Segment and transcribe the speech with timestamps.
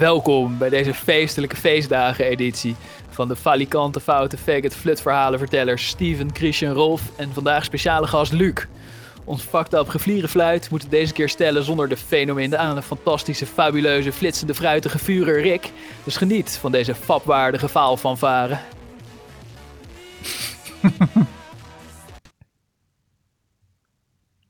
[0.00, 2.76] Welkom bij deze feestelijke feestdagen-editie
[3.08, 8.32] van de falikante, foute, fake it, flut verhallenvertellers Steven, Christian, Rolf en vandaag speciale gast
[8.32, 8.66] Luc.
[9.24, 14.54] Ons fucked up geflieren fluit moet deze keer stellen zonder de fenomenale, fantastische, fabuleuze, flitsende,
[14.54, 15.70] fruitige vurer Rick.
[16.04, 18.60] Dus geniet van deze fapwaardige faal van varen.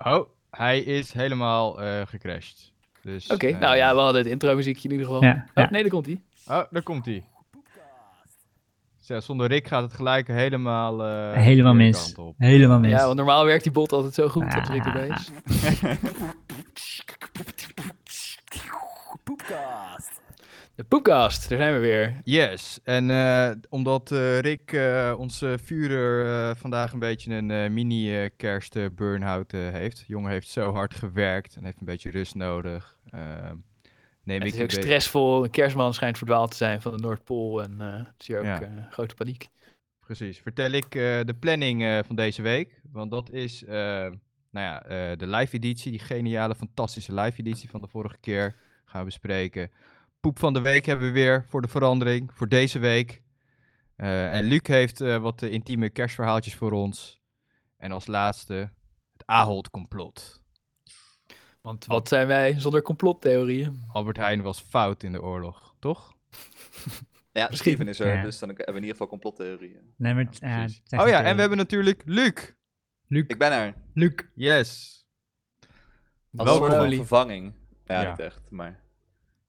[0.04, 2.72] Oh, hij is helemaal eh, gecrashed.
[3.02, 5.22] Dus, Oké, eh, nou ja, we hadden het intro-muziekje in ieder geval.
[5.24, 5.70] Ja, Oh, ja.
[5.70, 6.20] nee, daar komt hij.
[6.48, 7.24] Oh, daar komt hij.
[9.18, 11.04] Zonder Rick gaat het gelijk helemaal.
[11.04, 12.14] eh, Helemaal mis.
[12.14, 12.34] op.
[12.38, 12.90] Helemaal mis.
[12.90, 14.86] Ja, want normaal werkt die bot altijd zo goed als Rick Ah.
[14.86, 15.30] erbij is.
[17.66, 17.69] De
[20.88, 22.20] Poepcast, daar zijn we weer.
[22.24, 28.94] Yes, en eh, omdat eh, Rick, eh, onze vurer, eh, vandaag een beetje een mini-kerst
[28.94, 29.98] burn-out eh, heeft.
[29.98, 32.96] De jongen heeft zo hard gewerkt en heeft een beetje rust nodig.
[33.10, 33.56] Ehm,
[34.24, 35.44] neem Het ik is ook stressvol.
[35.44, 37.62] Een kerstman schijnt verdwaald te zijn van de Noordpool.
[37.62, 38.86] En het is hier ook Ja.
[38.90, 39.48] grote paniek.
[40.00, 40.38] Precies.
[40.38, 42.80] Vertel ik de planning van deze week.
[42.92, 44.78] Want dat is nou ja,
[45.16, 48.56] de live editie, die geniale, fantastische live editie van de vorige keer.
[48.84, 49.70] Gaan we bespreken.
[50.20, 53.22] Poep van de week hebben we weer voor de verandering, voor deze week.
[53.96, 57.20] Eh, en Luc heeft eh, wat eh, intieme kerstverhaaltjes voor ons.
[57.76, 58.54] En als laatste
[59.12, 60.42] het Ahold-complot.
[61.60, 63.84] Want wat zijn wij zonder complottheorieën?
[63.92, 66.12] Albert Heijn was fout in de oorlog, toch?
[67.32, 67.88] Ja, Misschien.
[67.88, 68.22] Is er, Ja.
[68.22, 69.94] dus dan hebben we in ieder geval complottheorieën.
[69.96, 70.66] Nee, maar ja,
[71.02, 72.52] Oh ja, en we hebben natuurlijk Luc.
[73.06, 73.24] Luc.
[73.26, 73.74] Ik ben er.
[73.94, 74.12] Luc.
[74.34, 74.98] Yes.
[75.60, 75.68] Als
[76.30, 76.96] Welkom, een soort van Oli.
[76.96, 77.54] vervanging.
[77.84, 78.10] Ja, Ja.
[78.10, 78.80] niet echt, maar...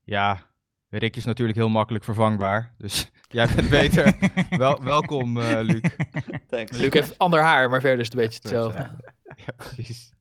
[0.03, 0.50] Ja,
[0.91, 2.73] Rick is natuurlijk heel makkelijk vervangbaar.
[2.77, 4.13] Dus jij bent beter.
[4.57, 5.81] Wel, welkom, eh, Luc.
[6.49, 6.77] Thanks.
[6.77, 8.79] Luc heeft ander haar, maar verder is het een beetje hetzelfde.
[8.79, 8.95] Ja,
[9.45, 10.11] ja, precies.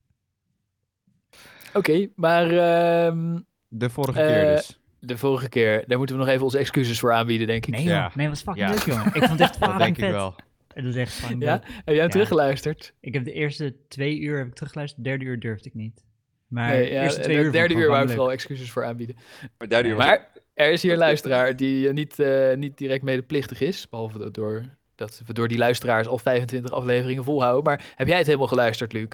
[1.75, 4.79] Oké, maar ehm, De vorige keer Eh, dus.
[5.01, 7.75] de vorige keer, daar moeten we nog even onze excuses voor aanbieden, denk ik.
[7.75, 8.11] Nee, Ja.
[8.15, 8.75] Nee, dat was fucking Ja.
[8.75, 9.07] leuk, jongen.
[9.07, 10.35] Ik vond het echt Dat denk ik wel.
[10.75, 11.53] Het was echt fucking Ja?
[11.53, 11.63] leuk.
[11.65, 12.09] Heb jij hem Ja.
[12.09, 12.95] teruggeluisterd?
[13.01, 15.05] Ik heb de eerste twee uur heb ik teruggeluisterd.
[15.05, 16.05] De derde uur durfde ik niet.
[16.49, 19.17] Maar Nee, de eerste de twee uur derde uur wou ik vooral excuses voor aanbieden.
[19.59, 20.29] Maar derde uur was Maar
[20.61, 23.89] er is hier een luisteraar die eh, niet, eh, niet direct medeplichtig is.
[23.89, 27.65] Behalve dat, door, dat we door die luisteraars al 25 afleveringen volhouden.
[27.65, 29.09] Maar heb jij het helemaal geluisterd, Luc?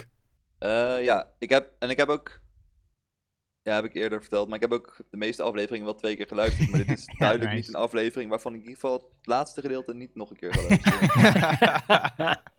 [0.58, 2.40] Eh, ja, ik heb, en ik heb ook,
[3.62, 6.26] ja, heb ik eerder verteld, maar ik heb ook de meeste afleveringen wel twee keer
[6.26, 6.70] geluisterd.
[6.70, 7.66] Maar dit is duidelijk nice.
[7.66, 10.54] niet een aflevering waarvan ik in ieder geval het laatste gedeelte niet nog een keer
[10.54, 12.42] ga luisteren.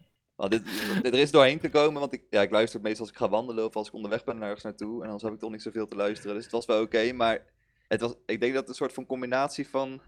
[0.49, 0.63] Dit,
[1.01, 3.65] dit er is doorheen gekomen, want ik, ja, ik luister meestal als ik ga wandelen
[3.65, 4.99] of als ik onderweg ben ergens naartoe.
[4.99, 7.11] En anders heb ik toch niet zoveel te luisteren, dus het was wel oké.
[7.11, 7.45] maar
[7.87, 10.01] het was, ik denk dat het een soort van combinatie van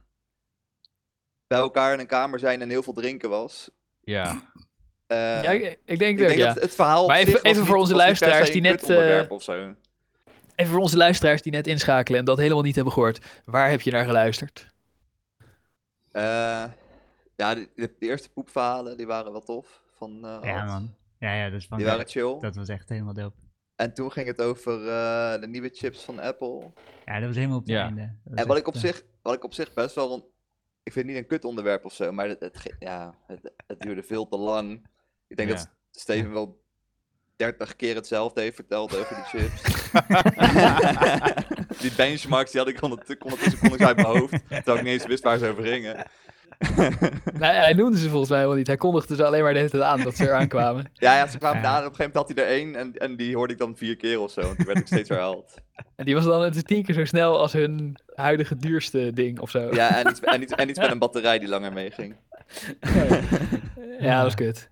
[1.48, 3.70] bij elkaar in een kamer zijn en heel veel drinken was.
[4.02, 4.52] Ja,
[5.08, 6.54] Eh, ja, ik, ik denk ik ook, denk ja.
[6.54, 7.08] dat het verhaal.
[7.08, 9.18] Maar even- voor onze niet luisteraars die net, eh.
[10.56, 13.42] Even voor onze luisteraars die net inschakelen en dat helemaal niet hebben gehoord.
[13.46, 14.74] Waar heb je naar geluisterd?
[16.12, 16.22] Eh,
[17.36, 19.82] ja, de, de, de eerste poepverhalen die waren wel tof.
[19.98, 20.96] Van, eh, Ja, man.
[21.20, 22.38] Ja, ja, dat is van Die waren chill.
[22.40, 23.36] Dat was echt helemaal dope.
[23.80, 26.72] En toen ging het over eh, de nieuwe chips van Apple.
[27.06, 27.84] Ja, dat was helemaal op het Ja.
[27.84, 28.02] einde.
[28.02, 30.32] En wat echt, ik, op eh, zich, wat ik op zich best wel.
[30.84, 34.04] Ik vind het niet een kut onderwerp of zo, maar het, ja, het, het duurde
[34.04, 34.86] veel te lang.
[35.28, 35.56] Ik denk Ja.
[35.56, 36.62] dat Steven wel
[37.36, 39.62] 30 keer hetzelfde heeft verteld over die chips.
[41.82, 44.48] die benchmarks die had ik ondertussen kon ik uit mijn hoofd.
[44.50, 46.06] Terwijl ik niet eens wist waar ze over gingen.
[47.40, 48.68] Nou, hij noemde ze volgens mij helemaal niet.
[48.68, 50.92] Hij kondigde ze alleen maar de hele tijd aan dat ze eraan kwamen.
[50.94, 51.64] Ja, ja, ze kwamen Ja.
[51.64, 53.76] daar op een gegeven moment had hij er één en, en die hoorde ik dan
[53.78, 54.42] vier keer of zo.
[54.42, 55.54] En toen werd ik steeds herhaald.
[55.96, 59.40] En die was dan het is tien keer zo snel als hun huidige duurste ding
[59.40, 59.74] of zo.
[59.74, 62.16] Ja, en iets, en, iets, en iets met een batterij die langer meeging.
[64.00, 64.70] Ja, dat is kut.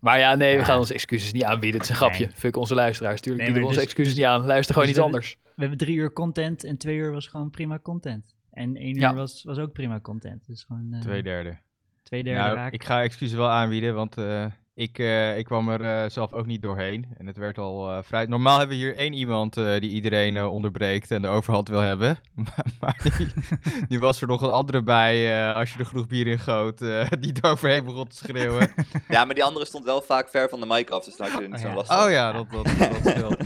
[0.00, 1.80] Maar ja, nee, we gaan onze excuses niet aanbieden.
[1.80, 2.24] Het is een grapje.
[2.26, 2.34] Nee.
[2.36, 3.20] Fuck onze luisteraars.
[3.20, 4.46] Tuurlijk Nee, bieden we onze dus- excuses niet aan.
[4.46, 5.36] Luister gewoon dus iets we- anders.
[5.44, 8.34] We hebben drie uur content en twee uur was gewoon prima content.
[8.58, 9.14] En één uur Ja.
[9.14, 10.46] was, was ook prima content.
[10.46, 11.58] Dus gewoon eh, twee derde.
[12.02, 12.72] twee derde Nou, raak.
[12.72, 16.46] ik ga excuses wel aanbieden, want eh, ik, eh, ik kwam er eh, zelf ook
[16.46, 17.06] niet doorheen.
[17.16, 18.26] En het werd al eh, vrij...
[18.26, 21.80] Normaal hebben we hier één iemand eh, die iedereen eh, onderbreekt en de overhand wil
[21.80, 22.18] hebben.
[22.44, 23.26] maar maar die,
[23.88, 26.80] die was er nog een andere bij, eh, als je er genoeg bier in goot,
[26.82, 28.70] eh, die eroverheen begon te schreeuwen.
[29.08, 31.38] Ja, maar die andere stond wel vaak ver van de mic af, dus daar had
[31.38, 31.76] je er niet Oh, zo'n ja.
[31.76, 32.04] last van.
[32.04, 33.36] Oh ja, dat, dat, dat scheelt.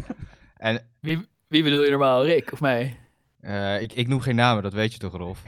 [0.56, 2.25] En Wie, wie bedoel je normaal?
[2.25, 2.96] Rick of mij?
[3.42, 5.42] Eh, ik, ik noem geen namen, dat weet je toch, Rolf?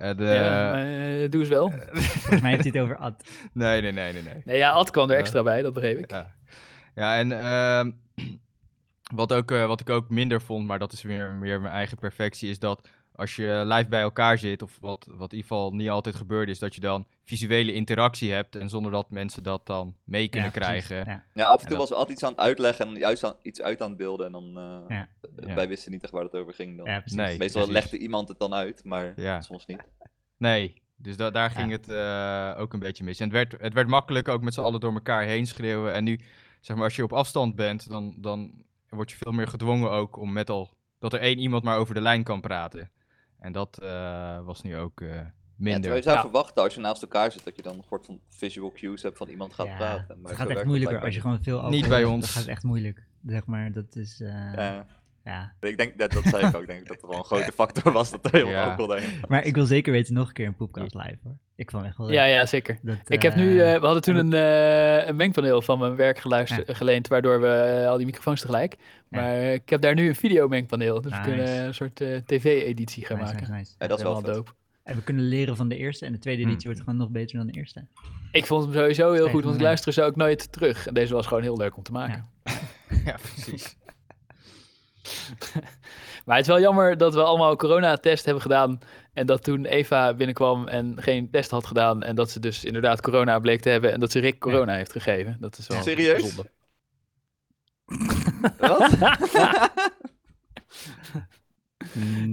[0.00, 1.70] Eh, de, ja, maar, eh, doe eens wel.
[2.20, 3.28] Volgens mij heeft hij het over Ad.
[3.52, 4.42] Nee, nee, nee, nee, nee.
[4.44, 6.10] Nee, ja, Ad kwam er extra bij, dat begreep ik.
[6.10, 6.34] Ja,
[6.94, 7.90] ja en ehm,
[9.20, 11.98] wat, ook, eh, wat ik ook minder vond, maar dat is weer meer mijn eigen
[11.98, 15.70] perfectie, is dat als je live bij elkaar zit, of wat, wat in ieder geval
[15.70, 19.66] niet altijd gebeurt, is dat je dan visuele interactie hebt en zonder dat mensen dat
[19.66, 20.96] dan mee kunnen Ja, krijgen.
[20.96, 21.24] Ja.
[21.34, 23.24] Ja, af en En toe dat- was er altijd iets aan het uitleggen en juist
[23.24, 24.26] aan, iets uit aan het beelden.
[24.26, 25.08] En dan, eh, Ja.
[25.46, 25.54] Ja.
[25.54, 26.86] wij wisten niet echt waar het over ging dan.
[26.86, 27.16] Ja, precies.
[27.18, 27.38] Nee.
[27.38, 27.82] Meestal precies.
[27.82, 29.40] legde iemand het dan uit, maar Ja.
[29.40, 29.82] soms niet.
[30.36, 31.76] Nee, dus da- daar ging Ja.
[31.76, 31.88] het
[32.56, 33.18] eh, ook een beetje mis.
[33.20, 35.92] En het werd, het werd makkelijk ook met z'n allen door elkaar heen schreeuwen.
[35.92, 36.20] En nu,
[36.60, 40.16] zeg maar, als je op afstand bent, dan, dan word je veel meer gedwongen ook
[40.16, 40.70] om met al...
[40.98, 42.90] Dat er één iemand maar over de lijn kan praten.
[43.38, 45.00] En dat eh, was nu ook
[45.60, 45.80] Ja, minder.
[45.82, 46.22] terwijl je zou Ja.
[46.22, 49.16] verwachten als je naast elkaar zit, dat je dan een soort van visual cues hebt
[49.16, 50.18] van iemand gaat Ja, praten.
[50.20, 52.20] Maar het gaat echt moeilijker als je gewoon veel Niet alcohol bij ons.
[52.34, 53.02] Dan gaat echt moeilijk.
[53.26, 54.20] Zeg maar, dat is...
[54.20, 54.54] eh, niet.
[54.54, 54.86] Ja.
[55.24, 55.52] ja.
[55.60, 57.92] Ik denk, dat, dat zei ik ook, denk ik, dat het wel een grote factor
[57.92, 58.76] was dat er heel Ja.
[58.76, 58.88] daarin
[59.20, 59.28] was.
[59.28, 61.36] Maar ik wil zeker weten nog een keer een poepkast live hoor.
[61.56, 62.12] Ik vond het echt wel.
[62.12, 62.78] Ja, ja, zeker.
[62.82, 65.96] Dat, Ik heb nu, eh, eh, we hadden toen een, eh, een mengpaneel van mijn
[65.96, 66.74] werk geluisterd, Ja.
[66.74, 68.76] geleend, waardoor we al die microfoons tegelijk.
[69.08, 69.20] Ja.
[69.20, 73.18] Maar ik heb daar nu een videomengpaneel, dus we kunnen een soort eh, tv-editie gaan
[73.18, 73.46] nice, maken.
[73.50, 73.74] nice, nice.
[73.78, 74.50] Ja, dat is wel dope.
[74.90, 76.48] En we kunnen leren van de eerste en de tweede Hm.
[76.48, 77.86] editie wordt gewoon nog beter dan de eerste.
[78.32, 80.86] Ik vond hem sowieso heel goed, want ik luister ze ook nooit terug.
[80.86, 82.28] En deze was gewoon heel leuk om te maken.
[83.04, 83.76] ja, precies.
[86.24, 88.78] Maar het is wel jammer dat we allemaal coronatest hebben gedaan.
[89.12, 92.02] En dat toen Eva binnenkwam en geen test had gedaan.
[92.02, 93.92] En dat ze dus inderdaad corona bleek te hebben.
[93.92, 95.36] En dat ze Rick corona heeft gegeven.
[95.40, 96.34] Dat is wel Serieus?
[96.34, 96.50] zonde.
[98.58, 98.90] Wat?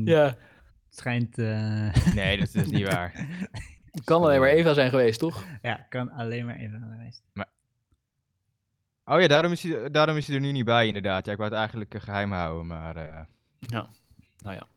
[0.04, 0.38] Ja, Het
[0.98, 1.38] schijnt...
[1.38, 3.12] eh, Nee, dat is niet waar.
[3.92, 5.44] het kan alleen maar Eva zijn geweest, toch?
[5.62, 7.24] ja, kan alleen maar even geweest.
[9.06, 11.26] Oh ja, daarom is, hij, daarom is hij er nu niet bij, inderdaad.
[11.26, 12.96] Ja, ik wou het eigenlijk eh, geheim houden, maar...
[12.96, 13.20] eh,
[13.60, 13.88] Ja.
[14.44, 14.68] Nou ja.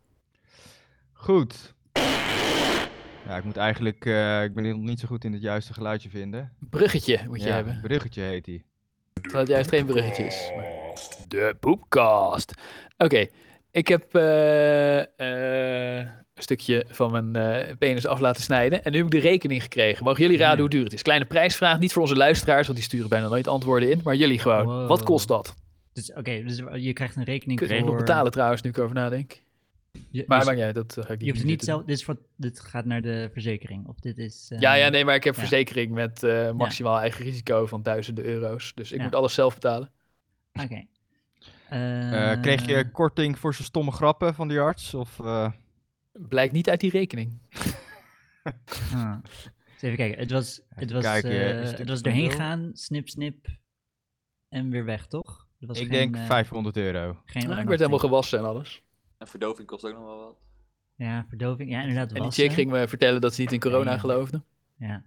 [1.13, 1.75] Goed.
[3.27, 4.05] Ja, ik moet eigenlijk...
[4.07, 6.53] eh, ik ben nog niet zo goed in het juiste geluidje vinden.
[6.59, 7.81] Bruggetje moet je ja, hebben.
[7.81, 8.65] bruggetje heet hij.
[9.13, 10.51] Terwijl het juist geen bruggetje is.
[10.57, 10.69] maar-
[11.29, 12.55] De poepcast.
[12.99, 13.27] Oké,
[13.71, 18.85] ik heb eh, eh, een stukje van mijn eh, penis af laten snijden.
[18.85, 20.05] En nu heb ik de rekening gekregen.
[20.05, 21.03] Mogen jullie raden hoe duur het is?
[21.03, 24.01] Kleine prijsvraag, niet voor onze luisteraars, want die sturen bijna nooit antwoorden in.
[24.05, 24.65] Maar jullie gewoon.
[24.65, 24.89] Wow.
[24.89, 25.55] Wat kost dat?
[25.93, 27.87] Dus oké, dus je krijgt een rekening Kun je voor...
[27.89, 29.43] nog betalen trouwens, nu ik erover nadenk.
[30.11, 31.85] Je, Maar dus dat ga ik je niet hoeft het nu niet zelf...
[31.85, 33.87] Dit, is voor, dit gaat naar de verzekering.
[33.87, 34.53] Of dit is...
[34.59, 35.41] Ja, ja, nee, maar ik heb ja.
[35.41, 36.23] verzekering met
[36.55, 38.73] maximaal eigen risico van duizenden euro's.
[38.75, 39.05] Dus ik Ja.
[39.05, 39.91] moet alles zelf betalen.
[40.63, 40.85] Oké.
[41.71, 44.95] Eh, kreeg je korting voor zijn stomme grappen van die arts?
[44.95, 45.51] Of, eh,
[46.13, 47.39] Blijkt niet uit die rekening.
[48.95, 49.17] Ah.
[49.73, 50.19] Eens even kijken.
[50.19, 53.47] Het was, het was, eh, het was erheen gaan, snip, snip
[54.49, 55.47] en weer weg, toch?
[55.59, 57.21] Was ik geen, denk eh, 500 euro.
[57.25, 58.83] Geen Nou, ik werd helemaal gewassen en alles.
[59.19, 60.37] En verdoving kost ook nog wel wat.
[60.95, 61.71] Ja, verdoving.
[61.71, 62.13] Ja, inderdaad.
[62.13, 63.99] En die chick ging me vertellen dat ze niet in corona Ja.
[63.99, 64.43] geloofde.
[64.79, 65.03] Ja.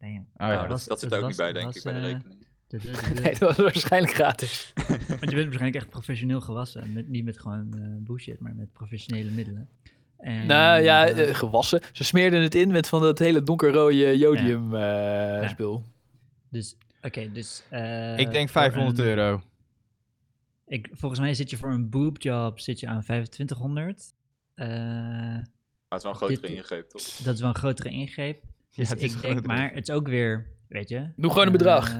[0.00, 0.16] Damn.
[0.16, 0.66] Oh Nou, ja.
[0.68, 2.41] was- dat, dat zit er ook niet bij, denk was, ik, bij de eh, rekening.
[2.80, 4.72] De- Nee, dat was waarschijnlijk gratis.
[5.08, 6.92] Want je bent waarschijnlijk echt professioneel gewassen.
[6.92, 9.68] Met, niet met gewoon eh, bullshit, maar met professionele middelen.
[10.18, 11.80] En, nou ja, eh, eh, gewassen.
[11.92, 15.84] Ze smeerden het in met van dat hele donkerrode jodium eh, spul.
[16.48, 17.62] dus, oké, dus...
[17.68, 19.42] eh, ik denk voor 500 een- euro.
[20.66, 24.12] Ik, volgens mij zit je voor een boobjob zit je aan 2500.
[24.54, 25.44] Eh, Maar
[25.88, 27.02] het is wel een grotere dit- ingreep, toch?
[27.02, 28.42] dat is wel een grotere ingreep.
[28.74, 31.08] Dus is ik een denk, grotere maar het is ook weer, weet je...
[31.16, 31.94] Doe gewoon een bedrag.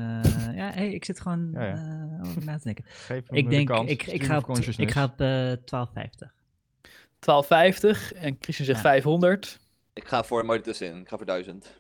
[0.74, 1.74] Hey, ik zit gewoon Ja, ja.
[2.22, 2.84] eh, over na te denken.
[3.06, 3.90] Geef Ik de denk, kans.
[3.90, 5.26] ik, ik ga op, ik ga op eh
[5.64, 6.32] 1250.
[7.20, 8.90] 12,50 en Christian zegt Ja.
[8.90, 9.58] 500.
[9.92, 11.00] Ik ga voor mooi ertussenin.
[11.00, 11.76] Ik ga voor 1000.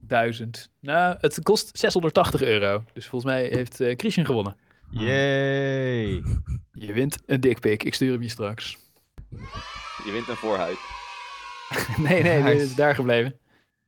[0.00, 0.70] 1000.
[0.80, 2.84] Nou, het kost 680 euro.
[2.92, 4.56] Dus volgens mij heeft eh Christian gewonnen.
[4.90, 6.22] Yay.
[6.86, 7.82] Je wint een dikpik.
[7.82, 8.78] Ik stuur hem je straks.
[10.04, 10.78] Je wint een voorhuid.
[12.08, 13.38] nee, nee, dit is daar gebleven.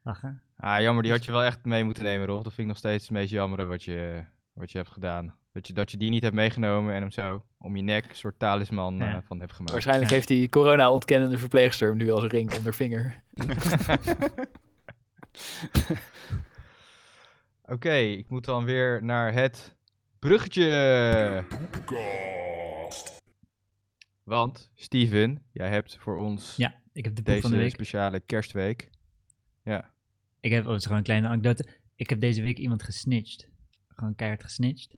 [0.03, 0.43] Lachen.
[0.61, 2.43] Ah, jammer, die had je wel echt mee moeten nemen, Rolf.
[2.43, 5.35] Dat vind ik nog steeds het meest jammer wat je, wat je hebt gedaan.
[5.53, 8.17] Dat je, dat je die niet hebt meegenomen en hem zo om je nek een
[8.17, 9.15] soort talisman Ja.
[9.17, 9.73] eh, van hebt gemaakt.
[9.73, 10.15] Waarschijnlijk Ja.
[10.17, 13.23] heeft die corona-ontkennende verpleegster hem nu als ring haar vinger.
[17.65, 19.77] Oké, ik moet dan weer naar het
[20.19, 21.45] bruggetje.
[24.25, 27.75] Want, Steven, jij hebt voor ons Ja, ik heb de poep van de deze week.
[27.75, 28.91] speciale kerstweek.
[29.63, 29.91] Ja.
[30.41, 31.67] Ik heb, oh, het is gewoon een kleine anekdote.
[31.95, 33.49] Ik heb deze week iemand gesnitcht.
[33.89, 34.97] Gewoon keihard gesnitcht.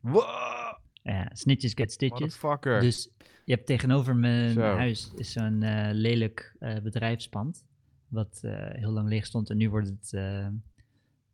[0.00, 2.20] Wow, Ja, snitches get stitches.
[2.20, 2.80] motherfucker.
[2.80, 3.10] Dus
[3.44, 4.60] je hebt tegenover mijn Zo.
[4.60, 7.64] huis is zo'n eh, lelijk eh, bedrijfspand.
[8.08, 9.50] Wat eh, heel lang leeg stond.
[9.50, 10.06] En nu wordt het,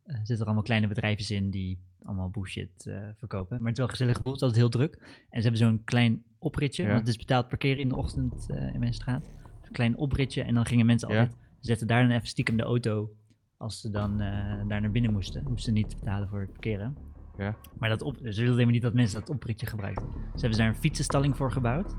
[0.05, 3.57] zitten er allemaal kleine bedrijfjes in die allemaal bullshit verkopen.
[3.57, 4.31] Maar het is wel gezellig gevoel.
[4.33, 4.93] Het is altijd heel druk.
[5.29, 6.83] En ze hebben zo'n klein opritje.
[6.83, 6.87] Ja.
[6.89, 9.25] Want het is betaald parkeren in de ochtend in mijn straat.
[9.61, 10.41] Een klein opritje.
[10.41, 11.19] En dan gingen mensen Ja.
[11.19, 13.13] altijd zetten daar dan even stiekem de auto.
[13.59, 15.43] Als ze dan eh, daar naar binnen moesten.
[15.43, 16.97] Moesten ze niet betalen voor het parkeren.
[17.37, 17.55] Ja.
[17.79, 20.07] Maar dat op, ze wilden helemaal niet dat mensen dat opritje gebruikten.
[20.33, 21.95] Ze hebben daar een fietsenstalling voor gebouwd.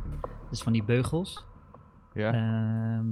[0.51, 1.45] Dus van die beugels.
[2.15, 2.33] ja.
[2.33, 3.07] Ehm,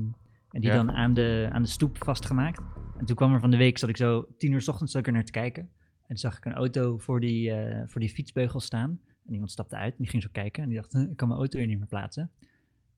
[0.51, 0.77] en die Ja.
[0.77, 2.61] dan aan de, aan de stoep vastgemaakt.
[2.99, 5.01] En toen kwam er van de week, zat ik zo tien uur 's ochtends zat
[5.01, 5.63] ik er naar te kijken.
[5.63, 9.01] En toen zag ik een auto voor die, eh, voor die fietsbeugel staan.
[9.27, 10.63] En iemand stapte uit en die ging zo kijken.
[10.63, 12.31] En die dacht, "Huh, ik kan mijn auto hier niet meer plaatsen.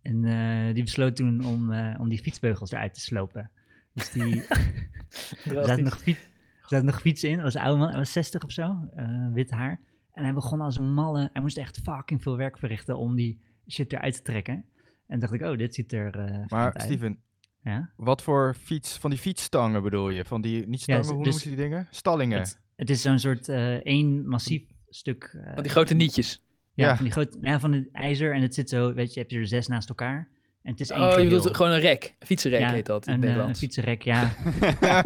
[0.02, 3.50] En eh, die besloot toen om, om die fietsbeugels eruit te slopen.
[3.94, 4.42] Dus die,
[5.44, 6.28] er zaten nog, fiets,
[6.66, 7.34] zaten nog fietsen in.
[7.34, 9.80] Dat was een oude man, hij was 60 of zo, eh, wit haar.
[10.12, 11.30] En hij begon als een malle.
[11.32, 14.64] Hij moest echt fucking veel werk verrichten om die shit eruit te trekken.
[15.06, 16.82] En dacht ik, oh, dit ziet er eh Maar uit.
[16.82, 17.18] Steven,
[17.62, 17.90] Ja?
[17.96, 20.24] wat voor fiets, van die fietsstangen bedoel je?
[20.24, 21.86] Van die, niet stangen, z- hoe dus- noemen ze die dingen?
[21.90, 22.38] Stallingen.
[22.38, 25.24] Het, het is zo'n soort eh één massief stuk.
[25.44, 26.44] eh, Van die grote nietjes.
[26.74, 26.94] Ja, Ja.
[26.94, 28.34] van die grote, ja, van het ijzer.
[28.34, 30.28] En het zit zo, weet je, heb je er zes naast elkaar.
[30.62, 32.14] En het is één Oh, je bedoelt gewoon een rek.
[32.18, 33.58] Een fietsenrek Ja, heet dat in een, eh, een Nederlands.
[33.60, 34.30] fietsenrek, ja.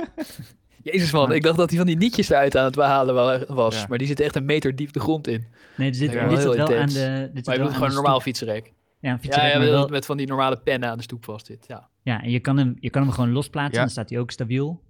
[0.82, 3.80] Jezus man, ik dacht dat hij van die nietjes eruit aan het behalen wa- was.
[3.80, 3.86] Ja.
[3.88, 5.46] Maar die zitten echt een meter diep de grond in.
[5.76, 6.92] Nee, dit zit, Ja, dit heel zit wel aan de.
[6.92, 8.72] Dit zit Maar je wel bedoelt gewoon een normaal fietsenrek.
[9.00, 11.64] Ja, een fietsenrek, ja, wel- met van die normale pennen aan de stoep vast zit.
[11.68, 11.88] Ja.
[12.02, 13.80] ja, en je kan, hem, je kan hem gewoon losplaatsen, Ja.
[13.80, 14.82] dan staat hij ook stabiel.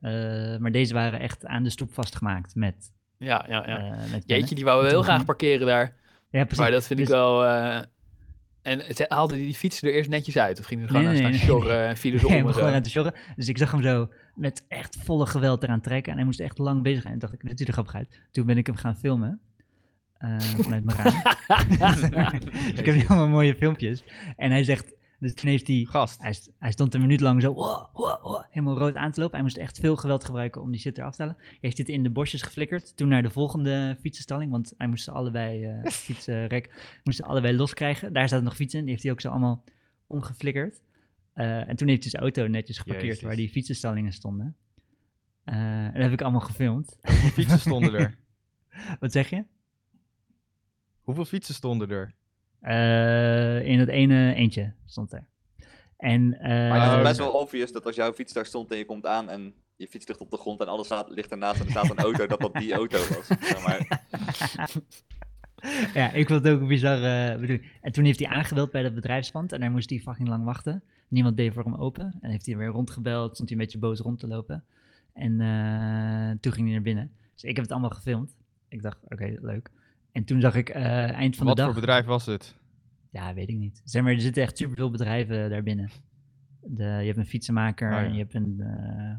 [0.00, 0.12] Eh,
[0.58, 2.92] maar deze waren echt aan de stoep vastgemaakt met.
[3.18, 3.78] Ja, ja, ja.
[3.78, 4.22] eh, met.
[4.26, 5.96] Jeetje, die wouden we heel graag parkeren daar.
[6.30, 6.58] Ja, precies.
[6.58, 7.44] Maar dat vind ik Dus- wel...
[7.44, 7.78] eh,
[8.68, 10.58] En haalde die fietsen er eerst netjes uit.
[10.60, 12.34] Of gingen ze Nee, gewoon nee, aan nee, staan nee, sjorren en vielen ze Hij
[12.34, 12.68] om en begon zo.
[12.68, 13.14] eraan te sjorren.
[13.36, 16.10] Dus ik zag hem zo met echt volle geweld eraan trekken.
[16.10, 17.12] En hij moest echt lang bezig zijn.
[17.14, 18.20] En dacht ik, dit ziet er grappig uit.
[18.30, 19.40] Toen ben ik hem gaan filmen.
[20.18, 21.22] eh, vanuit mijn raam.
[22.40, 24.04] dus ik heb hier allemaal mooie filmpjes.
[24.36, 25.86] En hij zegt, dus toen heeft hij...
[25.88, 26.20] Gast.
[26.22, 29.34] Hij, hij stond een minuut lang zo wow, wow, wow, helemaal rood aan te lopen.
[29.34, 31.36] Hij moest echt veel geweld gebruiken om die shit eraf te halen.
[31.38, 32.96] Hij heeft dit in de bosjes geflikkerd.
[32.96, 34.50] Toen naar de volgende fietsenstalling.
[34.50, 38.12] Want hij moest ze allebei, eh fietsenrek, moest ze allebei loskrijgen.
[38.12, 38.84] Daar zaten nog fietsen in.
[38.84, 39.64] Die heeft hij ook zo allemaal
[40.06, 40.82] omgeflikkerd.
[41.32, 43.22] Eh, en toen heeft hij zijn auto netjes geparkeerd Jezus.
[43.22, 44.56] waar die fietsenstallingen stonden.
[45.44, 46.98] Eh, en dat heb ik allemaal gefilmd.
[47.02, 48.18] Hoeveel fietsen stonden er?
[49.00, 49.44] Wat zeg je?
[51.00, 52.14] Hoeveel fietsen stonden er?
[52.60, 55.24] Eh, in het ene eentje stond er.
[55.96, 57.30] En, eh, Maar het is best oké.
[57.30, 60.06] wel obvious dat als jouw fiets daar stond en je komt aan en je fiets
[60.06, 62.40] ligt op de grond en alles staat, ligt ernaast en er staat een auto, dat
[62.40, 63.26] dat die auto was.
[63.26, 64.02] Zeg maar.
[65.94, 67.70] ja, ik vond het ook een bizarre bedoeling.
[67.80, 70.82] En toen heeft hij aangebeld bij dat bedrijfspand en daar moest hij fucking lang wachten.
[71.08, 72.16] Niemand deed voor hem open.
[72.20, 74.64] En heeft hij weer rondgebeld, stond hij een beetje boos rond te lopen.
[75.12, 77.12] En eh, toen ging hij naar binnen.
[77.34, 78.36] Dus ik heb het allemaal gefilmd.
[78.68, 79.70] Ik dacht, oké, leuk.
[80.18, 81.70] En toen zag ik eh, eind van Wat de dag...
[81.72, 82.56] voor bedrijf was het?
[83.10, 83.80] Ja, weet ik niet.
[83.84, 85.90] Zeg maar, er zitten echt superveel bedrijven daar binnen.
[86.60, 88.04] De, je hebt een fietsenmaker Oh, ja.
[88.04, 88.56] en je hebt een...
[88.60, 89.14] eh,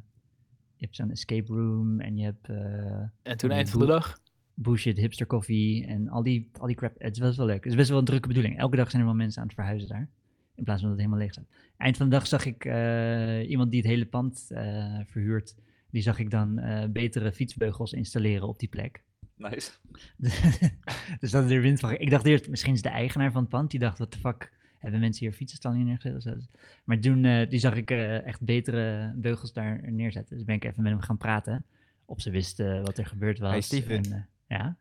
[0.75, 2.50] je hebt zo'n escape room en je hebt...
[2.50, 4.20] eh, En toen eind van de dag.
[4.53, 6.96] bullshit, hipster koffie en al die, al die crap.
[6.98, 7.63] Het is best wel leuk.
[7.63, 8.58] Het is best wel een drukke bedoeling.
[8.58, 10.10] Elke dag zijn er wel mensen aan het verhuizen daar.
[10.56, 11.48] In plaats van dat het helemaal leeg staat.
[11.77, 15.56] Eind van de dag zag ik eh, iemand die het hele pand eh, verhuurt.
[15.91, 19.03] Die zag ik dan eh, betere fietsbeugels installeren op die plek.
[19.39, 19.72] Nice.
[21.19, 21.91] dus dat is er wind van.
[21.91, 23.72] Ik dacht eerst, misschien is de eigenaar van het pand.
[23.72, 26.24] Die dacht, wat de fuck, hebben mensen hier fietsenstallingen neergezet?
[26.24, 26.36] zo?
[26.84, 30.36] Maar toen eh, die zag ik eh, echt betere beugels daar neerzetten.
[30.36, 31.65] Dus ben ik even met hem gaan praten.
[32.05, 33.51] Op ze wist eh, wat er gebeurd was.
[33.51, 34.03] Hey, Steven.
[34.13, 34.77] En, ja?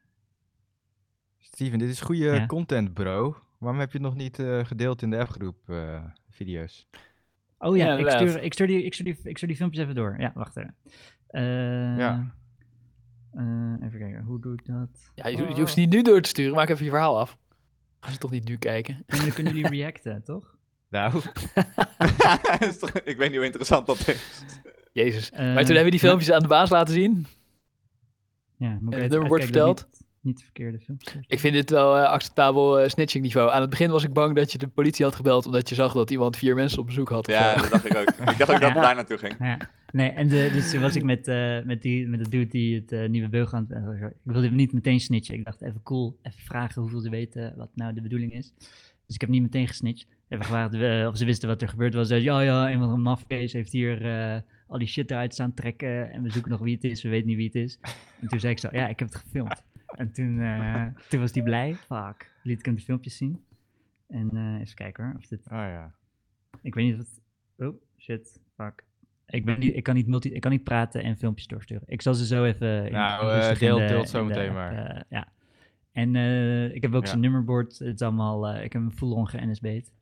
[1.39, 2.47] Steven, dit is goede Ja.
[2.47, 3.37] content, bro.
[3.59, 6.87] Waarom heb je het nog niet eh, gedeeld in de appgroep eh, video's?
[7.59, 9.83] Oh ja, Ja, ik, stuur, ik, stuur die, ik, stuur die, ik stuur die filmpjes
[9.83, 10.17] even door.
[10.19, 10.75] Ja, wacht even.
[11.27, 11.43] Eh,
[11.99, 12.35] Ja.
[13.33, 14.89] Eh, even kijken, hoe doe ik dat?
[15.15, 16.55] Ja, je, je hoeft ze niet nu door te sturen.
[16.55, 17.37] Maak even je verhaal af.
[18.01, 19.03] Gaan ze toch niet nu kijken?
[19.07, 20.57] En dan kunnen jullie reacten, toch?
[20.91, 21.13] Nou,
[23.05, 24.45] ik weet niet hoe interessant dat is.
[24.93, 25.31] Jezus.
[25.31, 27.27] Eh, maar toen hebben we die filmpjes aan de baas laten zien.
[28.57, 29.87] Ja, het even nummer wordt verteld.
[29.91, 31.25] Niet, niet de verkeerde filmpjes.
[31.27, 33.51] Ik vind dit wel eh, acceptabel eh, snitching niveau.
[33.51, 35.47] Aan het begin was ik bang dat je de politie had gebeld.
[35.47, 37.27] Omdat je zag dat iemand vier mensen op bezoek had.
[37.27, 38.09] Ja, dat dacht ik ook.
[38.09, 39.35] Ik dacht ook dat het daar naartoe ging.
[39.39, 39.59] Ja,
[39.93, 42.75] nee, en de, dus toen was ik met, eh, met, die, met de dude die
[42.75, 44.01] het eh, nieuwe beugel aan het...
[44.01, 45.35] eh, ik wilde hem niet meteen snitchen.
[45.35, 48.55] Ik dacht even cool, even vragen hoeveel ze weten wat nou de bedoeling is.
[49.07, 50.07] Dus ik heb niet meteen gesnitcht.
[50.29, 50.75] Even gevraagd
[51.07, 52.09] of ze wisten wat er gebeurd was.
[52.09, 54.07] Ze ja, ja, een van de mafkees heeft hier
[54.67, 56.13] al die shit eruit staan trekken.
[56.13, 57.79] En we zoeken nog wie het is, we weten niet wie het is.
[58.21, 59.65] En toen zei ik zo, ja, ik heb het gefilmd.
[59.97, 60.37] En toen,
[61.09, 61.75] toen was hij blij.
[61.75, 62.33] Fuck.
[62.43, 63.45] Liet ik hem de filmpjes zien.
[64.09, 65.41] En even kijken hoor, of dit...
[65.45, 65.95] oh ja.
[66.63, 67.21] Ik weet niet of het...
[67.69, 68.41] Oh, shit.
[68.57, 68.88] Fuck.
[69.31, 71.83] Ik, ben niet, ik, kan niet multi, ik kan niet praten en filmpjes doorsturen.
[71.87, 72.87] Ik zal ze zo even...
[72.87, 74.73] in- Nou, in eh, rustig deel- in de- deel het zo de meteen maar.
[74.87, 75.29] eh, ja.
[75.93, 77.09] En eh, ik heb ook Ja.
[77.09, 77.79] zijn nummerbord.
[77.79, 78.49] Het is allemaal...
[78.49, 79.93] eh, ik heb hem full-on ge-NSB'd.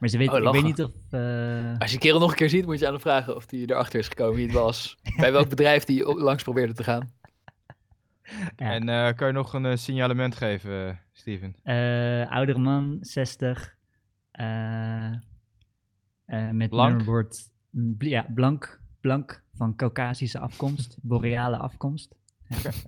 [0.00, 0.34] Maar ze weten...
[0.42, 0.90] Oh, ik weet niet of...
[1.10, 3.60] eh, Als je kerel nog een keer ziet, moet je aan hem vragen of hij
[3.60, 4.96] erachter is gekomen wie het was.
[5.20, 7.10] Bij welk bedrijf die langs probeerde te gaan.
[8.56, 8.70] ja.
[8.72, 11.56] En eh, kan je nog een signalement geven, Steven?
[11.62, 13.76] Eh, oudere man, 60.
[14.30, 16.88] eh, eh, met Blank?
[16.88, 17.54] nummerbord...
[17.98, 18.80] Ja, blank.
[19.00, 20.96] Blank van Caucasische afkomst.
[21.02, 22.14] boreale afkomst.
[22.48, 22.70] Ja.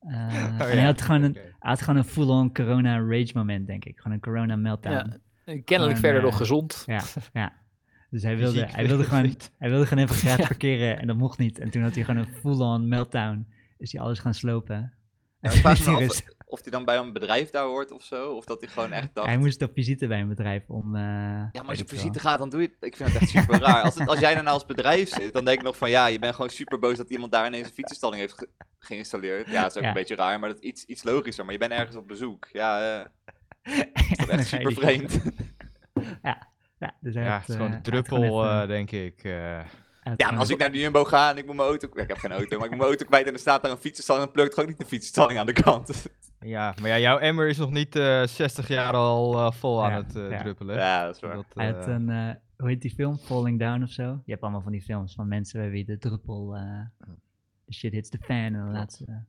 [0.00, 3.96] Eh, en hij had gewoon een, had gewoon een full-on corona rage moment, denk ik.
[3.96, 4.94] Gewoon een corona meltdown.
[4.94, 5.16] Ja.
[5.44, 6.82] En kennelijk En, verder eh, nog gezond.
[6.86, 7.52] Ja, ja.
[8.10, 10.36] Dus hij wilde, Fysiek hij, wilde gewoon, hij wilde gewoon even Ja.
[10.36, 11.58] parkeren en dat mocht niet.
[11.58, 13.46] En toen had hij gewoon een full-on meltdown.
[13.78, 14.92] Is hij alles gaan slopen.
[15.40, 15.50] En
[16.50, 18.30] of hij dan bij een bedrijf daar hoort of zo.
[18.32, 19.26] Of dat hij gewoon echt dacht...
[19.26, 20.94] Hij moest op visite bij een bedrijf om...
[20.96, 22.76] eh, Ja, maar als je op visite gaat, dan doe je het.
[22.80, 23.82] Ik vind het echt super raar.
[23.82, 26.18] Als, het, als jij dan als bedrijf zit, dan denk ik nog van ja, je
[26.18, 29.46] bent gewoon super boos dat iemand daar ineens een fietsenstalling heeft ge- geïnstalleerd.
[29.50, 29.88] Ja, dat is ook Ja.
[29.88, 31.44] een beetje raar, maar dat is iets, iets logischer.
[31.44, 32.48] Maar je bent ergens op bezoek.
[32.52, 33.06] Ja, eh,
[34.16, 35.20] dat is echt super vreemd.
[36.22, 36.48] Ja,
[37.00, 39.24] dus Ja, had, het is gewoon eh, de gewoon druppel, eh, denk ik.
[39.24, 39.32] eh.
[40.16, 41.88] Ja, maar als een- ik naar de Jumbo ga en ik moet mijn auto...
[41.92, 43.78] Ik heb geen auto, maar ik moet mijn auto kwijt en er staat daar een
[43.78, 46.06] fietsenstalling, dan plukt gewoon niet de fietsenstalling aan de kant.
[46.40, 49.90] Ja, maar ja, jouw emmer is nog niet eh 60 jaar al eh, vol aan
[49.90, 50.38] Ja, het eh, ja.
[50.38, 50.76] druppelen.
[50.76, 51.34] Ja, dat is waar.
[51.34, 53.18] Dat, Hij had een, eh, hoe heet die film?
[53.18, 54.02] Falling Down of zo?
[54.24, 56.80] Je hebt allemaal van die films van mensen bij wie de druppel, eh,
[57.64, 59.24] de shit hits the fan en de laatste.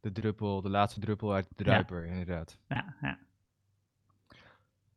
[0.00, 2.58] de druppel, de laatste druppel uit de druiper, inderdaad.
[2.68, 3.18] Ja, ja.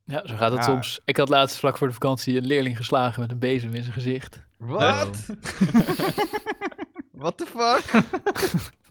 [0.04, 0.66] Ja, zo gaat het Ja.
[0.66, 1.02] soms.
[1.06, 3.94] Ik had laatst vlak voor de vakantie een leerling geslagen met een bezem in zijn
[3.94, 4.46] gezicht.
[4.58, 5.26] Wat?
[7.12, 8.04] What the fuck?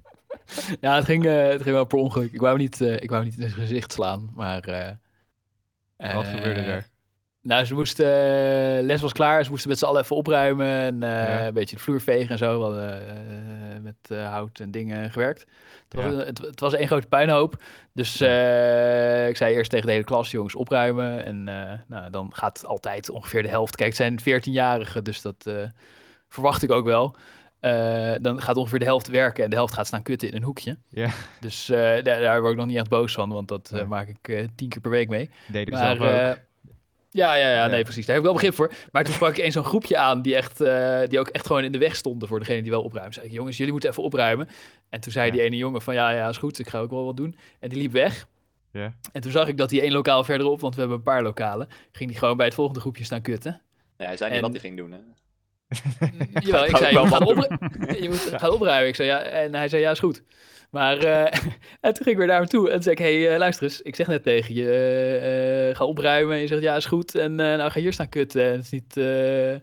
[0.80, 2.32] Ja, het ging, eh, het ging wel per ongeluk.
[2.32, 4.60] Ik wou niet, eh, ik wou niet in zijn gezicht slaan, maar...
[4.64, 6.86] eh, Wat gebeurde er?
[7.42, 8.06] Nou, ze moesten,
[8.82, 11.46] les was klaar, ze moesten met z'n allen even opruimen en Ja.
[11.46, 12.58] een beetje de vloer vegen en zo.
[12.58, 15.40] We hadden met hout en dingen gewerkt.
[15.88, 16.24] Het was, Ja.
[16.24, 17.62] het, het was één grote puinhoop.
[17.92, 18.12] Dus
[19.28, 21.24] ik zei eerst tegen de hele klas, jongens, opruimen.
[21.24, 21.44] En
[21.88, 23.76] nou, dan gaat altijd ongeveer de helft.
[23.76, 25.50] Kijk, het zijn 14-jarigen, dus dat
[26.28, 27.16] verwacht ik ook wel.
[27.64, 30.42] Eh, dan gaat ongeveer de helft werken en de helft gaat staan kutten in een
[30.42, 30.76] hoekje.
[30.88, 31.10] Ja.
[31.40, 34.08] Dus eh, daar, daar word ik nog niet echt boos van, want dat eh, maak
[34.08, 35.30] ik eh, tien keer per week mee.
[35.48, 36.06] Deed ik Maar, zelf ook.
[36.14, 36.38] ja,
[37.10, 37.66] ja, ja, Ja.
[37.66, 38.06] nee, precies.
[38.06, 38.72] Daar heb ik wel begrip voor.
[38.92, 41.64] Maar toen sprak ik eens zo'n groepje aan die, echt, eh, die ook echt gewoon
[41.64, 43.14] in de weg stonden voor degene die wel opruimen.
[43.14, 44.48] Zei ik, jongens, jullie moeten even opruimen.
[44.88, 45.32] En toen zei Ja.
[45.32, 47.36] die ene jongen van, ja, ja, is goed, ik ga ook wel wat doen.
[47.60, 48.26] En die liep weg.
[48.72, 48.94] Ja.
[49.12, 51.68] En toen zag ik dat hij één lokaal verderop, want we hebben een paar lokalen,
[51.92, 53.60] ging die gewoon bij het volgende groepje staan kutten.
[53.98, 54.98] Ja, hij zei niet En- wat hij ging doen, hè.
[56.40, 57.56] Jawel, ik zei, je moet, gaan wat opru-
[58.02, 58.88] je moet gaan opruimen.
[58.88, 60.22] Ik zei, ja, en hij zei, ja, is goed.
[60.70, 61.20] Maar, eh,
[61.80, 63.64] en toen ging ik weer naar hem toe en toen zei ik, hey, eh, luister
[63.64, 66.34] eens, ik zeg net tegen je, eh, ga opruimen.
[66.34, 67.14] En je zegt, ja, is goed.
[67.14, 68.44] En nou, ga hier staan kutten.
[68.44, 69.54] En het is niet, eh,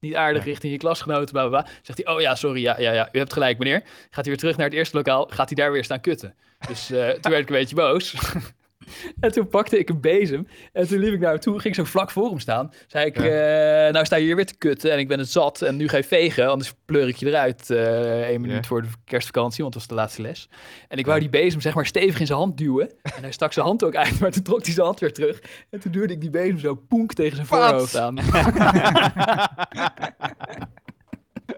[0.00, 0.48] niet aardig Ja.
[0.50, 1.70] richting je klasgenoten, bla, bla, bla.
[1.82, 3.80] Zegt hij, oh ja, sorry, ja, ja, ja, u hebt gelijk, meneer.
[3.84, 6.34] Gaat hij weer terug naar het eerste lokaal, gaat hij daar weer staan kutten.
[6.68, 8.14] Dus eh, toen werd ik een beetje boos.
[9.20, 11.74] En toen pakte ik een bezem en toen liep ik naar hem toe, ging ik
[11.74, 12.72] zo vlak voor hem staan.
[12.86, 13.24] Zei ik, eh,
[13.92, 15.96] nou sta je hier weer te kutten en ik ben het zat en nu ga
[15.96, 18.62] je vegen, anders pleur ik je eruit eh één minuut Ja.
[18.62, 20.48] voor de kerstvakantie, want dat was de laatste les.
[20.88, 23.52] En ik wou die bezem zeg maar stevig in zijn hand duwen en hij stak
[23.52, 25.42] zijn hand ook uit, maar toen trok hij zijn hand weer terug.
[25.70, 27.68] En toen duwde ik die bezem zo poenk tegen zijn Wat?
[27.70, 28.14] voorhoofd aan.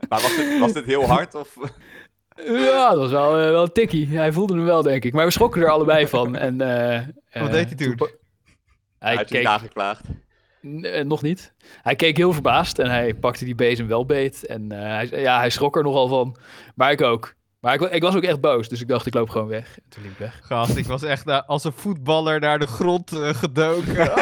[0.09, 1.35] Maar was dit, was dit heel hard?
[1.35, 1.57] Of...
[2.47, 4.09] Ja, dat was wel, eh, wel een tikkie.
[4.17, 5.13] Hij voelde hem wel, denk ik.
[5.13, 6.37] Maar we schrokken er allebei van.
[6.37, 7.01] En, eh,
[7.41, 8.09] Wat eh, deed hij toen?
[8.99, 10.05] Hij keek nageklaagd.
[10.67, 11.53] N- nog niet.
[11.83, 14.47] Hij keek heel verbaasd en hij pakte die bezem wel beet.
[14.47, 16.37] En eh, hij, ja, hij schrok er nogal van.
[16.75, 17.35] Maar ik ook.
[17.61, 19.77] Maar ik, ik was ook echt boos, dus ik dacht ik loop gewoon weg.
[19.79, 20.41] En toen liep ik weg.
[20.43, 23.95] Gast, ik was echt als een voetballer naar de grond gedoken.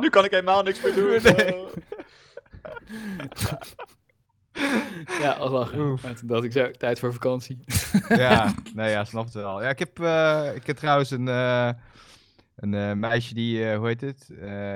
[0.00, 1.22] Nu kan ik helemaal niks meer doen.
[1.22, 1.64] Nee.
[5.22, 5.98] Ja, als lachen.
[6.16, 7.58] Toen dacht ik zo, tijd voor vakantie.
[8.08, 9.62] ja, nee, ja, snap het wel.
[9.62, 11.68] Ja, ik heb, eh, ik heb trouwens een, eh,
[12.56, 14.26] een eh, meisje die, hoe heet het?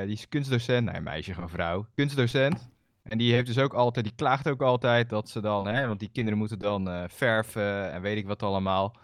[0.04, 0.92] Die is kunstdocent.
[0.92, 1.86] Nee, meisje, gewoon vrouw.
[1.94, 2.68] Kunstdocent.
[3.02, 6.00] En die heeft dus ook altijd, die klaagt ook altijd dat ze dan, hè, want
[6.00, 8.96] die kinderen moeten dan verven en weet ik wat allemaal.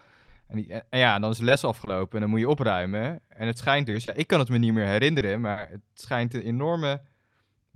[0.47, 3.21] En, die, en ja, dan is de les afgelopen en dan moet je opruimen.
[3.27, 6.33] En het schijnt dus, ja, ik kan het me niet meer herinneren, maar het schijnt
[6.33, 7.01] een enorme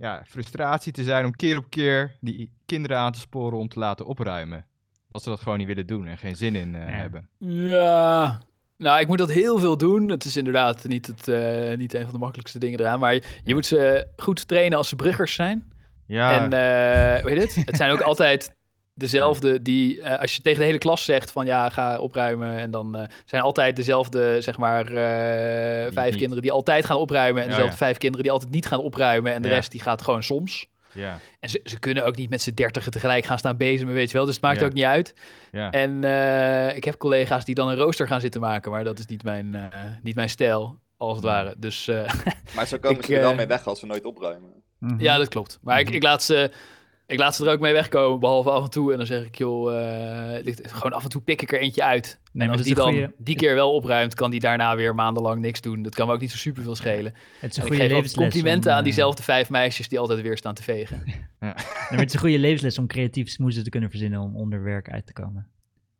[0.00, 3.78] ja, frustratie te zijn om keer op keer die kinderen aan te sporen om te
[3.78, 4.66] laten opruimen.
[5.10, 6.94] Als ze dat gewoon niet willen doen en geen zin in eh, Ja.
[6.94, 7.28] hebben.
[7.38, 8.40] Ja,
[8.76, 10.08] nou, ik moet dat heel veel doen.
[10.08, 12.98] Het is inderdaad niet, het, eh, niet een van de makkelijkste dingen eraan.
[12.98, 15.72] Maar je, je moet ze goed trainen als ze bruggers zijn.
[16.06, 17.66] Ja, En eh weet je het?
[17.66, 18.54] Het zijn ook altijd
[19.00, 22.56] dezelfde die, eh, als je tegen de hele klas zegt van ja, ga opruimen.
[22.58, 26.16] En dan eh, zijn altijd dezelfde, zeg maar, eh, vijf niet.
[26.16, 27.42] kinderen die altijd gaan opruimen.
[27.42, 27.76] En dezelfde ja.
[27.78, 29.32] vijf kinderen die altijd niet gaan opruimen.
[29.32, 29.54] En de Ja.
[29.54, 30.66] rest die gaat gewoon soms.
[30.92, 34.10] ja, En ze, ze kunnen ook niet met z'n dertigen tegelijk gaan staan bezemen, weet
[34.10, 34.24] je wel.
[34.26, 34.66] Dus het maakt Ja.
[34.66, 35.14] ook niet uit.
[35.52, 35.70] ja.
[35.70, 38.70] En eh, ik heb collega's die dan een rooster gaan zitten maken.
[38.70, 39.62] Maar dat is niet mijn, eh,
[40.02, 41.54] niet mijn stijl, als het ware.
[41.58, 42.10] Dus eh,
[42.54, 44.50] Maar zo komen Ik, ze er wel mee weg als ze nooit opruimen.
[44.98, 45.58] Ja, dat klopt.
[45.62, 45.94] Maar ik, Mhm.
[45.96, 46.50] ik, laat ze,
[47.10, 48.90] ik laat ze er ook mee wegkomen, behalve af en toe.
[48.92, 49.78] En dan zeg ik, joh,
[50.44, 52.18] eh, gewoon af en toe pik ik er eentje uit.
[52.32, 55.40] maar en als die dan goeie- die keer wel opruimt, kan die daarna weer maandenlang
[55.40, 55.82] niks doen.
[55.82, 57.12] Dat kan me ook niet zo super veel schelen.
[57.38, 58.14] Het is En een ik goede levensles.
[58.30, 61.02] complimenten om, aan eh, diezelfde vijf meisjes die altijd weer staan te vegen.
[61.06, 61.54] nee, maar
[61.90, 65.06] het is een goede levensles om creatief smoezen te kunnen verzinnen om onder werk uit
[65.06, 65.46] te komen.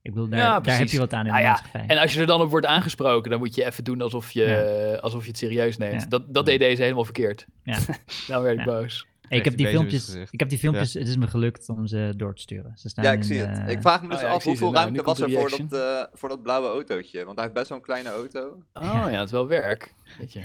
[0.03, 1.85] Ik bedoel, daar, Ja, daar heb je wat aan in Nou de ja, maatschappij.
[1.87, 4.99] En als je er dan op wordt aangesproken, dan moet je even doen alsof je,
[5.01, 6.01] alsof je het serieus neemt.
[6.03, 6.09] Ja.
[6.09, 7.47] Dat, dat deed deze helemaal verkeerd.
[7.65, 7.79] Ja.
[8.29, 8.73] dan werd ik Ja.
[8.73, 9.07] boos.
[9.31, 12.35] Ik heb, die filmpjes, ik heb die filmpjes, het is me gelukt om ze door
[12.35, 12.73] te sturen.
[12.77, 13.71] Ze staan Ja, ik zie het.
[13.71, 16.05] Ik vraag me dus Oh ja, ik af hoeveel ruimte was er voor dat, eh,
[16.13, 17.25] voor dat blauwe autootje.
[17.25, 18.63] Want hij heeft best wel een kleine auto.
[18.73, 19.95] Oh ja, het is wel werk.
[20.19, 20.41] Weet je.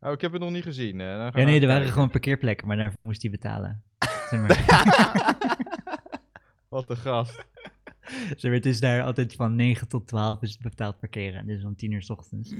[0.00, 1.00] Oh, ik heb het nog niet gezien.
[1.00, 3.82] eh, dan gaan Ja, nee, er waren gewoon parkeerplekken, maar daarvoor moest hij betalen.
[6.68, 7.44] Wat een gast.
[8.36, 11.46] zeg maar, het is daar altijd van 9 tot 12 is het betaald parkeren.
[11.46, 12.50] Dus om 10 uur 's ochtends.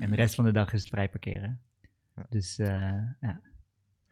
[0.00, 1.60] En de rest van de dag is het vrij parkeren.
[2.28, 2.68] Dus eh,
[3.20, 3.40] ja.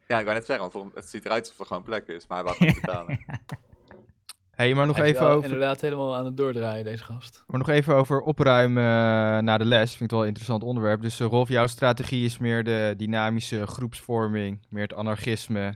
[0.09, 2.27] Ja, ik wou net zeggen, want voor- het ziet eruit alsof er gewoon plek is.
[2.27, 3.25] Maar hij wou gewoon betalen.
[4.51, 5.45] hey, maar nog Hij is even wel over...
[5.51, 7.45] inderdaad helemaal aan het doordraaien, deze gast.
[7.47, 9.91] Maar nog even over opruimen eh, na de les.
[9.91, 11.03] Vind ik wel een interessant onderwerp.
[11.03, 15.75] Dus eh, Rolf, jouw strategie is meer de dynamische groepsvorming, meer het anarchisme.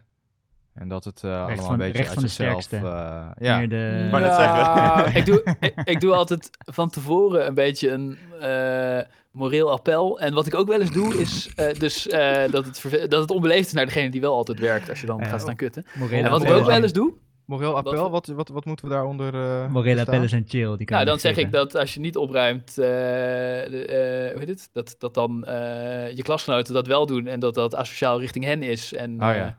[0.75, 2.63] En dat het eh, allemaal van- een beetje recht uit van de zichzelf...
[2.63, 2.89] sterkste.
[2.89, 5.15] eh, ja, Meer de, wou net zeggen.
[5.21, 8.99] Ik, doe, ik, ik doe altijd van tevoren een beetje een eh,
[9.31, 10.21] moreel appel.
[10.21, 13.31] En wat ik ook wel eens doe, is eh, dus, eh, dat, het dat het
[13.31, 15.87] onbeleefd is naar degene die wel altijd werkt, als je dan gaat staan kutten.
[15.95, 17.13] morele En wat ik ook wel eens doe,
[17.45, 20.01] Moreel appel, Wat- wat, wat, moeten we daaronder eh Morele verstaan?
[20.01, 20.77] appellen zijn chill.
[20.77, 24.39] Die kan nou dan zeg ik dat als je niet opruimt, eh, de, eh, hoe
[24.39, 24.69] heet het?
[24.73, 28.63] Dat, dat dan eh, je klasgenoten dat wel doen en dat dat asociaal richting hen
[28.63, 28.95] is.
[28.95, 29.57] En, Oh ja.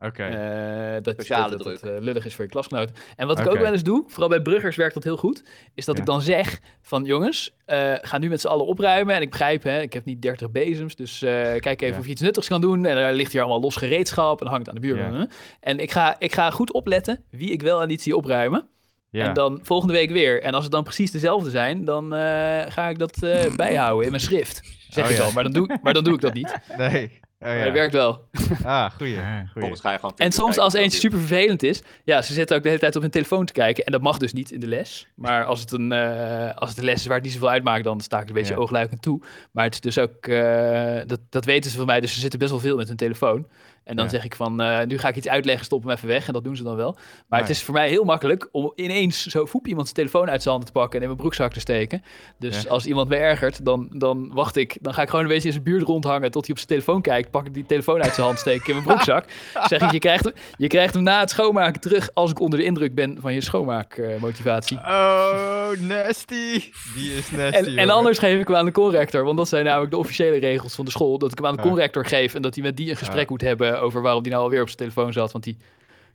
[0.00, 0.22] Oké.
[0.24, 2.90] Eh, dat, Sociale dat, dat het eh, lullig is voor je klasgenoot.
[3.16, 5.42] En wat ik ook wel eens doe, vooral bij bruggers werkt dat heel goed,
[5.74, 6.00] is dat Ja.
[6.00, 9.14] ik dan zeg van jongens, eh, ga nu met z'n allen opruimen.
[9.14, 11.98] En ik begrijp, hè, ik heb niet 30 bezems, dus eh, kijk even Ja.
[11.98, 12.86] of je iets nuttigs kan doen.
[12.86, 15.14] En er ligt hier allemaal los gereedschap en hangt aan de buurman.
[15.18, 15.28] Ja.
[15.60, 18.68] En ik ga, ik ga goed opletten wie ik wel en niet zie opruimen.
[19.10, 19.24] ja.
[19.28, 20.42] En dan volgende week weer.
[20.42, 22.20] En als het dan precies dezelfde zijn, dan eh,
[22.68, 24.60] ga ik dat eh, bijhouden in mijn schrift.
[24.88, 25.22] Zeg Oh ik ja.
[25.24, 26.58] al, maar dan, doe, maar dan doe ik dat niet.
[26.76, 27.20] Nee.
[27.46, 27.64] Oh, Maar ja.
[27.64, 28.24] dat werkt wel.
[28.64, 29.14] Ah, goeie.
[29.16, 29.48] Goeie.
[29.54, 30.14] Volgens ga je gewoon...
[30.16, 33.02] En soms als eentje super vervelend is, ja, ze zitten ook de hele tijd op
[33.02, 33.84] hun telefoon te kijken.
[33.84, 35.06] En dat mag dus niet in de les.
[35.14, 37.84] Maar als het een, eh, als het een les is waar het niet zoveel uitmaakt,
[37.84, 38.60] dan sta ik een beetje Ja.
[38.60, 39.20] oogluikend toe.
[39.52, 42.38] Maar het is dus ook, eh, dat, dat weten ze van mij, dus ze zitten
[42.38, 43.46] best wel veel met hun telefoon.
[43.86, 44.10] En dan Ja.
[44.10, 46.26] zeg ik van, eh, nu ga ik iets uitleggen, stop hem even weg.
[46.26, 46.96] En dat doen ze dan wel.
[47.28, 50.42] Maar het is voor mij heel makkelijk om ineens zo voep iemand zijn telefoon uit
[50.42, 52.02] zijn handen te pakken en in mijn broekzak te steken.
[52.38, 52.68] Dus Ja.
[52.68, 54.76] als iemand me ergert, dan, dan wacht ik.
[54.80, 57.02] Dan ga ik gewoon een beetje in zijn buurt rondhangen tot hij op zijn telefoon
[57.02, 57.30] kijkt.
[57.30, 59.24] Pak ik die telefoon uit zijn hand, steek ik in mijn broekzak.
[59.68, 62.58] zeg ik, je krijgt, hem, je krijgt hem na het schoonmaken terug als ik onder
[62.58, 64.76] de indruk ben van je schoonmaakmotivatie.
[64.78, 66.70] Oh, nasty.
[66.94, 67.56] Die is nasty.
[67.56, 70.38] En, en anders geef ik hem aan de conrector, want dat zijn namelijk de officiële
[70.38, 71.18] regels van de school.
[71.18, 71.68] Dat ik hem aan de Ja.
[71.68, 73.26] conrector geef en dat hij met die een gesprek Ja.
[73.28, 75.32] moet hebben over waarom die nou alweer op zijn telefoon zat.
[75.32, 75.56] Want die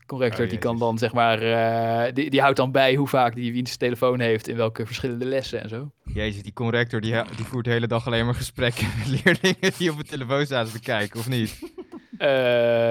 [0.06, 0.86] conrector Oh, die kan jezus.
[0.88, 4.48] dan zeg maar, eh, die, die houdt dan bij hoe vaak die wiens telefoon heeft
[4.48, 5.92] in welke verschillende lessen en zo.
[6.04, 9.92] Jezus, die corrector die, die voert de hele dag alleen maar gesprekken met leerlingen die
[9.92, 11.60] op een telefoon zaten te kijken, of niet?
[12.18, 12.28] Eh,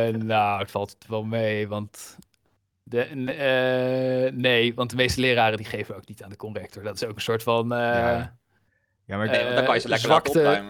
[0.08, 2.16] nou, het valt wel mee, want...
[2.82, 6.82] De, eh, nee, want de meeste leraren die geven ook niet aan de conrector.
[6.82, 7.72] Dat is ook een soort van...
[7.72, 8.36] eh, Ja.
[9.06, 10.62] Ja, maar ik Nee, want dan kan je ze eh, lekker zwakte-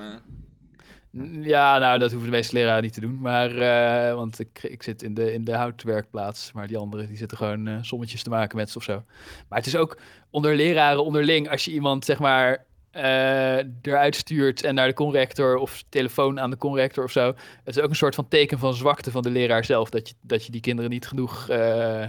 [1.41, 3.19] Ja, nou, dat hoeven de meeste leraren niet te doen.
[3.21, 6.53] Maar, eh, want ik, ik zit in de, in de houtwerkplaats.
[6.53, 9.03] Maar die anderen, die zitten gewoon eh, sommetjes te maken met ze of zo.
[9.49, 9.99] Maar het is ook
[10.31, 11.51] onder leraren onderling.
[11.51, 16.51] Als je iemand, zeg maar, eh, eruit stuurt en naar de conrector of telefoon aan
[16.51, 17.27] de conrector of zo.
[17.65, 19.91] Het is ook een soort van teken van zwakte van de leraar zelf.
[19.91, 22.05] Dat je, dat je die kinderen niet genoeg eh,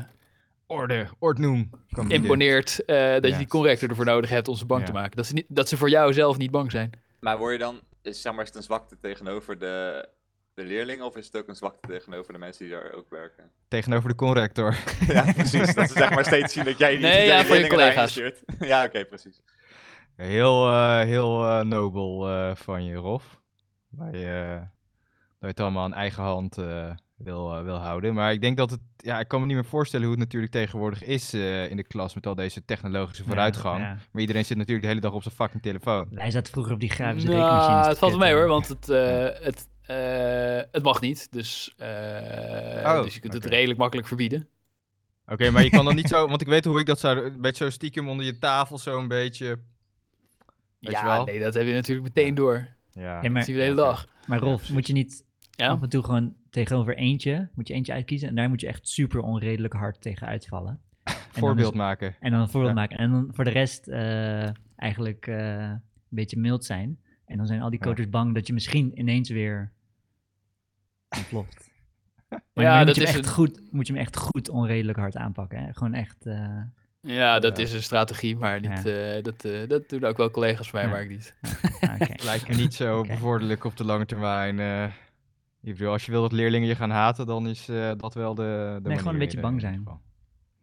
[0.68, 1.70] orde, ordnoem.
[2.08, 2.86] imponeert.
[2.86, 3.30] eh, dat Ja.
[3.30, 4.88] je die conrector ervoor nodig hebt om ze bang Ja.
[4.88, 5.16] te maken.
[5.18, 6.90] Dat ze, niet, dat ze voor jou zelf niet bang zijn.
[7.20, 10.08] Maar word je dan, is, zeg maar, is het een zwakte tegenover de,
[10.54, 13.52] de leerlingen of is het ook een zwakte tegenover de mensen die daar ook werken?
[13.68, 14.78] Tegenover de conrector.
[15.08, 15.74] ja, precies.
[15.74, 18.14] Dat ze zeg maar steeds zien dat jij niet Nee, ja, voor je collega's.
[18.60, 19.42] ja, oké, precies.
[20.16, 23.40] Heel, eh, heel eh, nobel eh, van je, Rolf.
[23.90, 26.92] Dat je, dat je het allemaal aan eigen hand eh,
[27.24, 28.14] wil, eh, wil houden.
[28.14, 28.80] Maar ik denk dat het...
[28.98, 31.84] Ja, ik kan me niet meer voorstellen hoe het natuurlijk tegenwoordig is eh, in de
[31.84, 33.80] klas met al deze technologische vooruitgang.
[33.80, 33.98] Ja, ja.
[34.12, 36.08] Maar iedereen zit natuurlijk de hele dag op zijn fucking telefoon.
[36.12, 37.88] Wij zaten vroeger op die grafische Nou, rekenmachines.
[37.88, 41.32] het valt wel mee hoor, want het, eh, het, eh, het mag niet.
[41.32, 41.88] Dus, eh,
[42.86, 44.48] Oh, dus je kunt het redelijk makkelijk verbieden.
[45.26, 46.28] Oké, maar je kan dan niet zo...
[46.28, 47.26] Want ik weet hoe ik dat zou...
[47.26, 49.46] Een beetje zo stiekem onder je tafel zo een beetje...
[50.80, 51.26] Weet je ja, wel?
[51.26, 52.68] nee, dat heb je natuurlijk meteen door.
[52.92, 53.02] Ja.
[53.02, 54.08] Ja, Dat maar, zien we de hele dag.
[54.28, 55.24] maar Rolf, moet je niet
[55.62, 55.68] Ja?
[55.70, 58.88] af en toe gewoon tegenover eentje, moet je eentje uitkiezen en daar moet je echt
[58.88, 60.80] super onredelijk hard tegen uitvallen.
[61.32, 62.16] Voorbeeld is- maken.
[62.20, 62.80] En dan een voorbeeld Ja.
[62.80, 62.98] maken.
[62.98, 67.00] En dan voor de rest eh, eigenlijk eh, een beetje mild zijn.
[67.26, 67.86] En dan zijn al die Ja.
[67.86, 69.72] coaches bang dat je misschien ineens weer
[71.18, 71.70] ontploft.
[72.54, 73.36] Maar Ja, dan dat moet je, hem is echt het.
[73.36, 75.60] goed, moet je hem echt goed onredelijk hard aanpakken.
[75.64, 75.74] Hè?
[75.74, 76.26] Gewoon echt...
[76.26, 76.62] eh,
[77.02, 77.64] Ja, dat Ja.
[77.64, 80.88] is een strategie, maar niet, eh, dat, eh, dat doen ook wel collega's van mij,
[80.90, 80.94] Ja.
[80.96, 81.36] maar ik niet.
[81.82, 82.24] ah, oké.
[82.24, 83.08] Lijkt me niet zo Oké.
[83.08, 84.60] bevorderlijk op de lange termijn.
[85.64, 88.36] Ik bedoel, als je wil dat leerlingen je gaan haten, dan is eh, dat wel
[88.36, 89.84] de, de Nee, gewoon een beetje bang in ieder zijn.
[89.86, 90.02] geval.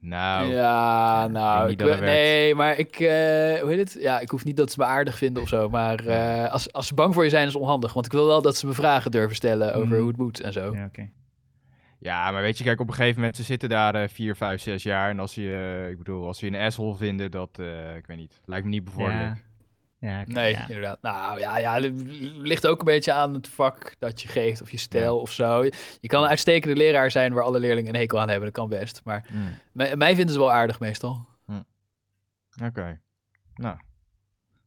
[0.01, 3.97] Nou, ja, nou, ik, nee, maar ik, eh, hoe heet het?
[4.03, 6.87] Ja, ik hoef niet dat ze me aardig vinden of zo, maar eh, als, als
[6.87, 7.93] ze bang voor je zijn is het onhandig.
[7.93, 9.99] Want ik wil wel dat ze me vragen durven stellen over Mm.
[9.99, 10.75] hoe het moet en zo.
[10.75, 11.11] Ja, oké.
[12.01, 14.61] Ja, maar weet je, kijk, op een gegeven moment, ze zitten daar eh 4, 5,
[14.61, 15.11] 6 jaar.
[15.11, 18.17] En als je, ik bedoel, als ze je een asshole vinden, dat, eh, ik weet
[18.17, 19.35] niet, lijkt me niet bevorderlijk.
[19.37, 19.43] Ja,
[20.01, 20.69] oké, Nee, ja.
[20.69, 21.03] inderdaad.
[21.03, 21.93] Nou ja, ja, het
[22.37, 25.65] ligt ook een beetje aan het vak dat je geeft of je stijl of zo.
[26.01, 28.45] Je, kan een uitstekende leraar zijn waar alle leerlingen een hekel aan hebben.
[28.53, 29.01] Dat kan best.
[29.05, 31.27] Maar Hmm, mij, mij vinden ze wel aardig meestal.
[32.65, 33.01] Oké.
[33.55, 33.77] Nou,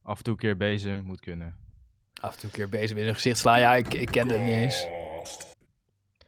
[0.04, 1.56] af en toe een keer bezig, moet kunnen.
[2.22, 3.60] Af en toe een keer bezig in hun gezicht slaan.
[3.60, 4.86] Ja, ik, ik kende het niet eens.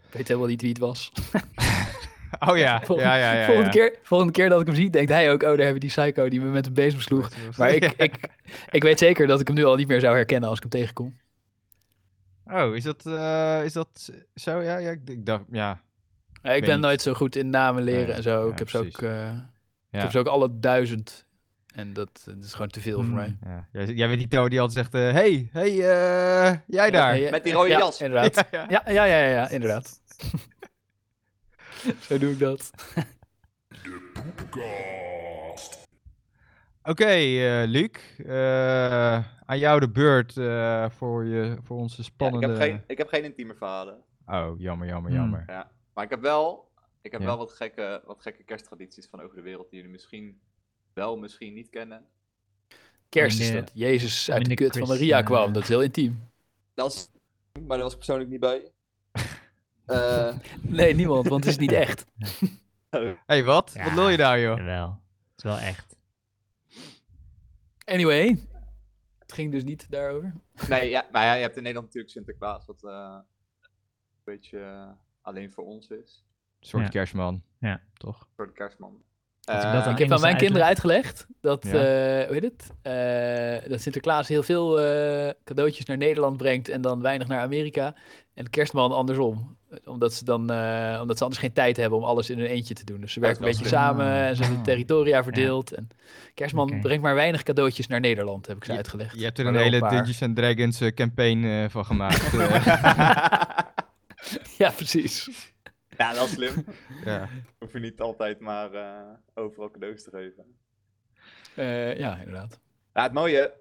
[0.07, 1.11] Ik weet helemaal niet wie het was.
[2.49, 3.45] Oh ja, Volgende- ja, ja, ja.
[3.45, 3.69] volgende.
[3.69, 5.41] Keer, volgende keer dat ik hem zie, denkt hij ook...
[5.41, 7.29] Oh, daar hebben we die psycho die me met een bezem sloeg.
[7.57, 8.15] Maar ik, ik,
[8.71, 10.71] ik weet zeker dat ik hem nu al niet meer zou herkennen als ik hem
[10.81, 11.17] tegenkom.
[12.45, 14.61] Oh, is dat, eh, is dat zo?
[14.61, 15.81] Ja, ja, ik, ik dacht, ja.
[16.41, 16.79] Ja, ik ben niet.
[16.85, 18.45] nooit zo goed in namen leren en zo.
[18.45, 19.27] ja, ik, heb ze ook, eh,
[19.91, 21.25] ik heb ze ook alle duizend.
[21.75, 23.13] En dat, dat is gewoon te veel voor Hmm.
[23.15, 23.37] mij.
[23.45, 23.67] ja.
[23.71, 27.15] Jij, jij bent die Toon die altijd zegt, eh, hey, hey, eh, jij daar.
[27.17, 28.01] Ja, ja, Met die rode ja, jas.
[28.01, 28.35] Inderdaad.
[28.35, 28.65] Ja, ja.
[28.69, 30.01] Ja, ja, ja, ja, ja, inderdaad.
[32.07, 32.71] zo doe ik dat.
[36.83, 37.89] Oké, eh, Luc,
[38.25, 39.13] eh,
[39.45, 42.47] aan jou de beurt eh, voor, je, voor onze Ja, ik, spannende...
[42.47, 44.03] heb geen, ik heb geen intieme verhalen.
[44.25, 45.19] Oh, jammer, jammer, Hmm.
[45.19, 45.43] jammer.
[45.47, 45.71] Ja.
[45.93, 46.69] Maar ik heb wel,
[47.01, 47.27] ik heb Ja.
[47.27, 50.39] wel wat, gekke, wat gekke kersttradities van over de wereld die jullie misschien
[50.93, 52.05] wel, misschien niet kennen.
[53.09, 55.53] Kerst is dat Jezus uit de kut van Maria kwam.
[55.53, 56.29] Dat is heel intiem.
[56.73, 57.09] Dat is,
[57.59, 58.71] maar daar was ik persoonlijk niet bij.
[59.85, 62.05] Eh, Nee, niemand, want het is niet echt.
[63.25, 63.71] hey, wat?
[63.73, 63.83] Ja.
[63.83, 64.57] Wat wil je daar, joh?
[64.57, 64.89] Jawel.
[64.89, 65.95] Het is wel echt.
[67.85, 68.47] Anyway,
[69.19, 70.33] het ging dus niet daarover.
[70.67, 73.17] nee, ja, maar ja, je hebt in Nederland natuurlijk Sinterklaas, wat eh,
[73.61, 73.69] een
[74.23, 74.89] beetje eh,
[75.21, 76.25] alleen voor ons is.
[76.59, 76.89] Een soort Ja.
[76.89, 77.43] kerstman.
[77.59, 77.81] Ja.
[77.93, 78.27] Toch?
[78.35, 79.03] Voor de kerstman.
[79.43, 81.71] Ik Eh, Ik heb aan mijn kinderen uitgelegd dat, Ja.
[81.71, 82.71] eh, hoe heet het?
[83.63, 87.95] Eh, dat Sinterklaas heel veel eh, cadeautjes naar Nederland brengt en dan weinig naar Amerika.
[88.33, 89.57] En de kerstman andersom.
[89.85, 92.73] Omdat ze, dan, eh, omdat ze anders geen tijd hebben om alles in hun eentje
[92.73, 93.01] te doen.
[93.01, 95.73] Dus ze werken een beetje samen en ze hebben territoria verdeeld.
[95.73, 95.89] En
[96.33, 99.17] kerstman brengt maar weinig cadeautjes naar Nederland, heb ik ze Je- uitgelegd.
[99.17, 99.79] Je hebt er een hele.
[99.79, 102.31] Dungeons and Dragons campaign van gemaakt.
[104.57, 105.29] Ja, precies.
[106.09, 106.65] Ja, wel slim.
[107.05, 107.29] ja.
[107.59, 110.57] Hoef je niet altijd maar eh, overal cadeaus te geven.
[111.55, 112.59] Eh, ja, inderdaad.
[112.93, 113.53] Ja, het mooie.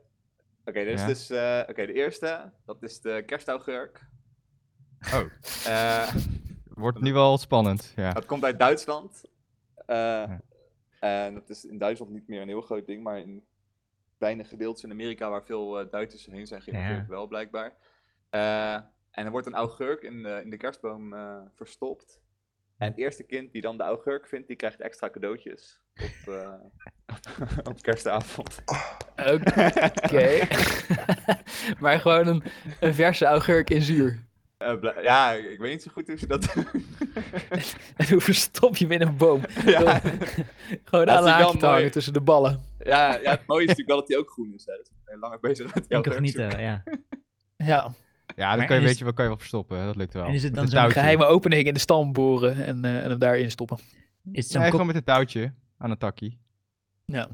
[0.64, 1.06] Oké, dus, Ja.
[1.06, 4.00] dus eh, oké, de eerste, dat is de kerstaugurk.
[5.14, 5.20] Oh,
[5.66, 6.14] Eh,
[6.64, 7.92] wordt nu wel spannend.
[7.96, 8.12] Ja.
[8.12, 9.24] dat komt uit Duitsland.
[9.86, 10.40] Eh, Ja.
[11.00, 13.44] En dat is in Duitsland niet meer een heel groot ding, maar in
[14.18, 17.72] kleine gedeeltes in Amerika waar veel eh, Duitsers heen zijn geëmigreerd wel blijkbaar.
[18.30, 18.74] Eh,
[19.10, 22.21] en er wordt een augurk in de, in de kerstboom eh, verstopt.
[22.78, 25.80] En het eerste kind die dan de augurk vindt, die krijgt extra cadeautjes
[26.26, 26.50] op, eh,
[27.62, 28.62] op kerstavond.
[29.16, 30.38] Oké.
[31.80, 32.42] maar gewoon een,
[32.80, 34.24] een verse augurk in zuur.
[34.58, 36.66] Eh, ja, ik weet niet zo goed hoe ze dat doen.
[37.96, 39.42] En hoe verstop je hem in een boom?
[39.64, 40.00] ja,
[40.84, 42.62] Gewoon Dat aan is een hangen tussen de ballen.
[42.78, 44.66] ja, ja, het mooie is natuurlijk wel dat hij ook groen is.
[44.66, 44.76] Hè.
[44.76, 46.60] Dus ik ben langer bezig met Incognito, zoeken.
[46.60, 46.82] ja.
[47.56, 47.94] Ja,
[48.42, 49.84] Ja, dan kan je, weet je, wel, kan je wel verstoppen.
[49.86, 50.24] Dat lukt wel.
[50.24, 53.18] En is het dan zo'n geheime opening in de stam boren en, eh, en hem
[53.18, 53.76] daarin stoppen.
[54.32, 56.38] Is het zo'n Nee, kok- gewoon met een touwtje aan een takkie.
[57.04, 57.28] Ja.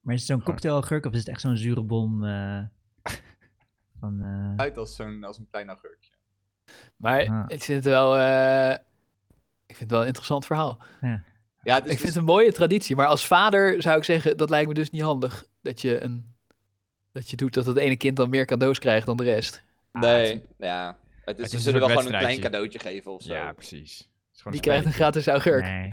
[0.00, 2.60] maar is het zo'n cocktailagurk of is het echt zo'n zure bom eh,
[4.00, 4.20] van...
[4.22, 6.10] eh, Uit als, zo'n, als een klein augurkje.
[6.96, 7.44] Maar Ah.
[7.46, 8.16] ik vind het wel...
[8.18, 8.70] eh,
[9.66, 10.82] ik vind het wel een interessant verhaal.
[11.62, 14.36] Ja, is ik vind dus- het een mooie traditie, maar als vader zou ik zeggen,
[14.36, 15.44] dat lijkt me dus niet handig.
[15.62, 16.34] Dat je, een,
[17.12, 19.64] dat je doet dat het ene kind dan meer cadeaus krijgt dan de rest.
[19.92, 20.98] Nee, ja.
[21.24, 23.34] Het is, is ze zullen wel gewoon een klein cadeautje geven of zo.
[23.34, 24.08] Ja, precies.
[24.44, 25.64] Die een krijgt een gratis augurk.
[25.64, 25.90] nee.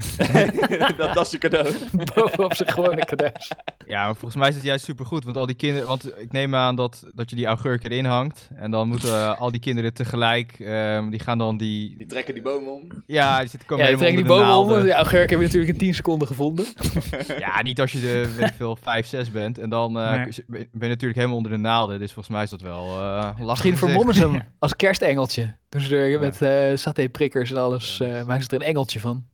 [0.97, 1.73] dat, dat is je cadeau.
[2.13, 3.51] Bovenop zijn gewone cadeaus.
[3.87, 5.23] Ja, maar volgens mij is het juist supergoed.
[5.23, 5.87] Want al die kinderen.
[5.87, 8.49] Want ik neem aan dat, dat je die augurk erin hangt.
[8.55, 10.59] En dan moeten al die kinderen tegelijk.
[10.59, 11.97] ehm, die gaan dan die.
[11.97, 13.03] Die trekken die boom om.
[13.05, 14.83] Ja, die zitten komen Ja, die onder de bomen om.
[14.83, 16.65] De augurk heb je natuurlijk in 10 seconden gevonden.
[17.39, 19.57] Ja, niet als je de weet ik veel 5, 6 bent.
[19.57, 21.99] En dan eh, ben je natuurlijk helemaal onder de naalden.
[21.99, 22.85] Dus volgens mij is dat wel.
[22.85, 25.55] eh lachen Misschien vermommen ze hem als kerstengeltje.
[25.75, 29.27] Er met eh satéprikkers en alles, eh maken ze er een engeltje van.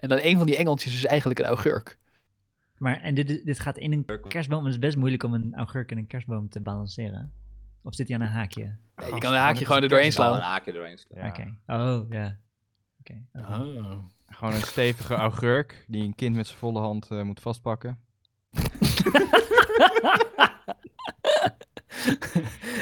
[0.00, 1.98] En dan een van die engeltjes is eigenlijk een augurk.
[2.76, 4.64] Maar en dit, dit gaat in een kerstboom.
[4.64, 7.32] Het is best moeilijk om een augurk in een kerstboom te balanceren.
[7.82, 8.76] Of zit hij aan een haakje?
[8.96, 10.50] Ja, je kan een haakje gewoon er doorheen Wel een slaan.
[10.50, 11.24] haakje doorheen slaan.
[11.24, 11.28] Ja.
[11.28, 11.54] Oké.
[11.66, 12.36] Oh, ja.
[13.00, 13.24] Oké.
[13.32, 13.46] oké.
[13.52, 13.98] Oh.
[14.26, 15.84] Gewoon een stevige augurk.
[15.86, 17.98] Die een kind met zijn volle hand eh, moet vastpakken.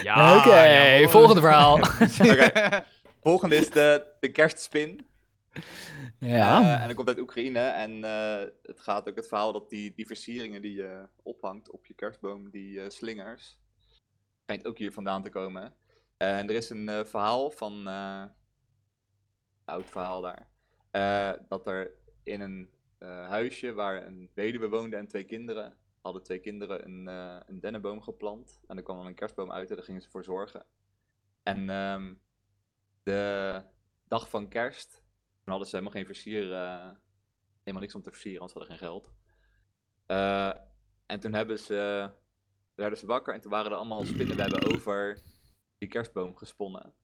[0.03, 1.75] Ja, Oké, volgende verhaal.
[2.31, 2.85] Oké.
[3.23, 5.07] Volgende is de, de kerstspin.
[6.19, 6.61] ja.
[6.63, 7.59] Eh, en dat komt uit Oekraïne.
[7.59, 11.87] En eh, het gaat ook het verhaal dat die, die versieringen die je ophangt op
[11.87, 13.59] je kerstboom, die eh, slingers,
[14.43, 15.75] schijnt ook hier vandaan te komen.
[16.17, 18.23] En er is een eh, verhaal van, eh,
[19.65, 20.49] oud verhaal daar.
[20.91, 21.91] Eh, dat er
[22.23, 27.09] in een eh, huisje waar een weduwe woonde en twee kinderen, hadden twee kinderen een,
[27.09, 28.61] eh, een dennenboom geplant.
[28.67, 30.67] En er kwam dan een kerstboom uit en daar gingen ze voor zorgen.
[31.43, 32.15] En ehm,
[33.03, 33.63] de
[34.09, 36.91] dag van kerst, toen hadden ze helemaal geen versier, eh,
[37.59, 39.13] helemaal niks om te versieren, want ze hadden geen geld.
[40.07, 40.53] Eh,
[41.07, 42.11] en toen hebben ze,
[42.75, 45.19] werden ze wakker en toen waren er allemaal spinnenwebben over
[45.79, 46.95] die kerstboom gesponnen.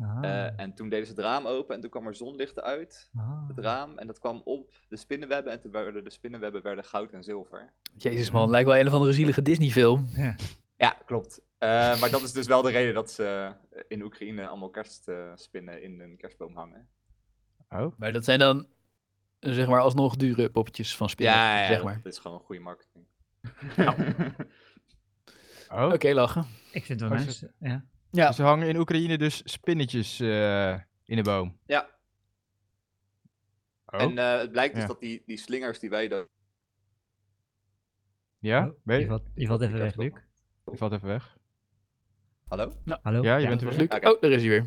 [0.00, 3.10] Ah, Eh, en toen deden ze het raam open en toen kwam er zonlicht uit
[3.16, 3.48] ah.
[3.48, 7.12] het raam en dat kwam op de spinnenwebben en toen werden de spinnenwebben werden goud
[7.12, 7.72] en zilver.
[7.96, 10.08] Jezus man, lijkt wel een of andere zielige Disney film.
[10.76, 11.40] Ja, klopt.
[11.58, 15.82] Eh, maar dat is dus wel de reden dat ze eh, in Oekraïne allemaal kerstspinnen
[15.82, 16.88] in een kerstboom hangen.
[17.68, 18.66] Oh, Maar dat zijn dan,
[19.38, 22.00] zeg maar, alsnog dure poppetjes van spinnen, Ja, ja, zeg dat- maar.
[22.02, 23.04] dat is gewoon een goede marketing.
[25.72, 25.92] oh.
[25.92, 26.46] Oké, lachen.
[26.72, 27.52] Ik vind het wel Als nice.
[27.58, 27.84] Ja.
[28.10, 30.72] Ja, Dus er hangen in Oekraïne dus spinnetjes eh,
[31.04, 31.58] in de boom.
[31.66, 31.98] Ja,
[33.92, 34.88] Oh, en eh, het blijkt dus Ja.
[34.88, 36.26] dat die, die slingers die wij dan...
[38.38, 38.66] ja?
[38.66, 39.08] Oh, Ben je, je?
[39.08, 39.94] valt, je valt even weg.
[39.96, 40.12] Luc.
[40.70, 41.36] Je valt even weg.
[42.48, 42.72] Hallo?
[43.02, 43.22] Hallo?
[43.22, 43.78] Ja, je bent er weer.
[43.78, 43.88] Luc.
[44.12, 44.66] Oh, daar is hij weer.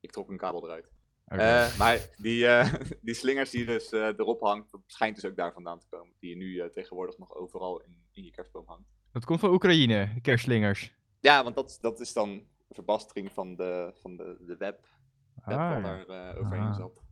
[0.00, 0.90] Ik trok een kabel eruit.
[1.24, 5.36] Eh, maar die, eh, die slingers die dus eh, erop hangt, dat schijnt dus ook
[5.36, 6.14] daar vandaan te komen.
[6.18, 8.88] Die je nu eh, tegenwoordig nog overal in, in je kerstboom hangt.
[9.12, 10.94] Dat komt van Oekraïne, de kerstslingers.
[11.20, 14.80] Ja, want dat, dat is dan verbastering van de, van de, de web,
[15.44, 16.76] web Ah, wat daar eh, overheen Ah.
[16.76, 17.02] zat.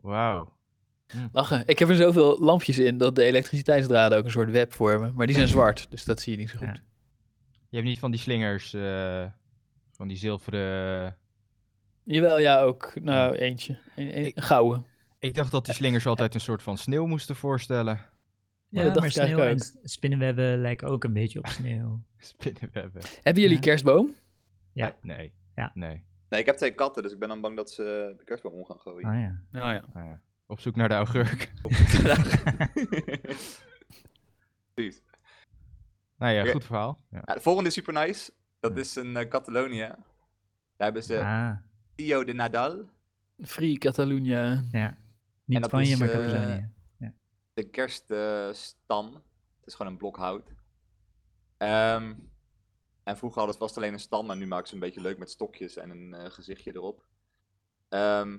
[0.00, 0.52] Wauw.
[1.32, 1.62] Lachen.
[1.66, 5.14] Ik heb er zoveel lampjes in dat de elektriciteitsdraden ook een soort web vormen.
[5.14, 6.66] Maar die zijn zwart, dus dat zie je niet zo goed.
[6.66, 6.82] Ja.
[7.68, 9.24] Je hebt niet van die slingers, eh,
[9.92, 11.16] van die zilveren...
[12.02, 12.92] Jawel, ja, ook.
[13.00, 13.78] Nou, eentje.
[13.96, 14.86] Een, een, Ik- een gouden.
[15.18, 17.94] Ik dacht dat die slingers altijd een soort van sneeuw moesten voorstellen.
[17.94, 22.00] Ja, Ja, dat dacht maar sneeuw en spinnenwebben lijken ook een beetje op sneeuw.
[22.18, 23.02] Spinnenwebben.
[23.22, 23.62] Hebben jullie Ja.
[23.62, 24.14] kerstboom?
[24.74, 24.96] Ja.
[25.02, 25.32] Nee.
[25.54, 25.70] Ja.
[25.74, 26.04] Nee.
[26.28, 28.64] Nee, ik heb twee katten, dus ik ben dan bang dat ze de kerstboom om
[28.64, 29.08] gaan gooien.
[29.08, 29.40] Ah ja.
[29.50, 29.84] Nou ja.
[29.94, 30.20] Ah, ja.
[30.46, 31.52] Op zoek naar de augurk.
[34.74, 35.02] Precies.
[36.16, 37.00] nou ja, goed verhaal.
[37.10, 37.22] Ja.
[37.24, 38.32] Ja, de volgende is super nice.
[38.60, 39.78] Dat is een eh, Catalonië.
[39.78, 39.96] Daar
[40.76, 41.56] hebben ze Ah,
[41.94, 42.84] Tio de Nadal,
[43.42, 44.64] Free Catalunya.
[44.72, 44.96] ja.
[45.44, 46.70] Niet dat Spanje, is, maar eh, Catalonië.
[47.54, 49.14] de kerststam.
[49.14, 50.52] het is gewoon een blok hout.
[51.56, 52.14] Ehm,
[53.04, 55.18] en vroeger hadden ze vast alleen een stam en nu maken ze een beetje leuk
[55.18, 57.04] met stokjes en een eh, gezichtje erop.
[57.88, 58.38] Ehm,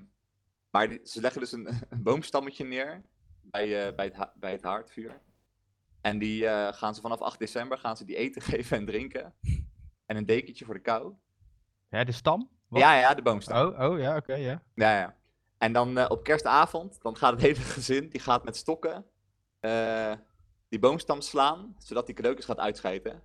[0.70, 3.02] maar die- ze leggen dus een, een boomstammetje neer
[3.42, 5.20] bij, eh, bij, het, bij het haardvuur.
[6.00, 9.34] En die eh, gaan ze vanaf 8 december gaan ze die eten geven en drinken.
[10.06, 11.14] En een dekentje voor de kou.
[11.88, 12.50] Ja, de stam?
[12.68, 12.80] Wat?
[12.80, 13.66] Ja, ja, de boomstam.
[13.66, 14.62] Oh, oh, ja, oké, ja.
[14.74, 15.16] Ja, ja.
[15.58, 19.06] En dan op kerstavond, dan gaat het hele gezin, die gaat met stokken
[20.68, 23.22] die boomstam slaan, zodat die cadeautjes gaat uitschijten.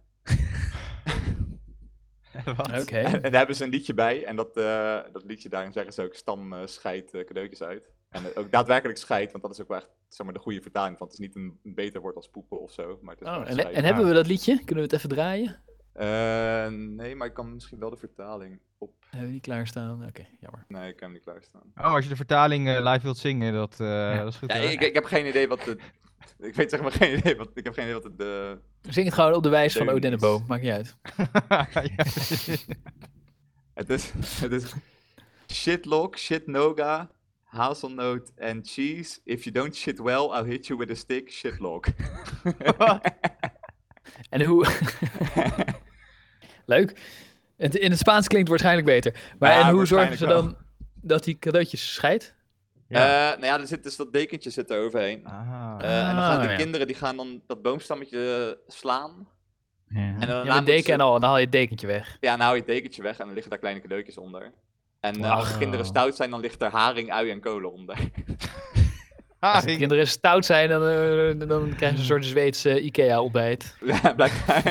[2.81, 2.97] Oké.
[2.97, 6.03] En, daar hebben ze een liedje bij, en dat, eh, dat liedje daarin zeggen ze
[6.03, 7.89] ook stam eh scheidt eh, cadeautjes uit.
[8.09, 10.97] En ook daadwerkelijk scheidt, want dat is ook wel echt zeg maar, de goede vertaling
[10.97, 11.07] van.
[11.07, 13.73] Het is niet een, beter woord als poepen of zo, maar het is Oh, en,
[13.73, 14.55] en hebben we dat liedje?
[14.55, 15.61] Kunnen we het even draaien?
[15.93, 18.93] Eh, nee, maar ik kan misschien wel de vertaling op...
[19.09, 20.05] Hebben we die klaarstaan?
[20.07, 20.65] Oké, jammer.
[20.67, 21.61] Nee, ik kan hem niet klaarstaan.
[21.75, 24.51] Oh, als je de vertaling live wilt zingen, dat, eh, dat is goed.
[24.51, 25.77] Ja, ik, ik heb geen idee wat de...
[26.41, 28.15] Ik weet zeg maar geen idee wat, ik heb geen idee wat de-
[28.82, 29.95] de, Zing het gewoon op de wijs van Deus.
[29.95, 30.43] Odenneboom.
[30.47, 30.95] Maakt niet uit.
[33.73, 34.73] Het is, het is
[35.54, 37.10] shitlock, shitnoga,
[37.43, 39.19] hazelnoot en cheese.
[39.23, 41.86] If you don't shit well, I'll hit you with a stick, shitlock.
[44.30, 44.67] En hoe...
[46.65, 46.99] Leuk.
[47.58, 49.21] Het, in het Spaans klinkt het waarschijnlijk beter.
[49.39, 50.58] Maar Ja, en hoe zorgen ze dan
[51.01, 52.34] dat die cadeautjes scheidt?
[52.91, 53.32] Ja.
[53.32, 55.25] Eh, nou ja, er zit dus dat dekentje zit er overheen.
[55.25, 55.75] Ah.
[55.80, 56.56] Eh, en dan gaan de Ah, ja.
[56.58, 59.27] kinderen die gaan dan dat boomstammetje slaan.
[59.88, 60.15] Ja.
[60.19, 62.17] En dan Ja, deken ze- en al, dan haal je het dekentje weg.
[62.19, 64.51] Ja, dan hou je het dekentje weg en dan liggen daar kleine cadeautjes onder.
[64.99, 67.97] En eh, als de kinderen stout zijn, dan ligt er haring, ui en kolen onder.
[69.39, 73.75] Ah, Als de kinderen stout zijn, dan, eh, dan krijgen ze een soort Zweedse Ikea-ontbijt.
[73.86, 74.63] ja, blijkbaar.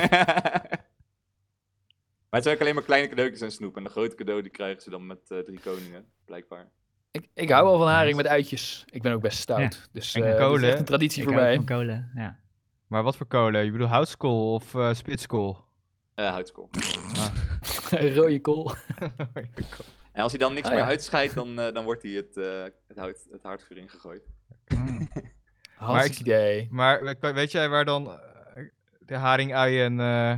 [2.29, 3.77] maar het zijn ook alleen maar kleine cadeautjes en snoep.
[3.77, 6.69] En de grote cadeau die krijgen ze dan met eh, drie koningen, blijkbaar.
[7.11, 8.83] Ik, ik hou wel van haring met uitjes.
[8.89, 9.89] Ik ben ook best stout.
[9.91, 11.55] Dus En eh, dat is echt een traditie Ik voor mij.
[11.55, 12.39] van kolen, ja.
[12.87, 13.65] Maar wat voor kolen?
[13.65, 15.63] Je bedoelt houtskool of eh spitskool?
[16.15, 16.69] Eh houtskool.
[18.15, 18.73] Rode kool.
[20.11, 20.87] En als hij dan niks Oh, meer ja.
[20.89, 24.23] uitscheidt, dan, dan wordt hij het, eh het, hout, het haardvuur ingegooid.
[25.75, 26.67] Hartstikke idee.
[26.71, 28.19] maar we- weet jij waar dan
[28.99, 30.33] de haring, ui en eh,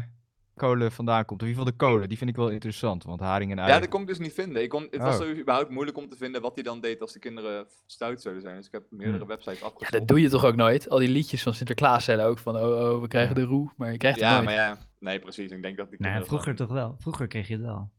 [0.56, 1.41] kolen vandaan komt?
[1.41, 3.04] Of in ieder geval de kolen, die vind ik wel interessant.
[3.04, 3.70] Want haring en ui...
[3.72, 4.62] Ja, dat kon ik dus niet vinden.
[4.64, 5.38] Ik kon, het was Oh.
[5.38, 8.56] überhaupt moeilijk om te vinden wat hij dan deed als de kinderen stout zouden zijn.
[8.56, 9.28] Dus ik heb meerdere Hmm.
[9.28, 9.91] websites Ja, afgezocht.
[9.91, 10.89] dat doe je toch ook nooit?
[10.89, 12.62] Al die liedjes van Sinterklaas zijn ook van, oh,
[12.93, 14.45] oh we krijgen de roe, maar je krijgt het Ja, nooit.
[14.45, 14.78] maar ja.
[14.99, 15.51] Nee, precies.
[15.51, 16.95] Ik denk dat Nou, kinderen vroeger toch wel.
[16.99, 17.89] Vroeger kreeg je het wel.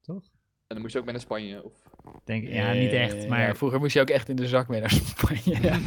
[0.00, 0.22] Toch?
[0.66, 1.64] En dan moest je ook mee naar Spanje.
[1.64, 1.72] Of...
[2.24, 3.40] Denk, ja, niet echt, maar...
[3.40, 5.56] ja, vroeger moest je ook echt in de zak mee naar Spanje.
[5.68, 5.78] Ja.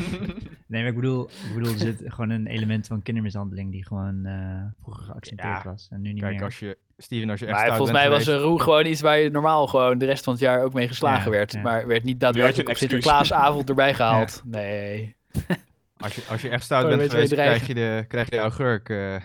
[0.68, 4.26] Nee, maar ik bedoel, ik bedoel, er zit gewoon een element van kindermishandeling die gewoon
[4.26, 6.44] eh, vroeger geaccepteerd Ja, was en nu niet Kijk, meer.
[6.44, 8.86] als je, Steven, als je echt Maar stout volgens mij bent was een roe gewoon
[8.86, 11.52] iets waar je normaal gewoon de rest van het jaar ook mee geslagen Ja, werd.
[11.52, 11.62] ja.
[11.62, 12.80] Maar werd niet daadwerkelijk een op.
[12.80, 14.42] Sinterklaasavond erbij gehaald.
[14.46, 15.16] Nee.
[15.98, 18.42] Als je, als je echt stout Oh, bent geweest, krijg je, de, krijg je de
[18.42, 18.90] augurk.
[18.90, 19.16] eh.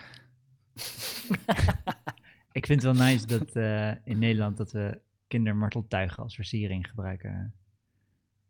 [2.51, 7.53] Ik vind het wel nice dat eh, in Nederland dat we kindermarteltuigen als versiering gebruiken.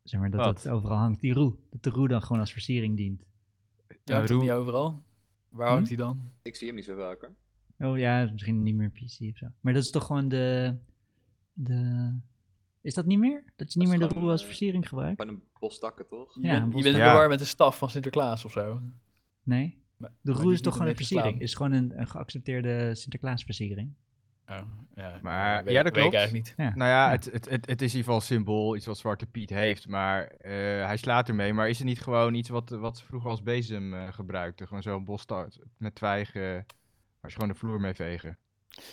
[0.04, 0.64] Zeg maar dat Wat?
[0.64, 1.22] het overal hangt.
[1.22, 1.56] Die roe.
[1.70, 3.24] Dat de roe dan gewoon als versiering dient.
[4.04, 5.04] Ja, roe- niet overal.
[5.50, 5.74] Waar Hm?
[5.74, 6.32] hangt hij dan?
[6.42, 7.90] Ik zie hem niet zo vaak hoor.
[7.90, 9.02] Oh ja, misschien niet meer PC
[9.32, 9.48] of zo.
[9.62, 10.76] Maar dat is toch gewoon de...
[11.54, 12.12] de...
[12.82, 13.44] Is dat niet meer?
[13.56, 15.22] Dat je niet meer de roe als eh, versiering gebruikt?
[15.22, 16.36] Gewoon een bos takken toch?
[16.36, 17.14] Je Ja, bent, je bent Ja.
[17.14, 18.82] war met de staf van Sinterklaas of zo.
[19.44, 19.82] Nee?
[19.98, 21.42] Maar- De roe die is toch gewoon een versiering?
[21.42, 23.94] Is gewoon een, een geaccepteerde Sinterklaasversiering.
[24.50, 24.58] Oh,
[24.96, 25.20] ja.
[25.22, 26.16] Maar- weet, ja, dat weet ik klopt.
[26.16, 26.54] eigenlijk niet.
[26.58, 26.76] Ja.
[26.76, 27.12] Nou ja, Ja.
[27.12, 29.88] Het, het, het, het is in ieder geval een symbool, iets wat Zwarte Piet heeft.
[29.88, 30.52] Maar eh,
[30.86, 31.54] hij slaat ermee.
[31.54, 34.68] Maar is het niet gewoon iets wat, wat ze vroeger als bezem eh gebruikten?
[34.68, 36.66] Gewoon zo'n bosstart met twijgen,
[37.20, 38.38] waar ze gewoon de vloer mee vegen.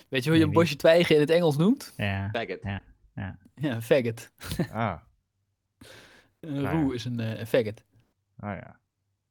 [0.09, 1.93] Weet je hoe je een bosje twijgen in het Engels noemt?
[1.97, 2.29] Ja.
[2.33, 2.59] Faggot.
[2.63, 2.83] Ja.
[3.15, 3.39] Ja,
[3.75, 4.31] een faggot.
[4.71, 4.97] Ah,
[6.41, 6.71] Een ja.
[6.71, 7.85] roe is een, eh, een faggot.
[8.39, 8.81] ah ja.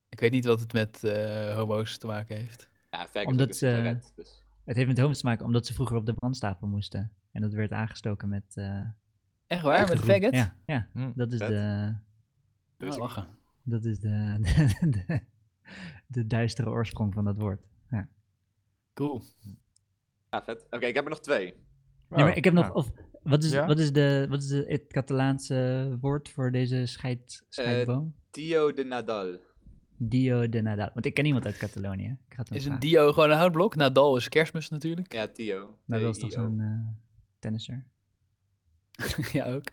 [0.10, 2.70] Ik weet niet wat het met eh, homo's te maken heeft.
[2.92, 4.43] Ja, faggot Omdat, is een dus.
[4.66, 7.12] Het heeft met homes te maken omdat ze vroeger op de brandstapel moesten.
[7.32, 8.44] En dat werd aangestoken met...
[8.54, 8.82] eh,
[9.48, 9.88] Echt waar?
[9.90, 10.34] Met faggot?
[10.34, 10.88] Ja, ja.
[10.94, 11.48] Hm, dat is vet.
[11.50, 11.94] de...
[12.88, 13.28] Ah, lachen.
[13.64, 15.20] Dat is de, de, de,
[16.08, 17.62] de duistere oorsprong van dat woord.
[18.94, 19.24] Cool.
[20.32, 20.66] Ja, vet.
[20.70, 21.46] Oké, ik heb er nog twee.
[21.46, 21.54] Ja,
[22.10, 22.74] maar Oh, ik heb nog...
[22.74, 22.92] Of,
[23.22, 23.66] wat, is, Ja?
[23.66, 28.16] wat is, de, wat is de, het Catalaanse woord voor deze scheid, scheidboom?
[28.32, 29.38] Tio de Nadal.
[29.98, 30.90] Dio de Nadal.
[30.94, 32.18] Want ik ken iemand uit Catalonië.
[32.28, 32.80] Ik ga het Is een vragen.
[32.80, 33.76] dio gewoon een houtblok?
[33.76, 35.14] Nadal is kerstmis natuurlijk.
[35.14, 35.78] Ja, Tio.
[35.86, 36.96] Nadal is toch zo'n eh,
[37.40, 37.86] tennisser?
[39.32, 39.64] ja, ook.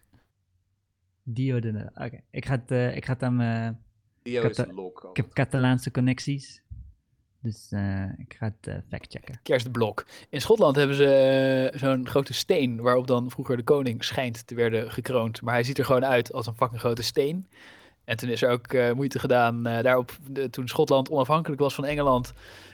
[1.23, 2.07] Dio de Nadal.
[2.07, 3.81] Oké, ik ga het, eh, ik ga het aan mijn...
[4.23, 5.09] Tio Ik is heb een lok.
[5.11, 6.63] Ik heb Catalaanse connecties.
[7.43, 9.41] Dus eh, ik ga het eh, factchecken.
[9.43, 10.07] Kerstblok.
[10.29, 14.91] In Schotland hebben ze zo'n grote steen waarop dan vroeger de koning schijnt te werden
[14.91, 15.43] gekroond.
[15.43, 17.49] Maar hij ziet er gewoon uit als een fucking grote steen.
[18.11, 20.17] En toen is er ook eh, moeite gedaan eh, daarop.
[20.31, 22.33] De, toen Schotland onafhankelijk was van Engeland,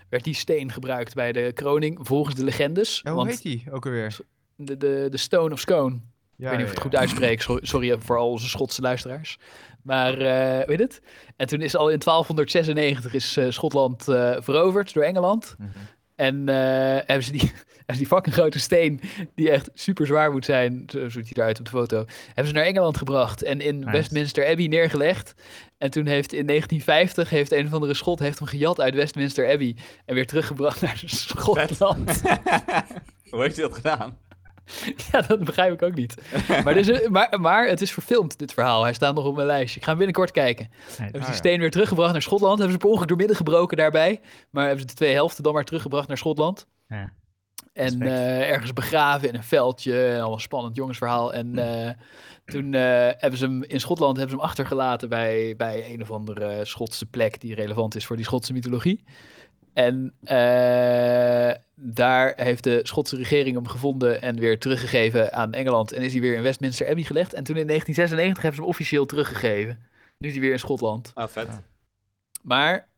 [0.08, 3.00] werd die steen gebruikt bij de kroning volgens de legendes.
[3.02, 4.16] Ja, hoe want heet die ook alweer?
[4.56, 5.98] de, de, de Stone of Scone.
[6.36, 7.42] Ja, ik weet niet of ik het goed uitspreek.
[7.42, 9.38] so- Sorry voor al onze Schotse luisteraars.
[9.82, 11.00] Maar eh, weet het?
[11.36, 15.54] En toen is al in 1296 is eh, Schotland eh, veroverd door Engeland.
[15.58, 15.68] Mhm.
[16.16, 16.56] En eh,
[17.06, 17.40] hebben, ze die,
[17.76, 19.00] hebben ze die fucking grote steen,
[19.34, 22.46] die echt super zwaar moet zijn, zo zo ziet hij eruit op de foto, hebben
[22.46, 23.90] ze naar Engeland gebracht en in Nice.
[23.90, 25.34] Westminster Abbey neergelegd.
[25.78, 29.50] En toen heeft in 1950 heeft een of andere schot heeft hem gejat uit Westminster
[29.52, 32.22] Abbey en weer teruggebracht naar Schotland.
[33.30, 34.18] Hoe heeft hij dat gedaan?
[35.12, 36.14] ja, dat begrijp ik ook niet.
[36.64, 38.82] Maar, dus, eh, maar, maar het is verfilmd, dit verhaal.
[38.82, 39.76] Hij staat nog op mijn lijstje.
[39.76, 40.70] Ik ga hem binnenkort kijken.
[40.96, 42.58] Hebben ze die steen weer teruggebracht naar Schotland.
[42.58, 44.20] Hebben ze per ongeluk door midden gebroken daarbij.
[44.50, 46.66] Maar hebben ze de twee helften dan maar teruggebracht naar Schotland.
[46.88, 47.12] Ja.
[47.72, 50.06] En eh, ergens begraven in een veldje.
[50.06, 51.34] En allemaal spannend jongensverhaal.
[51.34, 51.90] En eh,
[52.44, 56.64] toen hebben ze hem in Schotland hebben ze hem achtergelaten bij, bij een of andere
[56.64, 59.04] Schotse plek die relevant is voor die Schotse mythologie.
[59.76, 65.92] En eh, daar heeft de Schotse regering hem gevonden en weer teruggegeven aan Engeland.
[65.92, 67.32] En is hij weer in Westminster Abbey gelegd.
[67.32, 69.78] En toen in 1996 hebben ze hem officieel teruggegeven.
[70.18, 71.10] Nu is hij weer in Schotland.
[71.14, 71.46] Ah, vet.
[71.46, 71.62] Ja.
[72.42, 72.88] Maar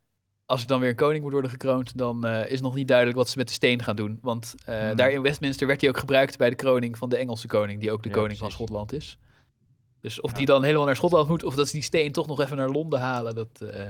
[0.47, 3.17] als er dan weer een koning moet worden gekroond, dan eh, is nog niet duidelijk
[3.19, 4.19] wat ze met de steen gaan doen.
[4.23, 4.97] Want eh, Hmm.
[4.97, 7.93] daar in Westminster werd hij ook gebruikt bij de kroning van de Engelse koning, die
[7.93, 8.51] ook de Ja, koning van.
[8.51, 9.19] Schotland is.
[10.01, 10.37] Dus of Ja.
[10.37, 12.69] die dan helemaal naar Schotland moet, of dat ze die steen toch nog even naar
[12.69, 13.83] Londen halen, dat, eh,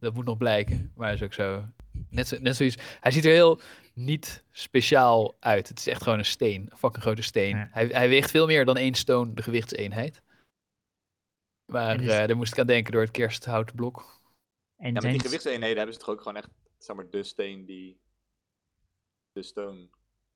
[0.00, 0.92] dat moet nog blijken.
[0.96, 1.64] Maar is ook zo.
[2.10, 2.76] Net, zo, net zoiets.
[3.00, 3.60] Hij ziet er heel
[3.94, 5.68] niet speciaal uit.
[5.68, 6.66] Het is echt gewoon een steen.
[6.70, 7.56] Een fucking grote steen.
[7.56, 7.68] Ja.
[7.72, 10.22] Hij, hij weegt veel meer dan één stone, de gewichtseenheid.
[11.72, 14.20] Maar En is- eh, daar moest ik aan denken door het kersthoutblok.
[14.76, 17.64] En Ja, met die gewichtseenheden hebben ze toch ook gewoon echt, zeg maar, de steen
[17.66, 18.00] die
[19.32, 19.88] de stone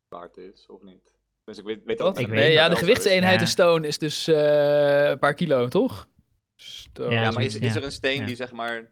[0.08, 1.18] waard is, of niet?
[1.44, 3.40] Dus ik weet, weet ook niet Nee, ja, de gewichtseenheid Ja.
[3.40, 6.08] in stone is dus eh, een paar kilo, toch?
[6.56, 7.14] Stone.
[7.14, 8.26] Ja, maar is, er een steen Ja.
[8.26, 8.90] die, zeg maar,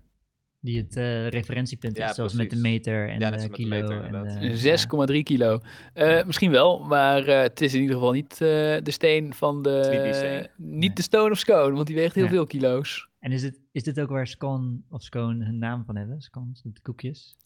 [0.60, 2.64] die het eh, referentiepunt Ja, is, zoals met de precies.
[2.72, 3.68] meter en Ja, de de kilo.
[3.68, 4.40] meter, en inderdaad.
[4.40, 5.16] de, ja.
[5.16, 5.60] 6,3 kilo.
[5.94, 8.38] Eh, Misschien wel, maar eh, het is in ieder geval niet eh,
[8.82, 9.88] de steen van de...
[9.92, 10.46] niet die steen.
[10.56, 10.92] niet Nee.
[10.92, 12.30] de stone of scone, want die weegt heel Ja.
[12.30, 13.08] veel kilo's.
[13.18, 16.20] En is, het, is dit ook waar scone of scone hun naam van hebben?
[16.20, 17.36] Scones, de koekjes?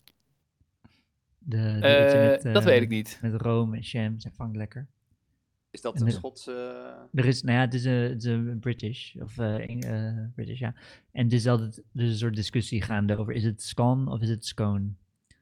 [1.39, 3.19] De, de ritje Eh, met, dat eh, weet ik niet.
[3.23, 4.89] Met room en jam, zijn vang lekker.
[5.73, 6.53] Is dat En een Schotse...
[7.15, 10.25] Er is, nou ja, het is een, het is een British, of eh, Eng- eh,
[10.35, 10.75] British, ja.
[11.13, 14.29] En er is altijd dus een soort discussie gaande over, is het scone of is
[14.29, 14.89] het scone?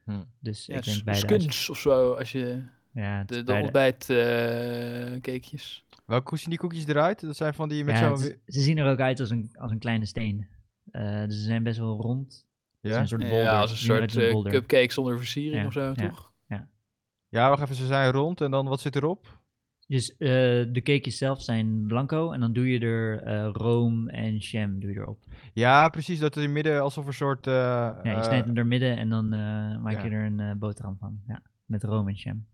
[0.03, 0.21] Hm.
[0.39, 1.27] Dus Ja, ik denk beide.
[1.27, 2.63] scuns of zo, als je
[2.93, 3.63] Ja, het de, de beide.
[3.63, 5.85] ontbijtcakejes.
[6.05, 7.21] Welke hoe zien die koekjes eruit?
[7.21, 9.71] Dat zijn van die met Ja, het ze zien er ook uit als een, als
[9.71, 10.47] een kleine steen.
[10.91, 12.45] Eh, dus ze zijn best wel rond.
[12.81, 12.99] Het Ja?
[12.99, 13.21] Een soort.
[13.21, 15.93] Ja, als een soort eh, cupcake zonder versiering Ja, of zo, ja.
[15.93, 16.29] toch?
[17.29, 19.39] ja, wacht even, ze zijn rond en dan wat zit erop?
[19.91, 20.27] Dus eh,
[20.71, 24.91] de cakejes zelf zijn blanco en dan doe je er eh, room en jam doe
[24.91, 25.23] je erop.
[25.53, 27.47] Ja, precies, dat het in midden alsof een soort...
[27.47, 29.39] eh, Ja, je snijdt hem door midden en dan eh,
[29.81, 30.03] maak ja.
[30.03, 31.21] je er een eh, boterham van.
[31.27, 32.45] Ja, met room en jam.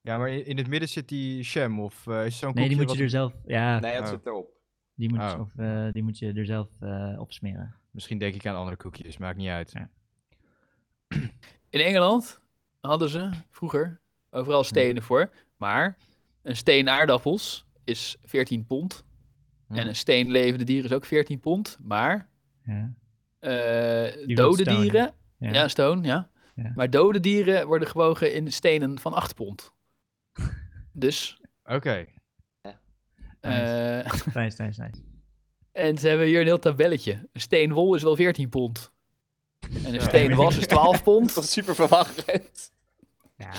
[0.00, 2.76] ja, maar in, in het midden zit die jam of eh, is zo'n Nee, die
[2.76, 4.08] koekje moet je er zelf, ja, Nee, het Oh.
[4.08, 4.48] zit erop.
[4.94, 5.40] die, moet, Oh.
[5.40, 7.74] of, eh, die moet je er zelf eh, op smeren.
[7.90, 9.72] Misschien denk ik aan andere koekjes, maakt niet uit.
[9.72, 9.88] Ja.
[11.70, 12.40] In Engeland
[12.80, 15.30] hadden ze vroeger overal stenen voor.
[15.56, 15.96] Maar
[16.44, 19.04] een steen aardappels is 14 pond.
[19.68, 19.74] Hm.
[19.74, 21.76] En een steen levende dier is ook 14 pond.
[21.82, 22.28] Maar
[22.64, 22.92] Ja,
[23.38, 24.80] eh, Die dode stone.
[24.80, 25.52] dieren, ja.
[25.52, 25.68] ja.
[25.68, 26.28] stone, ja.
[26.54, 26.72] Ja.
[26.74, 29.72] Maar dode dieren worden gewogen in stenen van 8 pond.
[30.92, 32.06] Dus, Oké.
[32.62, 32.72] eh,
[34.34, 35.02] Nice, nice, nice.
[35.72, 37.28] en ze hebben hier een heel tabelletje.
[37.32, 38.92] Een steen wol is wel 14 pond.
[39.84, 41.34] En een steen was is 12 pond.
[41.34, 42.72] Dat is super verwarrend.
[43.36, 43.50] Ja,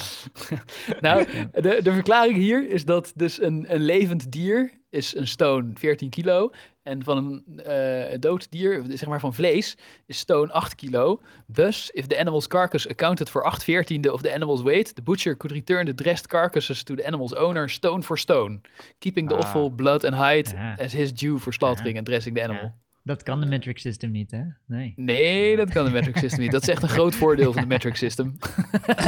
[1.01, 5.71] Nou, de, de verklaring hier is dat dus een, een levend dier is een stone
[5.73, 6.49] 14 kilo.
[6.83, 11.21] En van een eh, dood dier, zeg maar van vlees, is stone 8 kilo.
[11.53, 15.37] Thus, if the animal's carcass accounted for 8 veertiende of the animal's weight, the butcher
[15.37, 18.61] could return the dressed carcasses to the animal's owner stone for stone.
[18.99, 19.39] Keeping the Ah.
[19.39, 20.75] offal, blood and hide Ja.
[20.77, 22.73] as his due for slaughtering and dressing the animal.
[23.05, 24.43] Dat kan de metric system niet, hè?
[24.65, 24.93] Nee.
[24.95, 26.51] Nee, dat kan de metric system niet.
[26.51, 28.27] Dat is echt een groot voordeel van de metric system.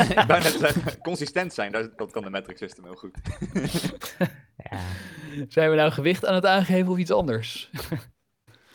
[0.09, 3.17] ik wou net zeggen, consistent zijn, dat, kan de metric system heel goed.
[4.69, 4.79] Ja.
[5.47, 7.71] Zijn we nou gewicht aan het aangeven of iets anders?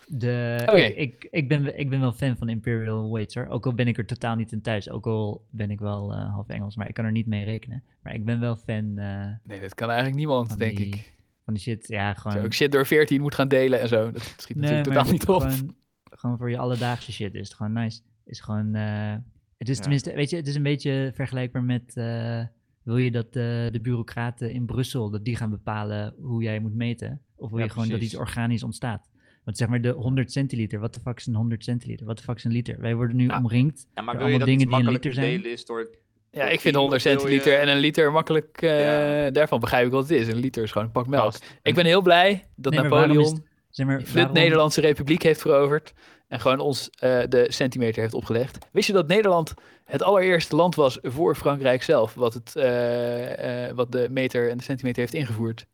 [0.07, 0.77] De, Oké.
[0.77, 3.47] ik, ik, ik, ben, ik ben wel fan van Imperial Weights hoor.
[3.47, 4.91] Ook al ben ik er totaal niet in thuis.
[4.91, 7.83] Ook al ben ik wel eh, half Engels, maar ik kan er niet mee rekenen.
[8.03, 11.13] Maar ik ben wel fan eh, Nee, dat kan eigenlijk niemand, denk die, ik.
[11.53, 11.89] Van die shit.
[11.89, 12.45] Ja, Zo, gewoon.
[12.45, 14.11] ik shit door 14 moet gaan delen en zo.
[14.11, 15.41] Dat schiet Nee, natuurlijk totaal niet op.
[15.43, 15.75] Gewoon,
[16.11, 18.01] gewoon voor je alledaagse shit is het gewoon nice.
[18.25, 18.75] Is gewoon.
[18.75, 19.15] eh,
[19.59, 19.83] het is Ja.
[19.83, 21.97] tenminste, weet je, het is een beetje vergelijkbaar met.
[21.97, 22.43] eh,
[22.83, 23.33] wil je dat eh,
[23.71, 27.21] de bureaucraten in Brussel dat die gaan bepalen hoe jij moet meten?
[27.37, 29.11] Of wil Ja, je gewoon dat iets organisch ontstaat?
[29.45, 32.07] Want zeg maar de 100 centiliter, wat de fuck is een 100 centiliter?
[32.07, 32.81] Wat de fuck is een liter?
[32.81, 33.39] Wij worden nu Ja.
[33.39, 35.37] omringd Ja, maar door wil je allemaal dat dingen die een liter te zijn.
[35.37, 35.89] delen is door...
[36.35, 38.63] Ja, ik vind tien, 100 of wil je- centiliter en een liter makkelijk.
[38.63, 39.31] eh, Ja.
[39.31, 40.29] Daarvan begrijp ik wat het is.
[40.29, 41.23] Een liter is gewoon een pak melk.
[41.23, 41.45] Gast.
[41.63, 45.41] Ik ben heel blij dat Nee, Napoleon het- Zeg maar, de waarom- Nederlandse Republiek heeft
[45.41, 45.93] veroverd.
[46.29, 48.59] En gewoon ons eh, de centimeter heeft opgelegd.
[48.73, 49.55] Wist je dat Nederland
[49.85, 52.15] het allereerste land was voor Frankrijk zelf.
[52.15, 55.67] Wat, het, eh, eh, wat de meter en de centimeter heeft ingevoerd?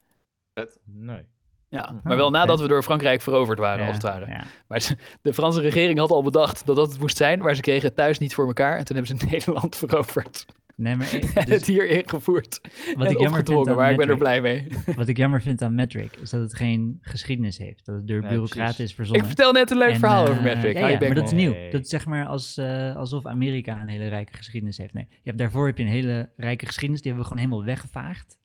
[0.84, 1.22] Nee.
[1.70, 4.26] Ja, maar wel nadat we door Frankrijk veroverd waren, Ja, als het ware.
[4.26, 4.44] ja.
[4.68, 7.86] Maar de Franse regering had al bedacht dat dat het moest zijn, maar ze kregen
[7.86, 8.78] het thuis niet voor elkaar.
[8.78, 10.46] En toen hebben ze Nederland veroverd
[10.76, 12.60] Nee, maar ik- en dus het hier ingevoerd
[12.94, 14.66] wat en ik jammer vind aan Maar ik ben er blij mee.
[14.96, 17.84] Wat ik jammer vind aan Metric is dat het geen geschiedenis heeft.
[17.86, 18.84] Dat het door Nee, bureaucraten precies.
[18.84, 19.26] is Ik verzonnen.
[19.26, 20.76] vertel net een leuk En, verhaal eh, over Metric.
[20.78, 21.50] Ja, maar dat is nieuw.
[21.50, 21.70] Nee.
[21.70, 24.92] Dat is zeg maar als, eh, alsof Amerika een hele rijke geschiedenis heeft.
[24.94, 27.02] Nee, je hebt, daarvoor heb je een hele rijke geschiedenis.
[27.02, 28.38] Die hebben we gewoon helemaal weggevaagd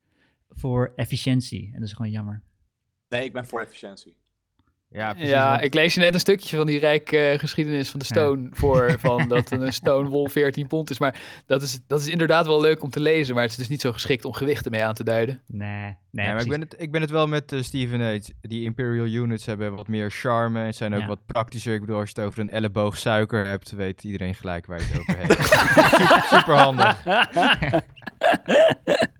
[0.50, 1.70] voor efficiëntie.
[1.74, 2.42] En dat is gewoon jammer.
[3.14, 4.16] Nee, ik ben voor efficiëntie.
[4.89, 5.30] Ja, precies.
[5.30, 8.47] Ja, ik lees je net een stukje van die rijke eh, geschiedenis van de Stone
[8.51, 8.95] voor.
[8.99, 10.99] Van dat een Stone wol 14 pond is.
[10.99, 13.34] Maar dat is, dat is inderdaad wel leuk om te lezen.
[13.34, 15.41] Maar het is dus niet zo geschikt om gewichten mee aan te duiden.
[15.47, 18.32] Nee, nee, Nee, maar ik ben, het, ik ben het wel met eh, Steven eens.
[18.41, 21.07] Die Imperial Units hebben wat meer charme en zijn ook Ja.
[21.07, 21.74] wat praktischer.
[21.74, 24.86] Ik bedoel, als je het over een elleboog suiker hebt, weet iedereen gelijk waar je
[24.86, 25.43] het over hebt.
[25.43, 27.03] super, super handig.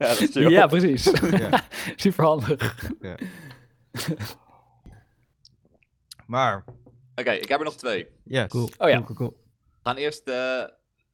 [0.00, 0.34] Ja, dat is.
[0.58, 1.04] Ja, precies.
[1.30, 1.64] Ja.
[1.96, 2.90] Super handig.
[6.26, 6.64] Maar,
[7.14, 8.08] Oké, ik heb er nog twee.
[8.24, 8.46] yes.
[8.48, 8.68] Cool.
[8.78, 8.94] Oh ja.
[8.94, 9.30] cool, cool, cool.
[9.54, 10.64] We gaan eerst eh,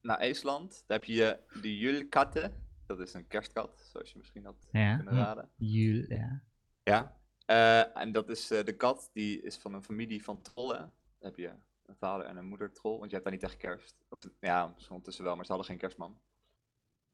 [0.03, 0.85] naar IJsland.
[0.87, 2.53] Daar heb je de Julkatte.
[2.87, 4.97] Dat is een kerstkat, zoals je misschien had Ja.
[4.97, 5.51] kunnen raden.
[5.57, 6.43] Jul, ja.
[6.83, 7.17] Ja.
[7.47, 10.79] Eh, en dat is eh, de kat, die is van een familie van trollen.
[11.19, 11.49] Dan heb je
[11.87, 13.95] een vader en een moeder troll, want je hebt daar niet echt kerst.
[14.09, 16.19] Of, ja, misschien ondertussen wel, maar ze hadden geen kerstman.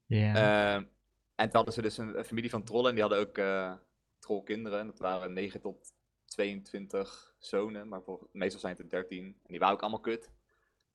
[0.06, 0.76] Ja.
[0.76, 0.82] Eh,
[1.42, 3.74] en toen hadden ze dus een, een familie van trollen en die hadden ook eh
[4.22, 4.80] trollkinderen.
[4.80, 9.24] En dat waren 9 tot 22 zonen, maar voor, meestal zijn het er 13.
[9.24, 10.30] En die waren ook allemaal kut.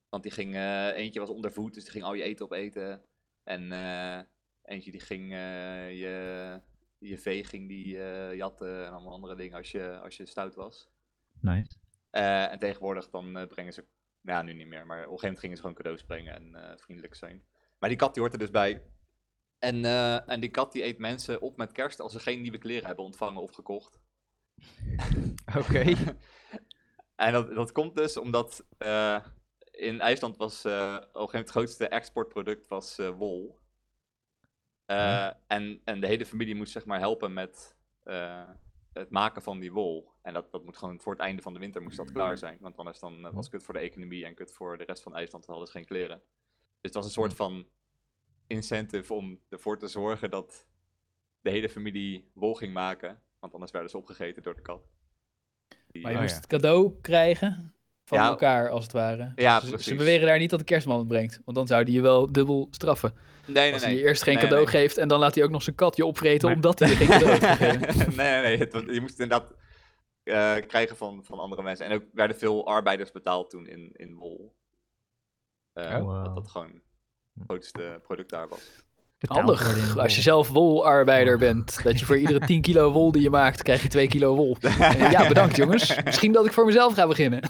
[0.10, 3.02] Want die ging, eh, eentje was onder voet, dus die ging al je eten opeten.
[3.44, 4.22] En eh,
[4.64, 6.62] eentje die ging je,
[6.98, 7.98] je vee ging die
[8.36, 10.90] jatten en allemaal andere dingen als je, als je stout was.
[11.42, 11.78] nice.
[12.50, 13.86] En tegenwoordig dan brengen ze,
[14.22, 16.36] nou ja, nu niet meer, maar op een gegeven moment gingen ze gewoon cadeaus brengen
[16.36, 17.44] en vriendelijk zijn.
[17.80, 18.84] Maar die kat die hoort er dus bij.
[19.60, 22.58] En, eh, en die kat die eet mensen op met kerst als ze geen nieuwe
[22.58, 24.00] kleren hebben ontvangen of gekocht.
[25.60, 25.94] Oké.
[27.16, 29.26] En dat, dat komt dus omdat eh,
[29.72, 33.60] in IJsland was eh, op een gegeven moment het grootste exportproduct was wol.
[34.86, 35.40] Ja.
[35.48, 37.76] en, en de hele familie moest zeg maar helpen met
[38.94, 40.12] het maken van die wol.
[40.22, 42.58] En dat, dat moet gewoon voor het einde van de winter moest dat klaar zijn.
[42.62, 45.16] Want anders dan, was het kut voor de economie en kut voor de rest van
[45.16, 45.46] IJsland.
[45.46, 46.18] We hadden ze geen kleren.
[46.18, 47.68] Dus het was een soort van
[48.48, 50.66] incentive om ervoor te zorgen dat
[51.42, 53.22] de hele familie wol ging maken.
[53.40, 54.82] Want anders werden ze opgegeten door de kat.
[55.88, 56.40] Die- Maar je Oh, moest ja.
[56.42, 57.74] het cadeau krijgen
[58.04, 58.28] van Ja.
[58.28, 59.32] elkaar, als het ware.
[59.36, 61.42] Ja, Ze- beweren daar niet dat de kerstman het brengt.
[61.46, 63.14] Want dan zou die je wel dubbel straffen.
[63.46, 63.92] nee, nee, Als nee.
[63.92, 64.72] hij je eerst geen Nee, cadeau nee.
[64.74, 66.96] geeft en dan laat hij ook nog zijn kat je opvreten Maar- omdat hij je
[66.96, 67.80] geen cadeau heeft gegeven.
[68.16, 68.58] nee, nee, nee.
[68.58, 69.54] Het, je moest het inderdaad
[70.24, 71.86] eh, krijgen van, van andere mensen.
[71.86, 74.56] En ook werden veel arbeiders betaald toen in, in wol.
[75.74, 75.92] Eh, Oh.
[75.92, 76.36] Dat Wow.
[76.36, 76.82] dat gewoon
[77.46, 78.86] grootste product daar was.
[79.28, 81.84] Handig, als je zelf wolarbeider bent.
[81.84, 84.58] Dat je voor iedere 10 kilo wol die je maakt, krijg je 2 kilo wol.
[84.98, 86.04] Ja, bedankt jongens.
[86.04, 87.42] Misschien dat ik voor mezelf ga beginnen.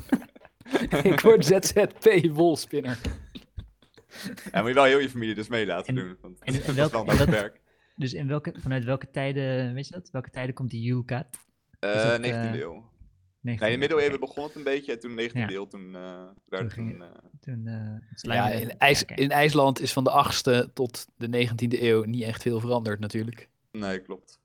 [1.04, 2.98] ik word ZZP wolspinner.
[4.52, 6.18] Ja, moet je wel heel je familie dus mee laten En- doen.
[6.22, 7.62] Want en- en dat is wel werk.
[7.96, 10.10] Dus in welke, vanuit welke tijden, weet je dat?
[10.12, 11.04] Welke tijden komt die?
[11.80, 12.82] Eh, is dat, 19e eh, eeuw.
[12.82, 12.90] 19e
[13.42, 14.26] Nee, in de middeleeuwen Oké.
[14.26, 14.92] begon het een beetje.
[14.92, 15.50] En toen 19e Ja.
[15.50, 17.02] eeuw, toen eh werd ging toen...
[17.02, 17.10] eh,
[17.48, 19.14] Toen, eh, Ja, in, IJs, oké.
[19.14, 23.50] in IJsland is van de 8e tot de 19e eeuw niet echt veel veranderd natuurlijk.
[23.72, 24.40] nee, klopt.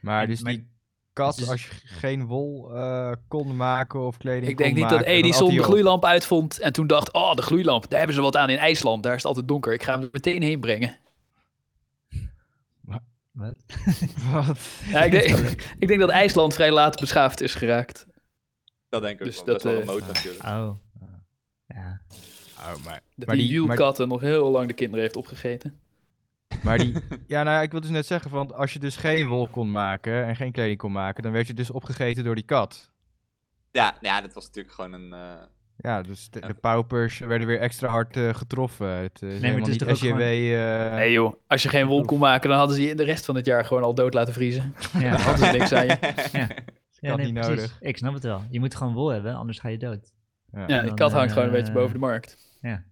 [0.00, 0.66] Maar En- dus maar- die
[1.12, 4.88] kat, dus- als je geen wol eh, kon maken of kleding Ik denk kon niet
[4.90, 5.64] dat maken, Edison de op.
[5.64, 9.02] gloeilamp uitvond en toen dacht, oh de gloeilamp, daar hebben ze wat aan in IJsland,
[9.02, 10.98] daar is het altijd donker, ik ga hem er meteen heen brengen.
[12.80, 13.02] Wat?
[14.32, 14.58] Wat?
[14.88, 15.38] Ja, ik, denk,
[15.78, 18.06] ik denk dat IJsland vrij laat beschaafd is geraakt.
[18.88, 19.54] Dat denk ik Dus ook wel.
[19.54, 20.44] Dat is wel een eh, moot natuurlijk.
[20.44, 20.70] Oh.
[21.66, 22.00] Ja.
[22.58, 25.16] Oh, maar, Dat maar die, die, Yule maar, katten nog heel lang de kinderen heeft
[25.16, 25.80] opgegeten.
[26.62, 26.92] maar die,
[27.26, 29.70] ja, nou ja, ik wil dus net zeggen, want als je dus geen wol kon
[29.70, 32.90] maken en geen kleding kon maken, dan werd je dus opgegeten door die kat.
[33.70, 35.12] Ja, nou ja, dat was natuurlijk gewoon een...
[35.12, 35.42] eh,
[35.76, 38.88] Ja, dus de, paupers werden weer extra hard eh, getroffen.
[38.88, 40.06] Het eh, is het helemaal is niet toch ook SJW.
[40.06, 42.96] gewoon- eh, Nee joh, als je geen wol kon maken, dan hadden ze je in
[42.96, 44.74] de rest van het jaar gewoon al dood laten vriezen.
[44.98, 45.10] Ja.
[45.16, 45.96] Dan hadden ze niks aan je.
[46.32, 46.46] Ja.
[46.46, 46.56] kan
[47.00, 47.48] Ja, nee, niet precies.
[47.54, 47.76] nodig.
[47.80, 48.42] Ik snap het wel.
[48.50, 50.12] Je moet gewoon wol hebben, anders ga je dood.
[50.54, 52.58] Ja, Ja, die dan, kat hangt gewoon een beetje eh, boven de markt.
[52.60, 52.84] ja.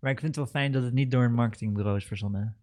[0.00, 2.56] Maar ik vind het wel fijn dat het niet door een marketingbureau is verzonnen.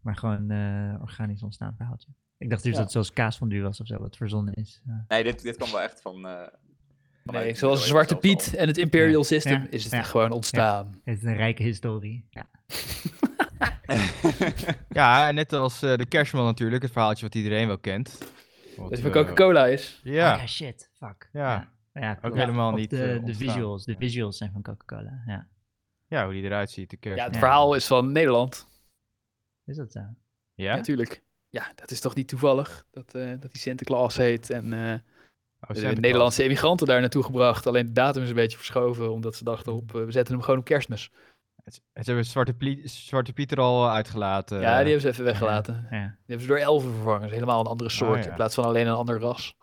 [0.00, 2.08] Maar gewoon eh, organisch ontstaan verhaaltje.
[2.38, 2.76] Ik dacht dus Ja.
[2.76, 4.82] dat het zoals kaasfondue was of zo, wat verzonnen is.
[4.86, 5.04] Ja.
[5.08, 6.26] Nee, dit, dit kwam wel echt van...
[6.26, 6.46] eh
[7.22, 8.16] Nee, de zoals Zwarte.
[8.16, 9.26] Piet en het Imperial Ja.
[9.26, 9.66] System Ja.
[9.70, 10.02] is het Ja.
[10.02, 11.00] gewoon ontstaan.
[11.04, 12.26] Het is een rijke historie.
[12.30, 12.46] Ja.
[14.88, 18.18] ja, en net als eh, de kerstman natuurlijk, het verhaaltje wat iedereen wel kent.
[18.18, 18.28] Wat,
[18.76, 20.00] Dat het van eh, Coca-Cola is.
[20.04, 20.90] Ja, Ah, ja, shit.
[20.98, 21.28] Fuck.
[21.32, 21.68] Ja.
[21.92, 23.84] Ja, ook helemaal niet De, eh, de visuals.
[23.84, 25.22] De visuals zijn van Coca-Cola.
[25.26, 25.46] Ja.
[26.06, 27.18] Ja, hoe die eruit ziet, de kerst.
[27.18, 27.40] Ja, het Ja.
[27.40, 28.66] verhaal is van Nederland.
[29.64, 30.00] Is dat zo?
[30.54, 30.76] Ja?
[30.76, 31.22] Natuurlijk.
[31.48, 34.50] Ja, dat is toch niet toevallig dat, eh dat hij Sinterklaas heet.
[34.50, 34.94] En eh,
[35.60, 35.80] Oh, de.
[36.00, 37.66] Nederlandse emigranten daar naartoe gebracht.
[37.66, 40.58] Alleen de datum is een beetje verschoven, omdat ze dachten op, we zetten hem gewoon
[40.58, 41.10] op kerstmis.
[41.64, 44.60] Het- Ze hebben Zwarte, Plie- Zwarte Pieter al uitgelaten.
[44.60, 45.74] ja, die hebben ze even weggelaten.
[45.90, 46.00] Ja.
[46.06, 47.20] Die hebben ze door elfen vervangen.
[47.20, 48.30] Dat is helemaal een andere soort, ja.
[48.30, 49.56] in plaats van alleen een ander ras.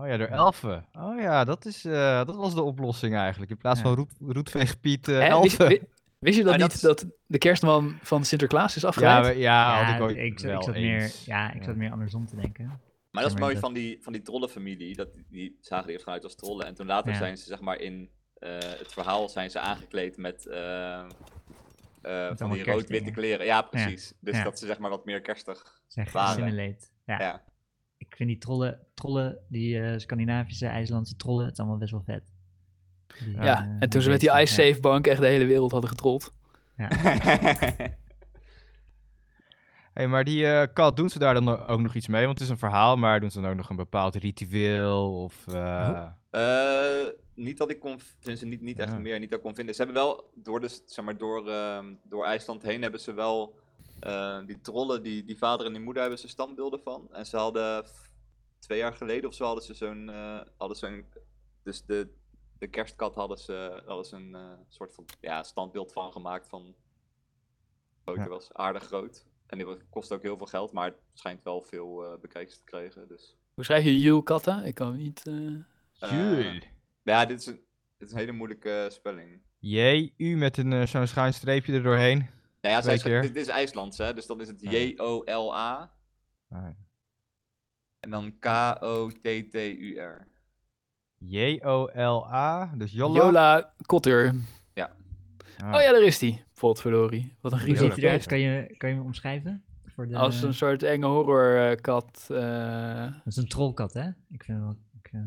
[0.00, 0.86] Oh ja, door elfen.
[0.92, 3.50] Oh ja, dat, is, eh, dat was de oplossing eigenlijk.
[3.50, 3.84] In plaats Ja.
[3.84, 5.68] van roet, roetveegpiet, eh elfen.
[5.68, 5.80] wi-
[6.18, 9.26] wist je dat niet, is- dat de kerstman van Sinterklaas is afgeleid?
[9.26, 11.24] ja, Ja, had ik ook ik, wel ik zat meer, eens.
[11.24, 12.66] ja, ik zat meer andersom te denken.
[13.10, 14.96] Maar dat is maar mooi dat- van die, van die trollenfamilie.
[14.96, 16.66] Dat, die- zagen er eerst vanuit als trollen.
[16.66, 17.18] En toen later Ja.
[17.18, 20.98] zijn ze zeg maar in eh, het verhaal zijn ze aangekleed met, eh,
[22.02, 23.46] eh, van die rood-witte kleren.
[23.46, 24.12] Ja, precies.
[24.20, 24.44] Dus Ja.
[24.44, 26.76] dat ze zeg maar wat meer kerstig Zeg, Waren.
[27.04, 27.42] Ja.
[27.98, 32.02] Ik vind die trollen, trollen die eh, Scandinavische, IJslandse trollen, het is allemaal best wel
[32.06, 32.22] vet.
[33.24, 35.70] Die, Ja, eh, en toen ze met die beesten, iSafe bank echt de hele wereld
[35.72, 36.32] hadden getrold.
[39.94, 42.24] Hey, maar die eh, kat, doen ze daar dan ook nog iets mee?
[42.26, 45.22] Want het is een verhaal, maar doen ze dan ook nog een bepaald ritueel?
[45.22, 48.98] Of, eh, Eh, niet dat ik kon, tenminste niet, niet echt Ja.
[48.98, 49.74] meer, niet dat ik kon vinden.
[49.74, 53.58] Ze hebben wel, door, de, zeg maar, door, ehm, door IJsland heen hebben ze wel,
[54.00, 57.08] eh, die trollen, die, die vader en die moeder hebben ze standbeelden van.
[57.12, 57.84] En ze hadden,
[58.58, 61.06] twee jaar geleden of zo, hadden ze zo'n, eh, hadden zo'n,
[61.62, 62.14] dus de,
[62.58, 66.74] de kerstkat hadden ze, hadden ze een eh, soort van, ja, standbeeld van gemaakt van,
[68.04, 68.28] Ja.
[68.28, 69.26] was aardig groot.
[69.46, 72.64] En die kost ook heel veel geld, maar het schijnt wel veel eh bekijks te
[72.64, 73.36] krijgen, dus.
[73.54, 74.62] Hoe schrijf je Katta?
[74.62, 75.26] Ik kan niet...
[75.26, 75.54] eh,
[75.98, 76.10] Eh,
[76.42, 76.60] Jul.
[77.02, 77.60] Ja, dit is een,
[77.98, 79.42] dit is een hele moeilijke spelling.
[79.58, 82.26] J, U met een zo'n schuin streepje er doorheen.
[82.60, 84.14] Nou ja, zij schrijft- dit is IJslands, hè?
[84.14, 84.70] Dus dan is het Ja.
[84.70, 85.90] J-O-L-A
[86.50, 86.66] Ah,
[88.00, 90.26] en dan K-O-T-T-U-R.
[91.18, 93.18] J-O-L-A, dus Jolla.
[93.24, 94.34] Jola Kotter.
[95.62, 95.74] Ah.
[95.74, 96.42] Oh ja, daar is die.
[96.54, 97.36] Potverdorie.
[97.40, 98.26] Wat een Hoe ziet eruit?
[98.26, 99.64] Kan je, kan je hem omschrijven?
[99.86, 102.26] Voor de, Als een soort enge horrorkat.
[102.30, 104.08] eh Dat is een trollkat, hè?
[104.30, 104.76] Ik vind wel...
[105.02, 105.20] Ik, eh,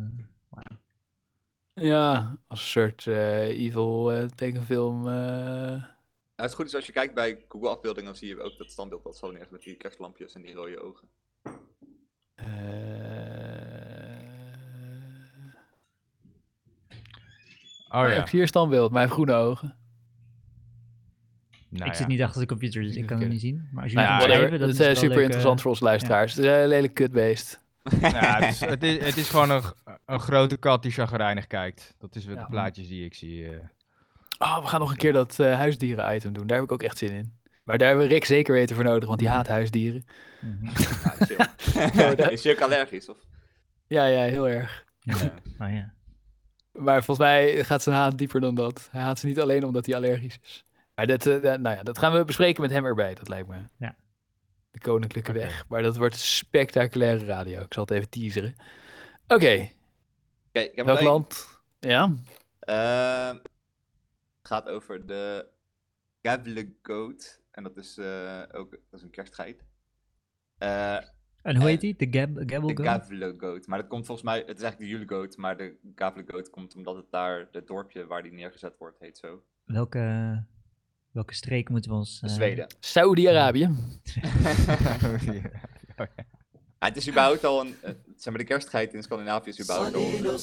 [1.74, 5.08] ja, als een soort eh, evil eh, tekenfilm.
[6.42, 6.48] Eh.
[6.48, 8.58] Nou, het is goed, dus als je kijkt bij Google afbeeldingen, dan zie je ook
[8.58, 11.08] dat standbeeld dat zo neergezet met die kerstlampjes en die rode ogen.
[17.89, 18.22] Oh ja.
[18.22, 19.76] Ik zie hier standbeeld, mijn groene ogen.
[21.70, 21.98] Nou ik ja.
[21.98, 23.70] zit niet achter de computer, dus ik kan het niet zien.
[23.72, 25.62] Maar als jullie Nou ja, het dat is is eh, het super leuk, interessant eh,
[25.62, 26.34] voor onze luisteraars.
[26.34, 27.60] Het is een lelijk kutbeest.
[28.02, 29.64] Ja, het, is, het, is, het is gewoon een,
[30.06, 31.96] een grote kat die chagrijnig kijkt.
[31.98, 32.42] Dat is wat Ja.
[32.42, 33.48] de plaatjes die ik zie.
[33.50, 33.60] eh.
[34.42, 36.48] Oh, we gaan nog een keer dat eh, huisdieren-item doen.
[36.48, 37.39] Daar heb ik ook echt zin in.
[37.64, 40.06] Maar daar hebben we Rick zeker weten voor nodig, want die haat huisdieren.
[40.39, 40.66] mhm.
[40.66, 41.56] Ja,
[42.16, 42.28] chill.
[42.34, 43.10] is je ook allergisch?
[43.10, 43.18] Of?
[43.88, 44.86] Ja, ja, heel erg.
[45.00, 45.16] Ja.
[45.18, 45.34] Ja.
[45.66, 45.94] Oh, ja.
[46.72, 48.88] Maar volgens mij gaat zijn haat dieper dan dat.
[48.92, 50.66] Hij haat ze niet alleen omdat hij allergisch is.
[50.96, 53.56] Maar dat, eh, nou ja, dat gaan we bespreken met hem erbij, dat lijkt me.
[53.78, 53.96] Ja.
[54.72, 55.32] De Koninklijke.
[55.32, 55.66] Weg.
[55.68, 57.62] Maar dat wordt spectaculaire radio.
[57.62, 58.56] Ik zal het even teaseren.
[59.28, 59.70] Oké,
[60.48, 61.60] Oké, ik heb welk land?
[61.80, 62.14] Ja,
[62.60, 63.51] het
[64.52, 65.47] gaat over de
[66.22, 67.41] Gavle Goat.
[67.52, 69.64] En dat is eh, ook dat is een kerstgeit.
[70.58, 70.95] Eh,
[71.41, 71.95] En hoe heet die?
[71.95, 72.86] De Gab Gabble de Goat?
[72.88, 73.68] Gavle Goat.
[73.68, 76.49] Maar dat komt volgens mij, het is eigenlijk de Jule Goat, maar de Gavle Goat
[76.49, 79.43] komt omdat het daar, het dorpje waar die neergezet wordt, heet zo.
[79.64, 80.43] Welke,
[81.12, 82.22] welke streek moeten we ons...
[82.22, 82.68] eh, Zweden.
[82.80, 83.70] Saudi-Arabië.
[86.82, 89.96] Ja, het is überhaupt al een, eh, zeg maar, de kerstgeit in Scandinavië is überhaupt
[89.96, 90.42] al een ding.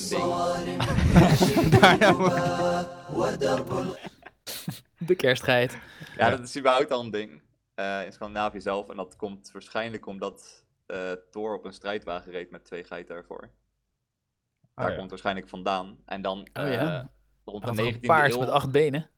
[5.07, 5.79] De kerstgeit.
[6.17, 7.43] Ja, dat is überhaupt al een ding
[7.75, 8.89] eh, in Scandinavië zelf.
[8.89, 13.41] En dat komt waarschijnlijk omdat eh Thor op een strijdwagen reed met twee geiten ervoor.
[13.41, 14.89] Daar Oh ja.
[14.89, 15.99] komt het waarschijnlijk vandaan.
[16.05, 17.11] En dan Oh eh, ja.
[17.45, 18.39] rond Een de 19e paard eeuw...
[18.39, 19.11] met acht benen.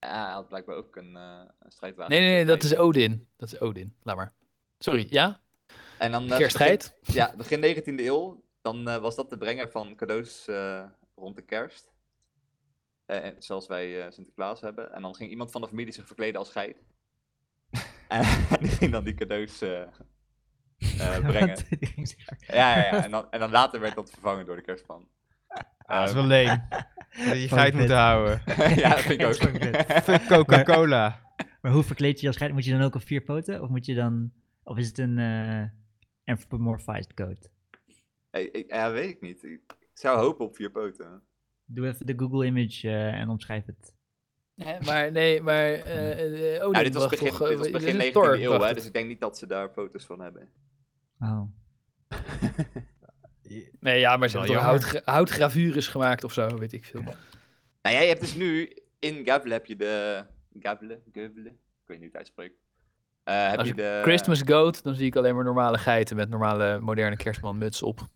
[0.00, 2.12] Ja, hij had blijkbaar ook een, eh, een strijdwagen.
[2.12, 3.28] Nee, nee, nee, dat is Odin.
[3.36, 3.96] Dat is Odin.
[4.02, 4.32] Laat maar.
[4.78, 5.40] Sorry, ja?
[5.98, 6.96] En dan, eh, Kerstgeit.
[7.00, 10.84] Begin, ja, begin 19e eeuw, dan eh, was dat de brenger van cadeaus eh,
[11.14, 11.94] rond de kerst.
[13.06, 14.92] Eh, en zoals wij eh, Sinterklaas hebben.
[14.92, 16.76] En dan ging iemand van de familie zich verkleden als geit.
[18.08, 18.24] en
[18.60, 21.58] die ging dan die cadeaus eh, eh, brengen.
[22.46, 23.04] Ja, ja, ja.
[23.04, 25.08] En, dan, en dan later werd dat vervangen door de kerstman.
[25.78, 26.68] Ah, dat is Ehm, wel leem.
[27.28, 28.42] Dat je geit moeten houden.
[28.76, 30.26] ja, dat vind ik ook.
[30.26, 31.20] Coca-Cola.
[31.60, 32.52] Maar hoe verkleed je je als geit?
[32.52, 33.62] Moet je dan ook op vier poten?
[33.62, 34.32] Of moet je dan...
[34.62, 35.62] Of is het een eh
[36.26, 37.50] anthropomorphized goat?
[38.30, 39.42] Hey, ik- ja, weet ik niet.
[39.42, 39.60] Ik
[39.92, 41.22] zou hopen op vier poten.
[41.64, 43.94] Doe even de Google image eh, en omschrijf het.
[44.54, 47.48] Nee, maar nee, maar eh, eh, Odin Ja, dit was begin, toch...
[47.48, 48.74] dit was dit begin is 19e Thor, eeuw, hè, ik.
[48.74, 50.48] dus ik denk niet dat ze daar foto's van hebben.
[51.20, 51.42] Oh.
[53.80, 57.02] Nee, ja, maar ze hebben houtgra houtgravures gemaakt of zo, weet ik veel.
[57.02, 57.16] Nou
[57.96, 60.24] ja, je hebt dus nu in Gavle heb je de.
[60.60, 61.00] Gavle?
[61.12, 61.48] Gavle?
[61.48, 62.58] Ik weet niet hoe het uitspreekt.
[63.26, 64.00] Eh, heb Als je de.
[64.02, 68.00] Christmas goat, dan zie ik alleen maar normale geiten met normale moderne kerstmanmuts op.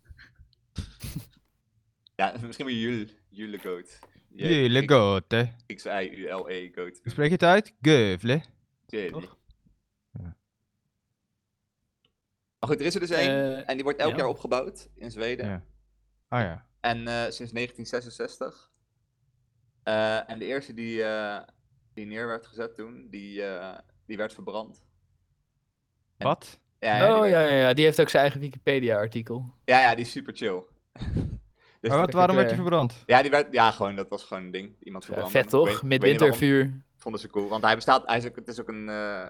[2.15, 3.99] Ja, misschien wel Jule, Jule Goat.
[4.29, 5.43] J- Jullie X- goat, hè.
[5.75, 6.99] X-I-U-L-E Goat.
[7.03, 7.73] Hoe spreek je het uit?
[7.81, 8.41] Geuvle.
[8.85, 9.37] Toch?
[10.11, 10.35] Ja.
[12.59, 13.29] Maar goed, er is er dus één.
[13.29, 14.17] Eh, en die wordt elk ja.
[14.17, 15.45] jaar opgebouwd in Zweden.
[15.45, 15.63] Ja.
[16.27, 16.65] Ah ja.
[16.79, 18.71] En eh, sinds 1966.
[19.83, 21.41] Eh, en de eerste die, eh,
[21.93, 24.85] die neer werd gezet toen, die, eh, die werd verbrand.
[26.23, 26.59] Wat?
[26.79, 29.53] Ja, ja, die oh ja, ja, ja, die heeft ook zijn eigen Wikipedia-artikel.
[29.65, 30.61] ja, ja, die is super chill.
[31.81, 33.03] dus Maar wat, waarom werd je eh, verbrand?
[33.05, 34.75] Ja, die werd, ja, gewoon, dat was gewoon een ding.
[34.83, 35.31] Iemand Ja, verbrand.
[35.31, 35.83] vet toch?
[35.83, 36.81] Midwintervuur.
[36.97, 37.47] Vonden ze cool.
[37.49, 38.89] Want hij bestaat, hij is ook, het is ook een.
[38.89, 39.25] eh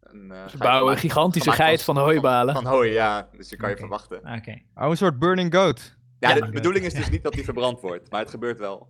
[0.00, 2.54] een eh, Ze bouwen een gigantische geit van hooibalen.
[2.54, 3.28] Van hooi, ja.
[3.36, 4.18] Dus je kan je verwachten.
[4.18, 4.60] Oké.
[4.74, 5.96] Oh, een soort burning goat.
[6.18, 8.88] Ja, Ja, de bedoeling is dus niet dat hij verbrand wordt, maar het gebeurt wel.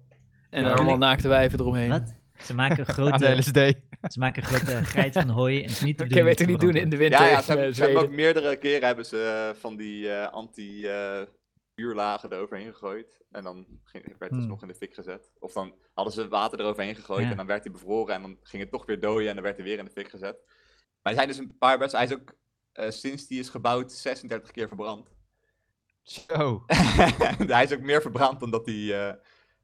[0.51, 1.89] En Ja, allemaal naakte wijven eromheen.
[1.91, 2.15] Wat?
[2.47, 3.55] Ze maken grote, LSD.
[4.13, 6.61] ze maken grote geit van hooi en het is niet Dat kun je beter niet
[6.61, 7.21] doen het in de winter.
[7.21, 10.33] Ja, ze, hebben, eh, ze hebben ook meerdere keren hebben ze eh, van die eh,
[10.33, 13.21] anti-vuurlagen eroverheen gegooid.
[13.31, 14.49] En dan ging, werd het Hmm.
[14.49, 15.31] nog in de fik gezet.
[15.39, 17.31] Of dan hadden ze water eroverheen gegooid Ja.
[17.31, 19.57] en dan werd hij bevroren en dan ging het toch weer dooien en dan werd
[19.57, 20.37] hij weer in de fik gezet.
[21.03, 21.93] Maar er zijn dus een paar best...
[21.93, 22.35] Hij is ook
[22.73, 25.09] eh, sinds die is gebouwd 36 keer verbrand.
[26.03, 26.65] Zo.
[27.47, 29.15] hij is ook meer verbrand dan dat hij eh,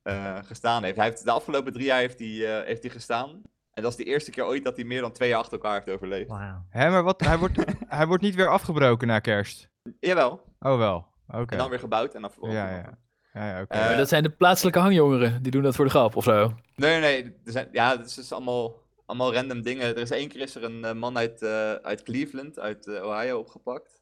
[0.06, 0.96] eh, gestaan heeft.
[0.96, 1.24] Hij heeft.
[1.24, 3.42] De afgelopen drie jaar heeft hij, eh, heeft hij gestaan.
[3.72, 5.74] En dat is de eerste keer ooit dat hij meer dan twee jaar achter elkaar
[5.74, 6.28] heeft overleefd.
[6.28, 6.64] Wauw.
[6.70, 7.20] Hé, maar wat?
[7.20, 7.64] Hij wordt,
[7.98, 9.68] hij wordt niet weer afgebroken na kerst.
[10.00, 10.40] Jawel.
[10.58, 11.06] Oh wel.
[11.28, 11.52] Oké.
[11.52, 12.98] En dan weer gebouwd en dan Ja, ja.
[13.32, 13.74] Ja, ja, oké.
[13.74, 15.42] Eh, dat zijn de plaatselijke hangjongeren.
[15.42, 16.54] Die doen dat voor de grap of zo.
[16.76, 17.32] Nee, nee, nee.
[17.44, 19.86] Er zijn, ja, het is dus allemaal, allemaal random dingen.
[19.86, 23.38] Er is één keer is er een man uit, eh, uit Cleveland, uit eh, Ohio,
[23.38, 23.95] opgepakt.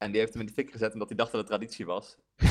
[0.00, 2.16] En die heeft hem in de fik gezet omdat hij dacht dat het traditie was.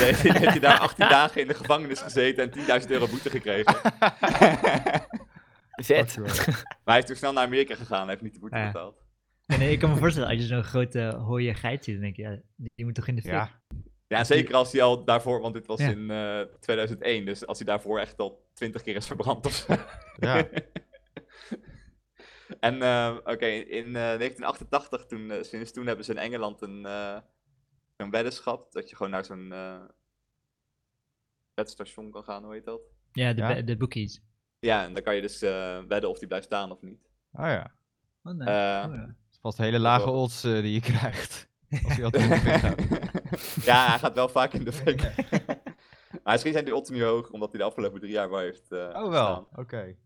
[0.00, 3.30] Heeft, hij- heeft hij daar 18 dagen in de gevangenis gezeten en 10.000 euro boete
[3.30, 3.74] gekregen.
[5.84, 6.16] Vet.
[6.18, 8.66] Maar hij is toen snel naar Amerika gegaan en heeft niet de boete Ja.
[8.66, 9.02] betaald.
[9.46, 12.16] Nee, nee, ik kan me voorstellen, als je zo'n grote hooie geit ziet, dan denk
[12.16, 12.38] je, ja,
[12.74, 13.30] die moet toch in de fik?
[13.30, 13.50] ja.
[14.06, 15.88] Ja, zeker als hij al daarvoor, want dit was Ja.
[15.88, 19.74] in eh, 2001, dus als hij daarvoor echt al 20 keer is verbrand of zo.
[20.16, 20.46] ja.
[22.60, 26.86] En eh, oké, in eh, 1988, toen, eh, sinds toen hebben ze in Engeland een,
[26.86, 27.18] eh
[27.96, 28.72] een weddenschap.
[28.72, 29.80] Dat je gewoon naar zo'n eh
[31.54, 32.80] wedstation kan gaan, hoe heet dat?
[33.12, 33.62] Ja, de, Ja?
[33.62, 34.22] de bookies.
[34.58, 37.08] Ja, en dan kan je dus eh, wedden of die blijft staan of niet.
[37.32, 37.72] Oh ja.
[38.22, 38.90] Oh, Eh, ja.
[38.90, 41.48] Het is vast hele lage odds eh, die je krijgt.
[41.84, 43.64] Als je altijd in de fik gaat.
[43.70, 45.00] ja, hij gaat wel vaak in de fik.
[46.22, 48.72] maar misschien zijn die odds nu hoog, omdat hij de afgelopen drie jaar wel heeft
[48.72, 49.96] eh Oh wel, oké.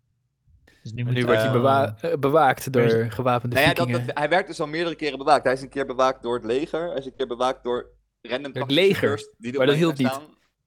[0.83, 4.07] Dus nu, wordt hij Eh, bewa- eh, bewaakt door gewapende Nou ja, dat, vikingen.
[4.07, 5.45] dat- hij werd dus al meerdere keren bewaakt.
[5.45, 6.89] Hij is een keer bewaakt door het leger.
[6.89, 7.87] Hij is een keer bewaakt door
[8.23, 10.21] random Door het taxichauffeurs Die Maar dat hielp niet.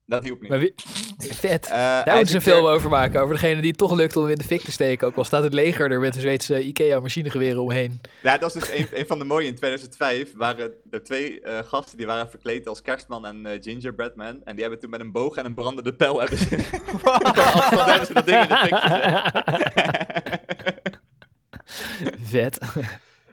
[0.06, 0.50] Dat hielp niet.
[0.50, 0.74] Maar wie-
[1.18, 1.64] vet.
[1.66, 3.20] Eh, Daar moeten ze een film over maken.
[3.20, 5.06] Over degene die het toch lukt om hem in de fik te steken.
[5.06, 8.00] Ook al staat het leger er met een Zweedse Ikea machinegeweren omheen.
[8.22, 9.46] Ja, dat is dus een, een van de mooie.
[9.46, 14.16] In 2005 waren er twee eh, gasten die waren verkleed als kerstman en eh, gingerbread
[14.16, 14.40] man.
[14.44, 16.44] En die hebben toen met een boog en een brandende pijl hebben ze,
[17.86, 19.30] hebben ze dat ding in de fik gezet.
[22.22, 22.58] Vet.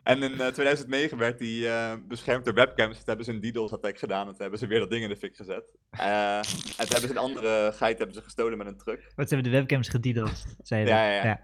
[0.09, 2.95] En in eh, 2009 werd die eh, beschermd door webcams.
[2.95, 4.21] Toen hebben ze een DDoS attack gedaan.
[4.25, 5.63] En toen hebben ze weer dat ding in de fik gezet.
[5.89, 9.11] Eh, en toen hebben ze een andere geit hebben ze gestolen met een truck.
[9.15, 11.23] Wat ze hebben de webcams gediddeld, zei je Ja, dat?
[11.23, 11.39] ja,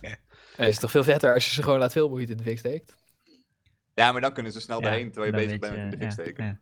[0.00, 0.16] ja.
[0.56, 2.44] Het is toch veel vetter als je ze gewoon laat filmen hoe je het in
[2.44, 2.94] de fik steekt.
[3.94, 5.96] Ja, maar dan kunnen ze snel Ja, daarheen terwijl je bezig bent met in de
[5.96, 6.44] fik ja, steken.
[6.44, 6.58] ja.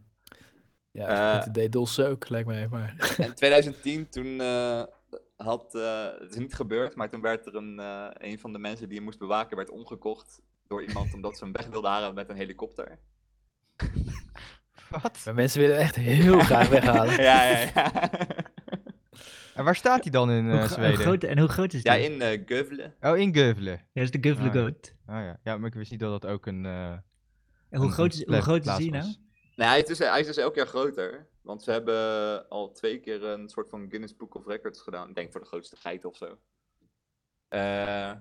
[0.90, 2.68] Ja, Eh, de DDoS ook, lijkt mij.
[2.68, 2.94] Maar...
[3.26, 4.82] In 2010 toen eh,
[5.36, 8.58] had, eh, het is niet gebeurd, maar toen werd er een, eh, een van de
[8.58, 12.14] mensen die hem moest bewaken, werd omgekocht door iemand omdat ze hem weg wilden halen
[12.14, 12.98] met een helikopter.
[14.90, 15.22] Wat?
[15.24, 17.22] maar mensen willen echt heel graag weghalen.
[17.22, 18.10] ja, ja, ja.
[19.54, 20.96] En waar staat hij dan in eh, hoe Zweden?
[20.98, 21.92] groot, en hoe groot is die?
[21.92, 22.94] ja, in eh Gövle.
[23.00, 23.70] Oh, in Gövle.
[23.70, 24.60] Ja, dat is de Guvle Ah, ja.
[24.60, 24.94] Goat.
[25.06, 25.40] Oh ja.
[25.44, 26.66] ja, maar ik wist niet dat dat ook een...
[26.66, 27.02] eh, En
[27.70, 28.78] hoe een- groot is, hoe groot is was.
[28.78, 29.14] nou?
[29.56, 31.28] Nee, hij is, dus, hij is dus elk jaar groter.
[31.42, 35.08] Want ze hebben al twee keer een soort van Guinness Book of Records gedaan.
[35.08, 36.38] Ik denk voor de grootste geit of zo.
[37.48, 38.12] Eh,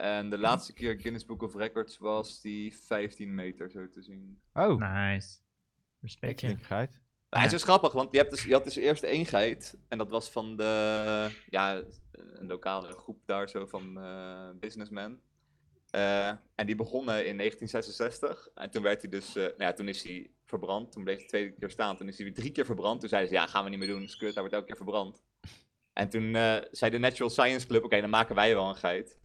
[0.00, 4.40] en de laatste keer Guinness Book of Records was die 15 meter zo te zien.
[4.52, 5.38] Oh, Nice.
[6.00, 6.88] Respect, Maar
[7.28, 9.78] hij is dus grappig, want je, hebt dus, je had dus eerst één geit.
[9.88, 11.82] En dat was van de, ja,
[12.12, 15.20] een lokale groep daar zo van eh businessmen.
[15.90, 18.48] Eh, en die begonnen in 1966.
[18.54, 20.92] En toen werd hij dus, eh, nou ja, toen is hij verbrand.
[20.92, 21.96] Toen bleef hij twee keer staan.
[21.96, 23.00] Toen is hij weer drie keer verbrand.
[23.00, 24.08] Toen zeiden ze, ja, gaan we niet meer doen.
[24.08, 25.22] Skut, hij wordt elke keer verbrand.
[25.92, 29.18] En toen eh, zei de Natural Science Club, oké, dan maken wij wel een geit.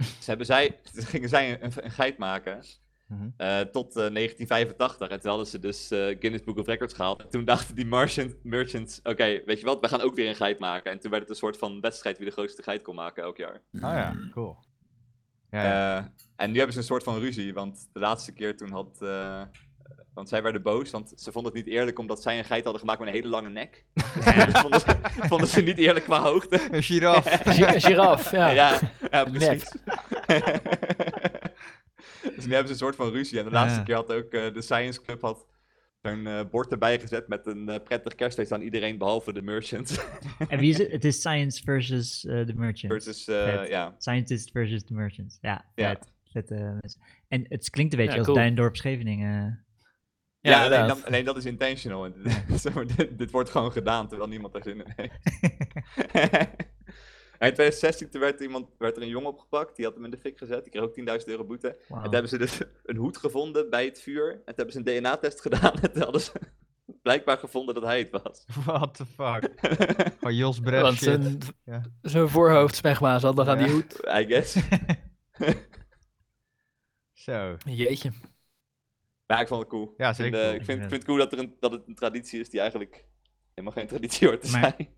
[0.00, 2.64] Dus hebben zij, gingen zij een, een geit maken.
[3.06, 3.28] Mhm.
[3.36, 5.08] Eh, tot eh, 1985.
[5.08, 7.22] En toen hadden ze dus eh, Guinness Book of Records gehaald.
[7.22, 10.34] En toen dachten die merchant, merchants, oké, weet je wat, we gaan ook weer een
[10.34, 10.92] geit maken.
[10.92, 13.36] En toen werd het een soort van wedstrijd wie de grootste geit kon maken elk
[13.36, 13.60] jaar.
[13.72, 14.56] Oh ja, cool.
[15.50, 15.98] Ja, ja.
[15.98, 16.04] Eh,
[16.36, 18.98] en nu hebben ze een soort van ruzie, want de laatste keer toen had...
[20.14, 22.80] want zij werden boos, want ze vonden het niet eerlijk omdat zij een geit hadden
[22.80, 23.84] gemaakt met een hele lange nek.
[24.14, 26.68] Dus dat vonden, ze, vonden ze niet eerlijk qua hoogte.
[26.70, 27.24] Een giraf.
[27.56, 28.50] Gi- Giraf, ja.
[28.50, 28.78] Ja,
[29.10, 29.64] ja, precies.
[32.36, 33.38] dus nu hebben ze een soort van ruzie.
[33.38, 33.84] En de laatste Ja.
[33.84, 35.46] keer had ook eh, de Science Club had
[36.02, 39.98] zo'n eh, bord erbij gezet met een eh, prettig kerstfeest aan iedereen behalve de merchants.
[40.48, 40.90] En wie is het?
[40.92, 42.92] Het is Science versus de Merchant.
[42.92, 43.94] Versus, eh, ja.
[43.98, 45.38] Scientist versus de Merchants.
[45.40, 46.12] Ja, vet.
[46.32, 47.00] Vette mensen.
[47.28, 48.38] En het klinkt een beetje Ja, als cool.
[48.38, 49.64] Duindorp Scheveningen.
[50.42, 52.04] Ja, alleen, dat is intentional.
[52.04, 52.14] En
[52.96, 55.14] dit, dit, wordt gewoon gedaan terwijl niemand er zin in heeft.
[57.38, 60.04] En in 2016 toen werd, er iemand, werd er een jongen opgepakt, die had hem
[60.04, 60.62] in de fik gezet.
[60.62, 61.68] Die kreeg ook 10.000 euro boete.
[61.68, 64.30] En toen hebben ze dus een hoed gevonden bij het vuur.
[64.30, 65.72] En toen hebben ze een DNA-test gedaan.
[65.80, 66.32] En toen hadden ze
[67.02, 68.44] blijkbaar gevonden dat hij het was.
[68.64, 69.50] What the fuck.
[70.18, 71.04] Gewoon Jos Bref Want shit.
[71.22, 71.82] zijn, Ja.
[72.02, 74.00] zijn voorhoofd smegma zat nog aan die hoed.
[74.18, 74.56] I guess.
[77.12, 77.56] Zo.
[77.64, 78.10] Jeetje.
[79.30, 79.94] Maar ik vond het cool.
[79.96, 80.60] Ja, Ik vind, zeker eh, cool.
[80.60, 82.60] ik vind, ik vind het cool dat, er een, dat het een traditie is die
[82.60, 83.04] eigenlijk
[83.54, 84.88] helemaal geen traditie hoort te Maar- zijn.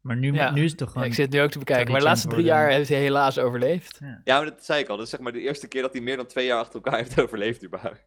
[0.00, 0.50] Maar nu, Ja.
[0.50, 1.08] nu is het toch Ja, gewoon...
[1.08, 1.90] ik zit nu ook te bekijken.
[1.90, 3.98] Maar de laatste drie jaar heeft hij helaas overleefd.
[4.24, 4.96] Ja, maar dat zei ik al.
[4.96, 6.98] Dat is zeg maar de eerste keer dat hij meer dan twee jaar achter elkaar
[6.98, 8.06] heeft overleefd überhaupt.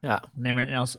[0.00, 0.96] Ja, Nee, maar als,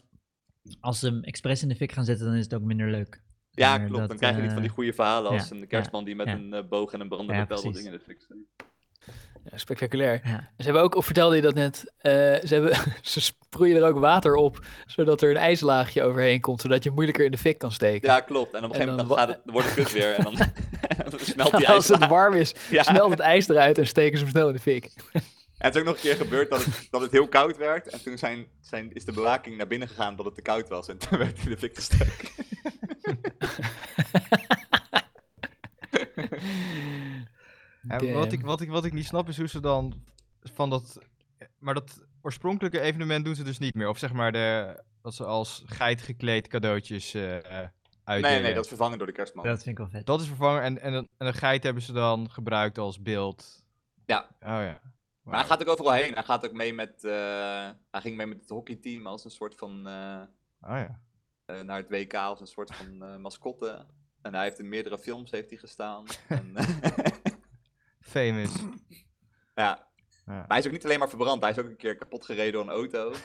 [0.79, 3.21] als ze hem expres in de fik gaan zetten, dan is het ook minder leuk.
[3.51, 3.99] Ja, Maar klopt.
[3.99, 6.15] dat, dan krijg je niet van die eh, goede verhalen als ja, een kerstman die
[6.15, 6.33] met ja.
[6.33, 7.83] een eh, boog en een brandende Ja, pijl dat precies.
[7.89, 8.66] ding in de fik steekt.
[9.51, 10.21] Ja, spectaculair.
[10.23, 10.49] Ja.
[10.57, 13.99] Ze hebben ook, of vertelde je dat net, eh, ze, hebben, ze sproeien er ook
[13.99, 17.71] water op, zodat er een ijslaagje overheen komt, zodat je moeilijker in de fik kan
[17.71, 18.09] steken.
[18.09, 18.53] Ja, klopt.
[18.53, 20.13] En op een En gegeven moment dan wa- gaat het, dan wordt het kut weer
[20.13, 20.35] en dan,
[21.11, 21.99] dan smelt die Als ijs.
[21.99, 22.83] het warm is, Ja.
[22.83, 24.91] smelt het ijs eruit en steken ze hem snel in de fik.
[25.13, 25.21] En
[25.65, 27.87] het is ook nog een keer gebeurd dat het, dat het heel koud werd.
[27.87, 30.87] En toen zijn, zijn, is de bewaking naar binnen gegaan dat het te koud was.
[30.87, 32.29] En toen werd hij in de fik gestoken.
[38.13, 40.03] Wat, ik, wat, ik, wat ik niet snap is hoe ze dan
[40.43, 40.99] van dat.
[41.59, 43.87] Maar dat oorspronkelijke evenement doen ze dus niet meer.
[43.89, 47.61] Of zeg maar de, dat ze als geit gekleed cadeautjes uitdelen.
[48.03, 49.45] Nee, nee, dat is vervangen door de kerstman.
[49.45, 50.05] Dat vind ik wel vet.
[50.05, 53.63] Dat is vervangen en, en, een- en een geit hebben ze dan gebruikt als beeld.
[54.05, 54.27] Ja.
[54.39, 54.79] Oh ja.
[55.21, 56.13] Maar hij gaat ook overal heen.
[56.13, 57.03] Hij gaat ook mee met.
[57.03, 57.11] eh,
[57.91, 59.87] hij ging mee met het hockeyteam als een soort van.
[59.87, 60.21] eh,
[60.61, 60.99] Oh ja.
[61.45, 63.85] eh, naar het WK als een soort van eh, mascotte.
[64.21, 66.05] En hij heeft in meerdere films heeft hij gestaan.
[66.27, 66.53] en,
[68.07, 68.51] Famous.
[69.55, 69.87] ja.
[70.25, 70.33] Ja.
[70.33, 71.41] Maar hij is ook niet alleen maar verbrand.
[71.41, 73.13] Hij is ook een keer kapot gereden door een auto.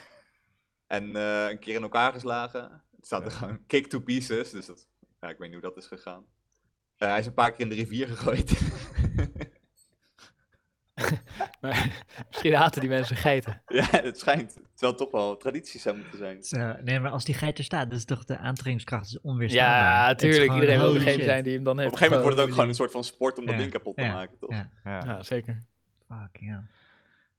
[0.86, 2.84] En eh, een keer in elkaar geslagen.
[2.96, 4.50] Het staat er gewoon kick to pieces.
[4.50, 4.88] Dus dat,
[5.20, 6.26] ja, ik weet niet hoe dat is gegaan.
[6.96, 8.50] Eh, hij is een paar keer in de rivier gegooid.
[11.62, 13.62] Maar misschien haten die mensen geiten.
[13.80, 14.52] ja, het schijnt.
[14.52, 16.42] Terwijl het toch wel tradities zou moeten zijn.
[16.42, 20.08] Zo, nee, maar als die geit er staat, dat is toch de aantrekkingskracht is onweerstaanbaar.
[20.08, 20.52] Ja, tuurlijk.
[20.52, 21.24] Iedereen wil degene shit.
[21.24, 21.92] zijn die hem dan Op heeft.
[21.92, 23.96] een gegeven moment wordt het ook gewoon een soort van sport om dat ding kapot
[23.96, 24.50] te ja, maken, toch?
[24.50, 25.02] Ja, Ja.
[25.04, 25.62] Ja, zeker.
[26.08, 26.62] fuck, ja.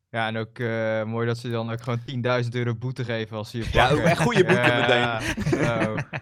[0.09, 1.99] ja, en ook eh, mooi dat ze dan ook gewoon
[2.43, 6.21] 10.000 euro boete geven als ze je Ja, ook echt goede boete Ja, meteen.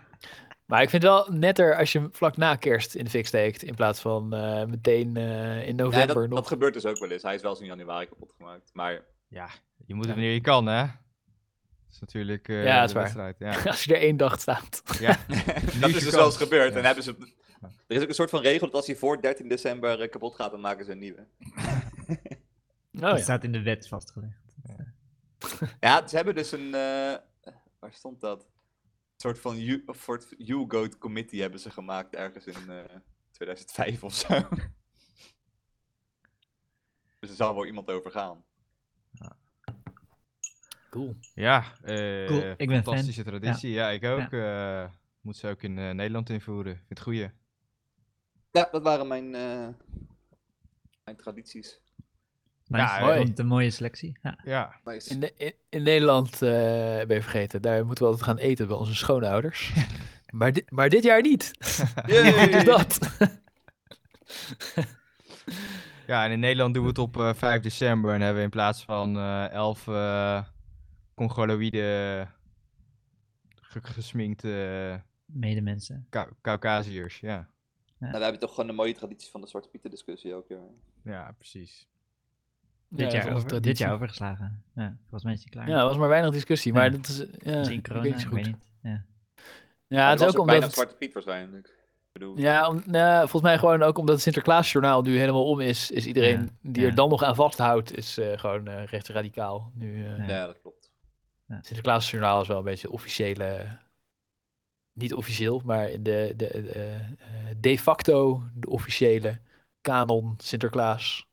[0.71, 3.27] Maar ik vind het wel netter als je hem vlak na kerst in de fik
[3.27, 3.63] steekt.
[3.63, 6.39] In plaats van eh, meteen eh, in Ja, november dat, nog.
[6.39, 7.23] dat gebeurt dus ook wel eens.
[7.23, 8.69] Hij is wel eens in januari kapot gemaakt.
[8.73, 9.49] Maar Ja,
[9.85, 10.81] je moet het wanneer je kan, hè?
[10.81, 10.91] Dat
[11.91, 13.03] is natuurlijk eh Ja, dat is de waar.
[13.03, 13.35] wedstrijd.
[13.63, 13.63] Ja.
[13.71, 14.81] Als je er één dag staat.
[14.99, 15.17] ja.
[15.81, 16.71] dat is dus wel eens gebeurd.
[16.73, 16.77] Ja.
[16.79, 17.15] En hebben ze...
[17.87, 20.51] Er is ook een soort van regel dat als hij voor 13 december kapot gaat,
[20.51, 21.27] dan maken ze een nieuwe.
[21.57, 21.67] Oh,
[22.91, 23.23] Dat ja.
[23.23, 24.41] staat in de wet vastgelegd.
[25.79, 26.65] Ja, ze hebben dus een...
[26.73, 27.15] eh,
[27.79, 28.45] waar stond dat?
[29.21, 32.95] Een soort van U- of soort U-Goat Committee hebben ze gemaakt ergens in eh,
[33.31, 34.27] 2005 of zo.
[37.19, 38.43] dus er zal wel iemand over gaan.
[40.89, 41.15] Cool.
[41.33, 42.83] Ja, eh, Cool, ik ben fan.
[42.83, 43.71] fantastische traditie.
[43.71, 44.31] Ja, ik ook.
[44.31, 44.89] eh
[45.21, 46.75] moet ze ook in eh, Nederland invoeren.
[46.75, 47.29] Vind het goeie.
[48.51, 49.67] Ja, dat waren mijn, eh,
[51.03, 51.81] mijn tradities.
[52.71, 53.17] Nice, Ja, mooi.
[53.17, 54.17] komt een mooie selectie.
[54.23, 54.37] Ja.
[54.43, 55.09] Ja, Nice.
[55.09, 58.67] In, de- in, in Nederland, eh, ben je vergeten, daar moeten we altijd gaan eten
[58.67, 59.73] bij onze schoonouders.
[60.39, 61.51] maar, di- maar dit jaar niet.
[62.07, 62.31] Yay!
[62.31, 62.99] Hoe is dat?
[66.07, 68.13] ja, en in Nederland doen we het op eh, 5 december.
[68.13, 70.43] En hebben we in plaats van eh 11 eh
[71.15, 72.27] Congoloïde
[73.55, 76.07] ge- gesminkte Medemensen.
[76.09, 77.19] Cau- Caucasiërs.
[77.19, 77.49] Ja.
[77.99, 80.47] Nou, we hebben toch gewoon de mooie tradities van de Zwarte Pieten discussie ook.
[80.47, 80.57] Ja.
[81.03, 81.87] ja, precies.
[82.93, 84.63] Dit, Ja, jaar over, dit jaar overgeslagen.
[84.75, 85.67] Ja, volgens mij is die klaar.
[85.69, 86.73] Ja, er was maar weinig discussie.
[86.73, 86.89] Maar Ja.
[86.89, 88.55] dat is, ja, ik corona, weet ik niet weet.
[88.81, 89.03] Ja.
[89.87, 90.63] Ja, het is ook omdat...
[90.63, 91.67] het- Zwarte Piet waarschijnlijk.
[91.67, 95.59] Ik bedoel, Ja, om, nou, volgens mij gewoon ook omdat het Sinterklaasjournaal nu helemaal om
[95.59, 96.89] is, is iedereen die ja.
[96.89, 99.71] er dan nog aan vasthoudt, is eh, gewoon eh rechtsradicaal.
[99.75, 100.25] Nu, eh, Ja.
[100.27, 100.91] ja, dat klopt.
[101.61, 103.77] Sinterklaasjournaal is wel een beetje officiële,
[104.93, 109.39] niet officieel, maar in de, de, de, eh, de facto de officiële
[109.81, 111.29] kanon Sinterklaas.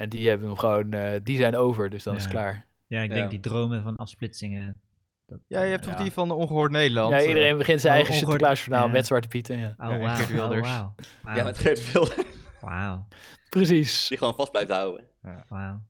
[0.00, 2.66] En die hebben hem gewoon, eh, die zijn over, dus dan is het klaar.
[2.86, 3.14] ja, ik Ja.
[3.16, 4.80] denk die dromen van afsplitsingen.
[5.26, 7.12] Dat, Ja, je hebt eh, toch die van de Ongehoord Nederland?
[7.12, 8.92] Ja, iedereen begint zijn Oh, eigen ongehoord- Sinterklaasjournaal ja.
[8.92, 9.58] met Zwarte Pieten.
[9.58, 9.74] Ja.
[9.78, 10.68] Oh, Oh, Wilders.
[10.68, 10.94] wauw.
[10.96, 11.44] Ja, Wauw.
[11.44, 12.26] met Geert Wilders.
[12.60, 13.06] Wauw.
[13.50, 14.08] Precies.
[14.08, 15.04] Die gewoon vast blijft houden.
[15.48, 15.80] Wauw.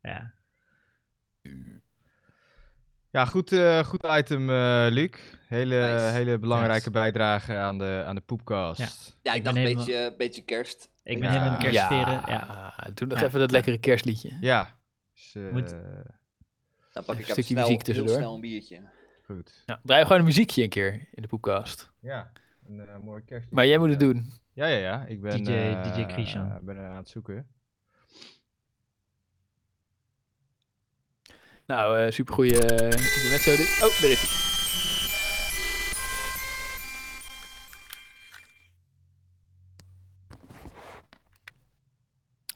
[0.00, 0.32] Ja.
[3.10, 5.10] Ja, goed, eh, goed item, eh Luc.
[5.46, 6.04] Hele, Nice.
[6.04, 6.92] hele belangrijke Yes.
[6.92, 8.78] bijdrage aan de, aan de poepcast.
[8.80, 8.86] Ja.
[9.22, 10.88] Ja, ik Ik dacht een helemaal- beetje, beetje kerst.
[11.08, 11.34] Ik ben Ja.
[11.38, 12.22] helemaal in de kerstsferen.
[12.26, 12.74] Ja.
[12.94, 13.26] doe nog Ja.
[13.26, 14.36] even dat lekkere kerstliedje.
[14.40, 14.76] Ja.
[15.14, 15.68] Dus, eh, Moet-
[16.92, 18.16] Dan pak Even ik een even stukje snel, muziek tussendoor.
[18.16, 18.80] snel een biertje.
[19.24, 19.62] goed.
[19.66, 21.90] Ja, draai gewoon een muziekje een keer in de poepkast.
[22.00, 22.32] Ja,
[22.68, 23.50] een eh, mooi kerst.
[23.50, 24.32] Maar jij moet het doen.
[24.52, 25.04] Ja, ja, ja.
[25.06, 26.50] Ik ben, DJ eh, DJ Christian.
[26.50, 27.46] eh, ben er aan het zoeken.
[31.66, 32.90] Nou, eh supergoeie uh,
[33.38, 33.80] zo dit.
[33.82, 34.47] Oh, daar is hij.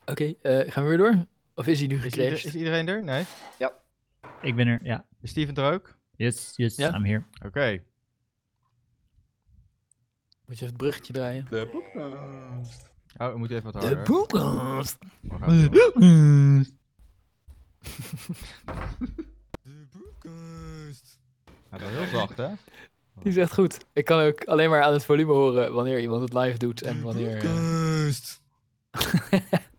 [0.06, 1.26] Oké, eh, gaan we weer door?
[1.54, 2.44] Of is hij nu Is, gecrashed?
[2.44, 3.02] is iedereen er?
[3.04, 3.24] Nee?
[4.42, 4.80] Ik ben er.
[4.82, 5.04] Ja.
[5.20, 5.96] Is Steven er ook?
[6.16, 6.94] Yes, yes, Ja?
[6.94, 7.24] I'm here.
[7.46, 7.82] Oké.
[10.46, 11.46] Moet je even het bruggetje draaien?
[11.50, 12.90] De podcast.
[13.16, 14.04] Oh, we moeten even wat De harder.
[14.04, 14.96] poepkast.
[15.20, 16.64] We gaan door.
[21.70, 22.48] Ja, dat is heel zacht, hè?
[23.22, 23.78] Die is echt goed.
[23.92, 27.02] Ik kan ook alleen maar aan het volume horen wanneer iemand het live doet en
[27.02, 27.36] wanneer...
[27.36, 28.10] eh,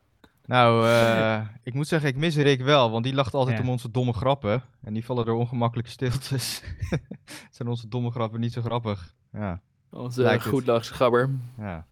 [0.45, 3.63] Nou, eh, ik moet zeggen, ik mis Rick wel, want die lacht altijd Ja.
[3.63, 4.63] om onze domme grappen.
[4.81, 6.63] En die vallen door ongemakkelijke stiltes.
[7.51, 9.13] Zijn onze domme grappen niet zo grappig?
[9.31, 11.29] Ja, onze goedlachse gabber.
[11.57, 11.85] ja.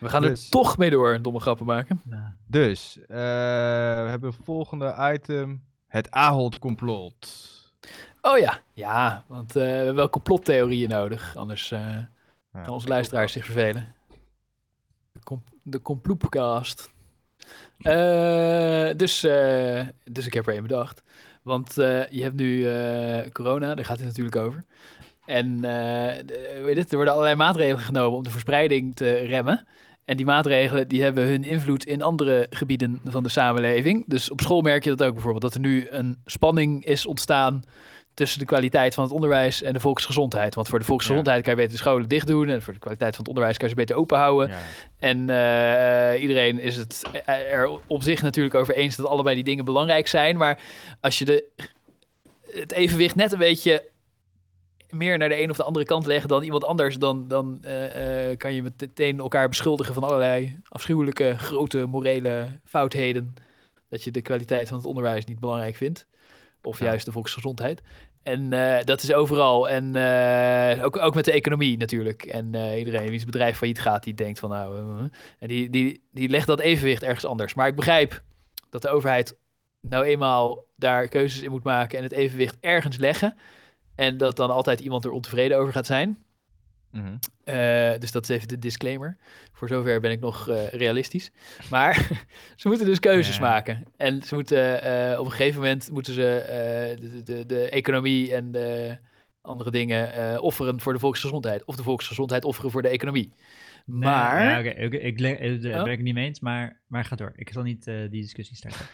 [0.00, 0.44] We gaan Dus.
[0.44, 2.02] er toch mee door, domme grappen maken.
[2.46, 5.64] Dus, eh, we hebben het volgende item.
[5.86, 7.46] Het Ahold-complot.
[8.20, 11.36] Oh ja, ja, want eh, we hebben wel complottheorieën nodig.
[11.36, 11.80] Anders eh,
[12.52, 12.62] Ja.
[12.64, 13.94] kan onze luisteraars zich vervelen.
[15.12, 16.90] De, com de comploepcast.
[17.78, 21.02] Eh, dus, eh, dus ik heb er één bedacht.
[21.42, 22.66] Want eh, je hebt nu
[23.32, 24.64] corona, daar gaat het natuurlijk over.
[25.24, 25.60] En
[26.64, 29.66] weet het, er worden allerlei maatregelen genomen om de verspreiding te remmen.
[30.04, 34.04] En die maatregelen die hebben hun invloed in andere gebieden van de samenleving.
[34.06, 37.62] Dus op school merk je dat ook bijvoorbeeld, dat er nu een spanning is ontstaan
[38.18, 40.54] tussen de kwaliteit van het onderwijs en de volksgezondheid.
[40.54, 43.10] Want voor de volksgezondheid kan je beter de scholen dicht doen en voor de kwaliteit
[43.10, 44.50] van het onderwijs kan je ze beter open houden.
[44.98, 49.64] En eh, iedereen is het er op zich natuurlijk over eens dat allebei die dingen
[49.64, 50.36] belangrijk zijn.
[50.36, 50.60] Maar
[51.00, 51.44] als je de,
[52.52, 53.88] het evenwicht net een beetje
[54.90, 58.30] meer naar de een of de andere kant legt dan iemand anders, dan, dan eh,
[58.30, 63.34] eh, kan je meteen elkaar beschuldigen van allerlei afschuwelijke grote morele foutheden.
[63.88, 66.06] Dat je de kwaliteit van het onderwijs niet belangrijk vindt.
[66.62, 66.84] Of Ja.
[66.84, 67.82] juist de volksgezondheid.
[68.22, 69.68] En eh, dat is overal.
[69.68, 72.22] En eh, ook, ook met de economie natuurlijk.
[72.22, 75.08] En eh, iedereen wie zijn bedrijf failliet gaat, die denkt van nou...
[75.38, 77.54] en die, die, die legt dat evenwicht ergens anders.
[77.54, 78.22] Maar ik begrijp
[78.70, 79.36] dat de overheid
[79.80, 83.36] nou eenmaal daar keuzes in moet maken en het evenwicht ergens leggen.
[83.94, 86.18] En dat dan altijd iemand er ontevreden over gaat zijn.
[86.90, 87.16] Mhm.
[87.44, 89.16] Eh, dus dat is even de disclaimer.
[89.52, 91.30] Voor zover ben ik nog eh, realistisch.
[91.70, 91.94] Maar
[92.56, 93.40] ze moeten dus keuzes Ja.
[93.42, 93.84] maken.
[93.96, 96.44] En ze moeten eh, op een gegeven moment moeten ze
[97.00, 98.98] de, de, de economie en de
[99.40, 101.64] andere dingen offeren voor de volksgezondheid.
[101.64, 103.32] Of de volksgezondheid offeren voor de economie.
[103.86, 105.18] Nee, Maar oké, ik
[105.62, 105.82] daar Oh.
[105.84, 107.32] ben ik niet mee eens, maar, maar ga door.
[107.36, 108.86] Ik zal niet die discussie starten.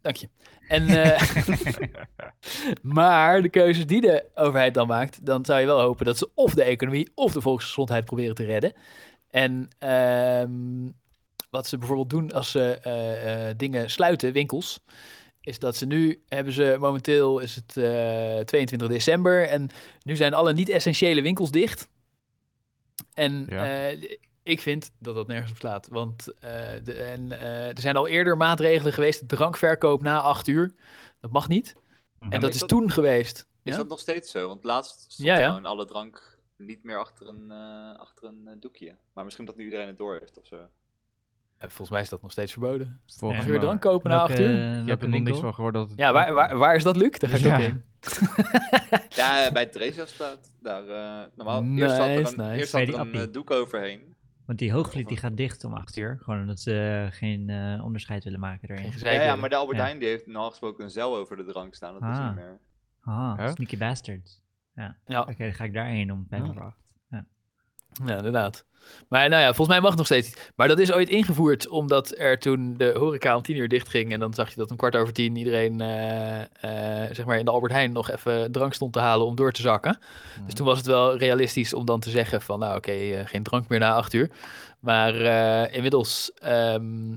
[0.00, 0.28] Dank je.
[0.68, 1.22] En, eh,
[2.82, 6.30] maar de keuzes die de overheid dan maakt, dan zou je wel hopen dat ze
[6.34, 8.72] of de economie of de volksgezondheid proberen te redden.
[9.30, 10.90] En ehm,
[11.50, 14.80] wat ze bijvoorbeeld doen als ze eh, eh, dingen sluiten, winkels,
[15.40, 19.68] is dat ze nu hebben ze momenteel is het eh, 22 december en
[20.02, 21.88] nu zijn alle niet-essentiële winkels dicht.
[23.14, 23.92] En Ja.
[24.48, 25.88] Ik vind dat dat nergens op slaat.
[25.88, 26.50] Want eh,
[26.84, 29.28] de, en, eh, er zijn al eerder maatregelen geweest.
[29.28, 30.74] Drankverkoop na acht uur.
[31.20, 31.76] Dat mag niet.
[32.20, 33.38] En maar dat is is dat- toen geweest.
[33.62, 33.76] Is Ja?
[33.78, 34.48] dat nog steeds zo?
[34.48, 35.46] Want laatst stond Ja, ja.
[35.48, 38.96] gewoon alle drank niet meer achter een, eh, achter een doekje.
[39.12, 40.56] Maar misschien dat nu iedereen het door heeft of zo.
[41.60, 43.00] Volgens mij is dat nog steeds verboden.
[43.06, 43.60] Volgens Mag je weer mij.
[43.60, 44.48] drank kopen na acht uur?
[44.50, 45.98] Je hebt welke er nog niks van gehoord dat het...
[45.98, 47.18] Ja, waar, waar, waar is dat, Luc?
[47.18, 47.54] Daar ga ik Ja.
[47.56, 47.84] ook in.
[49.08, 50.50] Ja, bij Theresiasstraat.
[50.60, 52.58] Daar, eh, normaal, Nice, eerst zat er een, nice.
[52.58, 54.16] eerst Bij zat die er een doek overheen.
[54.48, 56.18] Want die hoogvliet die gaat dicht om 8 uur.
[56.22, 58.92] Gewoon omdat ze eh, geen eh, onderscheid willen maken erin.
[59.22, 59.82] Ja, maar de Albert Ja.
[59.84, 61.92] Heijn die heeft normaal gesproken een zeil over de drank staan.
[61.92, 62.26] Dat is Ah.
[62.26, 62.58] niet meer.
[63.00, 63.48] Ah, Huh?
[63.48, 64.42] sneaky bastards.
[64.74, 64.96] Ja.
[65.20, 66.48] Oké, dan ga ik daarheen om 5 Ja.
[66.48, 66.76] over 8.
[68.06, 68.66] Ja, inderdaad.
[69.08, 70.52] Maar nou ja, volgens mij mag het nog steeds niet.
[70.56, 74.12] Maar dat is ooit ingevoerd omdat er toen de horeca om tien uur dicht ging.
[74.12, 77.44] En dan zag je dat om kwart over tien iedereen eh, eh, zeg maar in
[77.44, 79.98] de Albert Heijn nog even drank stond te halen om door te zakken.
[80.44, 83.42] Dus toen was het wel realistisch om dan te zeggen van nou oké, eh, geen
[83.42, 84.30] drank meer na acht uur.
[84.80, 85.14] Maar
[85.72, 86.32] inmiddels...
[86.34, 87.16] ehm,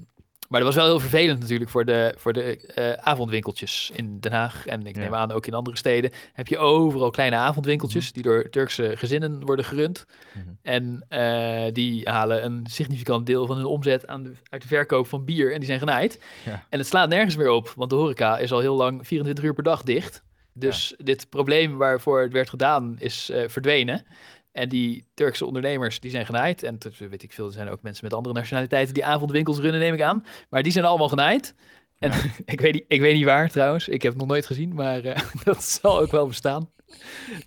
[0.51, 4.31] maar dat was wel heel vervelend natuurlijk voor de, voor de eh, avondwinkeltjes in Den
[4.31, 4.65] Haag.
[4.65, 5.01] En ik Ja.
[5.01, 6.11] neem aan ook in andere steden.
[6.33, 10.05] Heb je overal kleine avondwinkeltjes die door Turkse gezinnen worden gerund.
[10.33, 10.45] Mhm.
[10.61, 15.07] En eh, die halen een significant deel van hun omzet aan de, uit de verkoop
[15.07, 15.51] van bier.
[15.51, 16.19] En die zijn genaaid.
[16.45, 16.65] Ja.
[16.69, 19.53] En het slaat nergens meer op, want de horeca is al heel lang 24 uur
[19.53, 20.23] per dag dicht.
[20.53, 24.05] Dus dit probleem waarvoor het werd gedaan is eh, verdwenen.
[24.51, 26.63] En die Turkse ondernemers, die zijn genaaid.
[26.63, 29.93] En weet ik veel, er zijn ook mensen met andere nationaliteiten die avondwinkels runnen, neem
[29.93, 30.25] ik aan.
[30.49, 31.55] Maar die zijn allemaal genaaid.
[31.99, 32.17] En Ja.
[32.45, 35.03] ik, weet niet, ik weet niet waar trouwens, ik heb het nog nooit gezien, maar
[35.03, 36.69] eh, dat zal ook wel bestaan.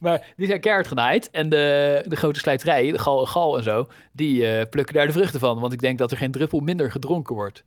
[0.01, 1.31] Maar die zijn keihard genaaid.
[1.31, 5.07] En de, de grote slijterijen, de gal en gal en zo, die eh, plukken daar
[5.07, 5.61] de vruchten van.
[5.61, 7.65] Want ik denk dat er geen druppel minder gedronken wordt.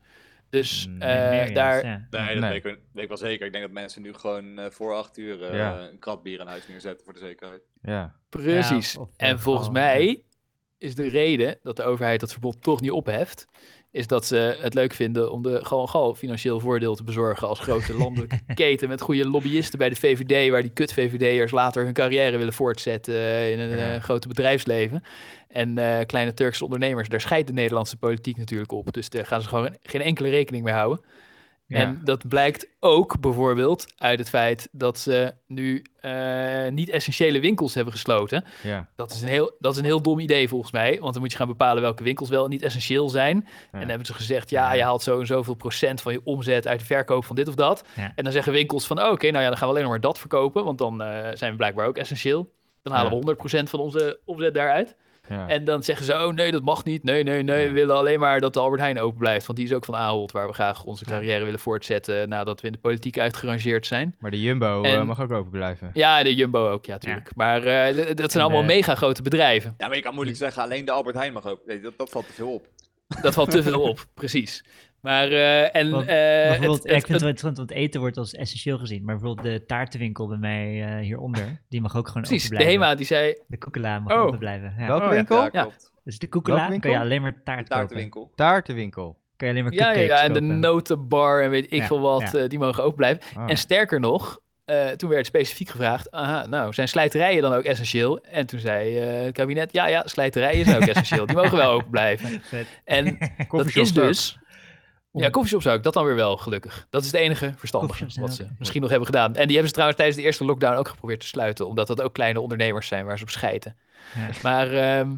[0.49, 1.97] Dus Mm, eh, daar, ja.
[1.97, 2.39] Nee, dat Nee.
[2.39, 3.45] Weet, ik, wel- weet ik wel zeker.
[3.45, 5.79] Ik denk dat mensen nu gewoon eh, voor acht uur eh, Ja.
[5.89, 7.61] een krat bier in huis neerzetten voor de zekerheid.
[7.81, 8.15] Ja.
[8.29, 8.93] Precies.
[8.93, 10.23] Ja, of- of, en volgens mij
[10.77, 13.45] is de reden dat de overheid dat verbod toch niet opheft,
[13.91, 17.59] is dat ze het leuk vinden om de gewoon gal financieel voordeel te bezorgen als
[17.59, 21.93] grote landelijke keten met goede lobbyisten bij de VVD, waar die kut VVD'ers later hun
[21.93, 23.93] carrière willen voortzetten in een Ja.
[23.93, 25.03] eh, grote bedrijfsleven.
[25.47, 28.93] En eh, kleine Turkse ondernemers, daar scheidt de Nederlandse politiek natuurlijk op.
[28.93, 31.03] Dus daar gaan ze gewoon geen enkele rekening mee houden.
[31.67, 31.77] Ja.
[31.77, 37.93] En dat blijkt ook bijvoorbeeld uit het feit dat ze nu eh, niet-essentiële winkels hebben
[37.93, 38.43] gesloten.
[38.63, 38.87] Ja.
[38.95, 40.99] Dat is, een heel, dat is een heel dom idee volgens mij.
[40.99, 43.37] Want dan moet je gaan bepalen welke winkels wel en niet essentieel zijn.
[43.37, 43.51] Ja.
[43.71, 46.67] En dan hebben ze gezegd, ja, je haalt zo en zoveel procent van je omzet
[46.67, 47.83] uit de verkoop van dit of dat.
[48.15, 50.01] En dan zeggen winkels van, oh, oké, nou ja, dan gaan we alleen nog maar
[50.01, 50.63] dat verkopen.
[50.63, 52.53] Want dan eh, zijn we blijkbaar ook essentieel.
[52.81, 54.95] Dan halen we 100% van onze omzet daaruit.
[55.29, 55.47] Ja.
[55.47, 57.03] En dan zeggen ze, oh nee, dat mag niet.
[57.03, 59.45] Nee, nee, nee, we willen alleen maar dat de Albert Heijn open blijft.
[59.45, 62.67] Want die is ook van Ahold, waar we graag onze carrière willen voortzetten nadat we
[62.67, 64.15] in de politiek uitgerangeerd zijn.
[64.19, 65.89] Maar de Jumbo eh, En- mag ook open blijven.
[65.93, 67.29] Ja, de Jumbo ook, ja, natuurlijk.
[67.35, 69.73] Maar eh, dat zijn En, allemaal eh, mega grote bedrijven.
[69.77, 71.63] Ja, maar je kan moeilijk zeggen alleen de Albert Heijn mag open.
[71.67, 72.67] Nee, dat, dat valt te veel op.
[73.21, 74.63] Dat valt te veel op, precies.
[75.07, 77.99] Maar, eh, en, Want eh, Bijvoorbeeld, het- ja, ik vind het wel interessant, want eten
[77.99, 79.03] wordt als essentieel gezien.
[79.03, 82.63] Maar bijvoorbeeld de taartenwinkel bij mij eh, hieronder, die mag ook gewoon precies, open de.
[82.71, 84.21] HEMA die zei, De koekela mag Oh.
[84.21, 84.73] open blijven.
[84.77, 84.87] Ja.
[84.87, 85.49] Welke Oh, winkel?
[85.51, 85.67] Ja.
[86.03, 87.67] Dus de koekela Welke kan je alleen maar taart kopen.
[87.77, 88.31] taartenwinkel.
[88.35, 89.17] Taartenwinkel.
[89.37, 91.99] Kan je alleen maar ja, ja, ja, en de notenbar en weet ik Ja, veel
[91.99, 92.47] wat, ja.
[92.47, 93.23] die mogen open blijven.
[93.35, 93.49] Ah.
[93.49, 98.19] En sterker nog, eh, toen werd specifiek gevraagd, aha, nou, zijn slijterijen dan ook essentieel?
[98.21, 101.25] En toen zei eh, het kabinet, ja, ja, slijterijen zijn ook essentieel.
[101.25, 102.41] Die mogen wel open blijven.
[102.41, 102.67] Vet.
[102.83, 103.17] En
[103.51, 103.93] dat is ook.
[103.93, 104.37] dus...
[105.17, 105.83] Ja, koffieshops ook.
[105.83, 106.87] Dat dan weer wel, gelukkig.
[106.89, 109.35] Dat is het enige verstandige wat ze misschien nog hebben gedaan.
[109.35, 111.67] En die hebben ze trouwens tijdens de eerste lockdown ook geprobeerd te sluiten.
[111.67, 113.75] Omdat dat ook kleine ondernemers zijn waar ze op schijten.
[114.15, 114.29] Ja.
[114.41, 115.09] Maar ehm,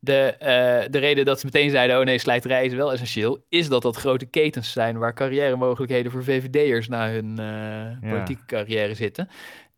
[0.00, 3.68] de, eh, de reden dat ze meteen zeiden, oh nee, slijterij is wel essentieel, is
[3.68, 8.94] dat dat grote ketens zijn waar carrière mogelijkheden voor VVD'ers na hun eh, politieke carrière
[8.94, 9.28] zitten.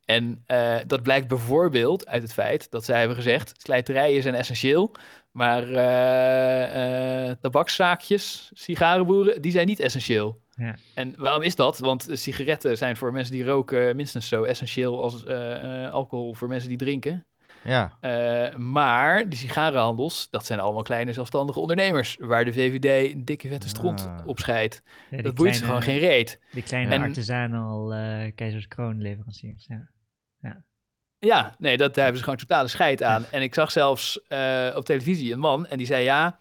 [0.05, 4.93] En eh, dat blijkt bijvoorbeeld uit het feit dat zij hebben gezegd, slijterijen zijn essentieel,
[5.37, 10.41] maar eh, tabakszaakjes, sigarenboeren, die zijn niet essentieel.
[10.55, 10.75] Ja.
[10.95, 11.79] En waarom is dat?
[11.79, 16.69] Want sigaretten zijn voor mensen die roken minstens zo essentieel als eh, alcohol voor mensen
[16.69, 17.27] die drinken.
[17.65, 17.93] Ja.
[18.57, 22.17] Maar die sigarenhandels, dat zijn allemaal kleine zelfstandige ondernemers.
[22.21, 24.27] Waar de VVD een dikke vette stront Ah.
[24.27, 24.83] op scheidt.
[25.11, 26.41] Ja, Dat boeit ze gewoon geen reet.
[26.53, 29.65] Die kleine En- artisanal eh keizerskroon leveranciers.
[29.69, 29.89] Ja.
[31.27, 33.25] Ja, nee, dat daar hebben ze gewoon totale scheid aan.
[33.31, 36.39] En ik zag zelfs eh, op televisie een man en die zei ja,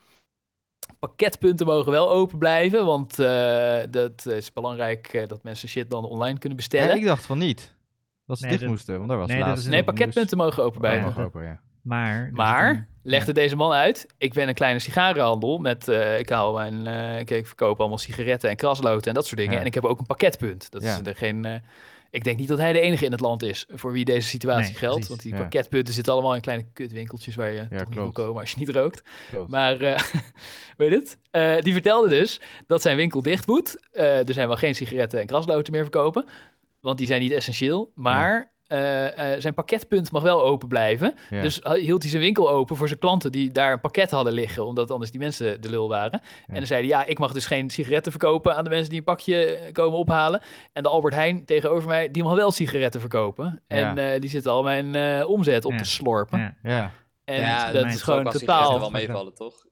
[1.00, 2.86] pakketpunten mogen wel open blijven.
[2.86, 6.96] Want eh, dat is belangrijk eh, dat mensen shit dan online kunnen bestellen.
[6.96, 7.74] ik dacht van niet.
[8.26, 10.38] Dat ze Nee, dicht dat- moesten, want daar was nee, laatst dat is nee, pakketpunten
[10.38, 11.08] mogen open blijven.
[11.10, 11.60] Oh, open, ja.
[11.82, 16.54] Maar, een- legde deze man uit, ik ben een kleine sigarenhandel met, eh, ik haal
[16.54, 19.54] mijn, eh, ik, ik verkoop allemaal sigaretten en krasloten en dat soort dingen.
[19.54, 19.60] Ja.
[19.60, 20.72] En ik heb ook een pakketpunt.
[20.72, 20.98] Dat Ja.
[21.00, 21.54] is er geen, eh,
[22.16, 24.64] ik denk niet dat hij de enige in het land is voor wie deze situatie
[24.72, 24.94] Nee, geldt.
[24.94, 25.10] precies.
[25.10, 25.38] Want die Ja.
[25.40, 28.14] pakketpunten zitten allemaal in kleine kutwinkeltjes waar je toch niet wil klopt.
[28.16, 29.04] komen als je niet rookt.
[29.30, 29.50] Klopt.
[29.50, 30.00] Maar, eh,
[30.78, 31.18] weet je het?
[31.32, 33.78] Eh, die vertelde dus dat zijn winkel dicht moet.
[33.92, 36.26] Eh, er zijn wel geen sigaretten en krasloten meer verkopen,
[36.80, 37.92] want die zijn niet essentieel.
[37.96, 41.16] Maar eh, eh, zijn pakketpunt mag wel open blijven.
[41.30, 41.42] Ja.
[41.42, 44.66] Dus hield hij zijn winkel open voor zijn klanten die daar een pakket hadden liggen,
[44.66, 46.22] omdat anders die mensen de lul waren.
[46.48, 48.98] En dan zei hij, ja, ik mag dus geen sigaretten verkopen aan de mensen die
[48.98, 50.42] een pakje eh, komen ophalen.
[50.74, 53.62] En de Albert Heijn tegenover mij, die mag wel sigaretten verkopen.
[53.68, 55.78] En eh, die zitten al mijn eh, omzet op Ja.
[55.78, 56.40] te slorpen.
[56.40, 56.56] Ja.
[56.64, 56.92] ja.
[57.24, 58.80] En ja, dat mij is gewoon totaal...
[58.80, 59.65] wel meevallen, toch?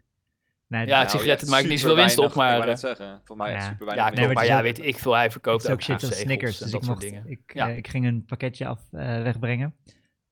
[0.77, 3.37] Nee, Ja, dat- het sigaretten maakt niet zoveel winst op, maar, Ik eh, zeggen, voor
[3.37, 3.59] mij Ja.
[3.61, 6.19] super Ja, weinig Nee, maar maar ja, weet ik veel, hij verkoopt ook shit als
[6.19, 6.61] Snickers.
[6.61, 7.23] en Dus ik, mocht, dingen.
[7.27, 7.69] ik, Ja.
[7.69, 9.75] eh, ik ging een pakketje af eh, wegbrengen.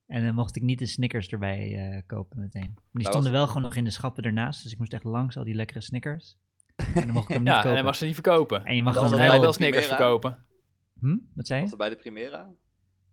[0.07, 2.71] En dan mocht ik niet de Snickers erbij eh, kopen meteen.
[2.73, 4.63] Maar die stonden wel gewoon nog in de schappen ernaast.
[4.63, 6.37] Dus ik moest echt langs al die lekkere Snickers.
[6.75, 7.75] En dan mocht ik hem niet Ja, en kopen.
[7.77, 8.65] hij mag ze niet verkopen.
[8.65, 9.41] En je mag dan wel...
[9.41, 9.95] wel Snickers Primera.
[10.05, 10.37] verkopen.
[10.99, 11.17] Hm?
[11.35, 11.61] Wat zei je?
[11.69, 12.49] Was dat bij de Primera?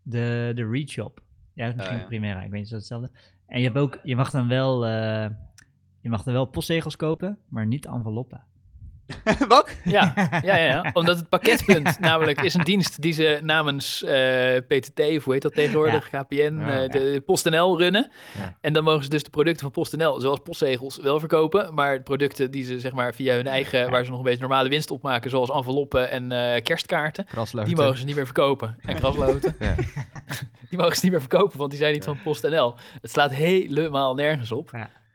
[0.03, 1.21] De, de Reach Shop.
[1.55, 2.05] Ja, dat is misschien ja.
[2.05, 2.37] Primera.
[2.43, 3.11] Ik weet niet, is dat hetzelfde?
[3.47, 4.85] En je, hebt ook, je mag dan wel...
[6.09, 8.43] je mag dan wel postzegels kopen, maar niet enveloppen.
[9.49, 9.71] Wat?
[9.85, 10.91] Ja, ja, ja, ja.
[10.93, 15.43] omdat het pakketpunt namelijk is een dienst die ze namens eh, PTT, of hoe heet
[15.43, 16.83] dat tegenwoordig, KPN, Ja.
[16.83, 18.11] eh, de PostNL runnen.
[18.39, 18.57] Ja.
[18.61, 21.75] En dan mogen ze dus de producten van PostNL, zoals postzegels, wel verkopen.
[21.75, 24.69] Maar producten die ze zeg maar via hun eigen, waar ze nog een beetje normale
[24.69, 27.69] winst op maken, zoals enveloppen en eh, kerstkaarten, Krasloten.
[27.75, 28.77] die mogen ze niet meer verkopen.
[28.81, 29.75] En krasloten, Ja.
[30.71, 32.75] die mogen ze niet meer verkopen, want die zijn niet van PostNL.
[33.01, 34.71] Het slaat helemaal nergens op.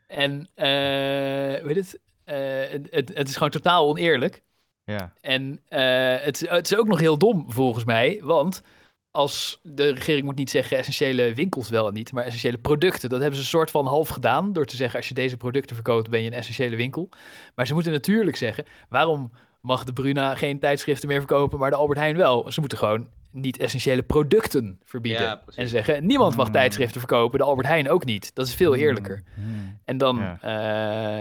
[0.06, 4.42] En, eh weet het, eh, het, het, het is gewoon totaal oneerlijk.
[4.84, 5.12] Ja.
[5.20, 8.62] En eh, het, het is ook nog heel dom volgens mij, want
[9.10, 13.08] als de regering moet niet zeggen essentiële winkels wel en niet, maar essentiële producten.
[13.08, 15.76] Dat hebben ze een soort van half gedaan door te zeggen als je deze producten
[15.76, 17.08] verkoopt ben je een essentiële winkel.
[17.54, 21.76] Maar ze moeten natuurlijk zeggen waarom mag de Bruna geen tijdschriften meer verkopen, maar de
[21.76, 22.52] Albert Heijn wel.
[22.52, 26.54] Ze moeten gewoon niet essentiële producten verbieden Ja, en zeggen niemand mag Hmm.
[26.54, 28.34] tijdschriften verkopen, de Albert Heijn ook niet.
[28.34, 29.22] Dat is veel eerlijker.
[29.34, 29.78] Hmm.
[29.84, 30.38] En dan Ja.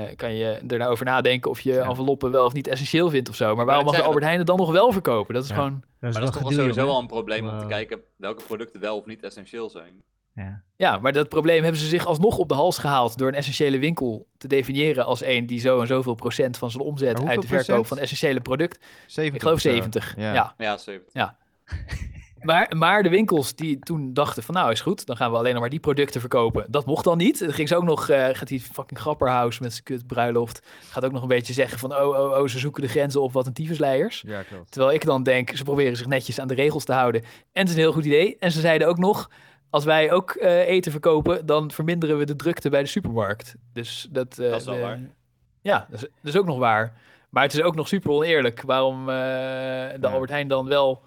[0.08, 1.84] eh, kan je er nou over nadenken of je Ja.
[1.90, 3.56] enveloppen wel of niet essentieel vindt of zo.
[3.56, 5.34] Maar waarom mag de Albert Heijn het dan nog wel verkopen?
[5.34, 5.56] Dat is Ja.
[5.56, 5.72] gewoon...
[5.72, 8.00] Dat is Maar dat wel is toch wel sowieso al een probleem om te kijken
[8.18, 9.94] welke producten wel of niet essentieel zijn.
[10.36, 10.62] Ja.
[10.76, 13.80] Ja, maar dat probleem hebben ze zich alsnog op de hals gehaald door een essentiële
[13.80, 17.48] winkel te definiëren als een die zo en zoveel procent van zijn omzet uit de
[17.48, 17.88] verkoop procent?
[17.88, 18.86] van essentiële product.
[19.08, 19.70] 70 Ik geloof of zo.
[19.70, 20.14] 70.
[20.18, 20.34] Ja.
[20.34, 20.54] Ja.
[20.58, 21.14] Ja, 70.
[22.42, 25.52] Maar, maar de winkels die toen dachten van nou is goed, dan gaan we alleen
[25.52, 26.66] nog maar die producten verkopen.
[26.70, 27.40] Dat mocht dan niet.
[27.40, 31.06] Dan ging ze ook nog, eh, gaat die fucking grapperhouse met zijn kut bruiloft, gaat
[31.06, 33.48] ook nog een beetje zeggen van oh, oh, oh, ze zoeken de grenzen op wat
[33.48, 34.24] een tyfusleiers.
[34.28, 34.72] Ja, klopt.
[34.72, 37.22] Terwijl ik dan denk, ze proberen zich netjes aan de regels te houden.
[37.24, 38.36] En het is een heel goed idee.
[38.40, 39.30] En ze zeiden ook nog,
[39.70, 43.56] als wij ook eh, eten verkopen, dan verminderen we de drukte bij de supermarkt.
[43.74, 45.00] Dus dat, eh, Dat is wel de- waar.
[45.62, 46.94] Ja, dat is, dat is ook nog waar.
[47.30, 50.10] Maar het is ook nog super oneerlijk waarom de Ja.
[50.10, 51.04] Albert Heijn dan wel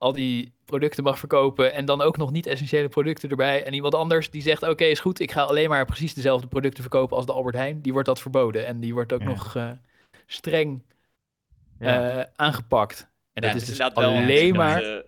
[0.00, 3.64] al die producten mag verkopen en dan ook nog niet essentiële producten erbij.
[3.64, 6.82] En iemand anders die zegt, oké, is goed, ik ga alleen maar precies dezelfde producten
[6.82, 7.80] verkopen als de Albert Heijn.
[7.80, 9.26] Die wordt dat verboden en die wordt ook Ja.
[9.26, 9.70] nog eh,
[10.26, 10.82] streng
[11.78, 12.10] Ja.
[12.18, 13.08] eh, aangepakt.
[13.32, 15.02] En Ja, dat is dus wel alleen maar,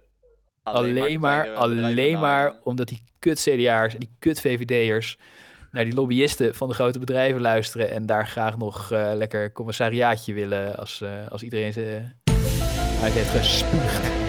[0.62, 5.18] alleen maar, alleen maar omdat die kut CDA'ers en die kut VVD'ers
[5.70, 10.32] naar die lobbyisten van de grote bedrijven luisteren en daar graag nog eh, lekker commissariaatje
[10.32, 12.02] willen als, eh, als iedereen ze
[13.02, 14.21] uit heeft gespuugd.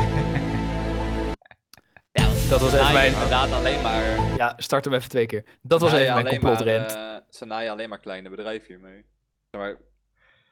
[2.53, 4.35] Dat was even mijn- Inderdaad, alleen maar.
[4.37, 5.43] Ja, start hem even twee keer.
[5.61, 6.93] Dat was ze even mijn alleen complotrent.
[6.93, 9.05] maar, eh, ze naaien alleen maar kleine bedrijven hiermee.
[9.51, 9.77] Zeg maar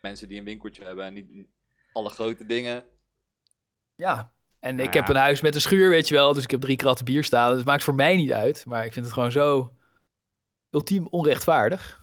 [0.01, 1.47] mensen die een winkeltje hebben en niet
[1.93, 2.83] alle grote dingen.
[3.95, 5.13] Ja, en Nou ik heb ja.
[5.13, 6.33] een huis met een schuur, weet je wel.
[6.33, 7.47] Dus ik heb drie kratten bier staan.
[7.49, 8.65] Dus het maakt voor mij niet uit.
[8.65, 9.73] Maar ik vind het gewoon zo
[10.69, 11.99] ultiem onrechtvaardig.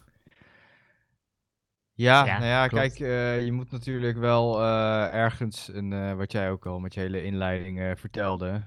[1.93, 2.83] Ja, Ja, nou ja, klopt.
[2.97, 6.95] kijk, eh, je moet natuurlijk wel eh, ergens, een, eh, wat jij ook al met
[6.95, 8.67] je hele inleiding eh, vertelde,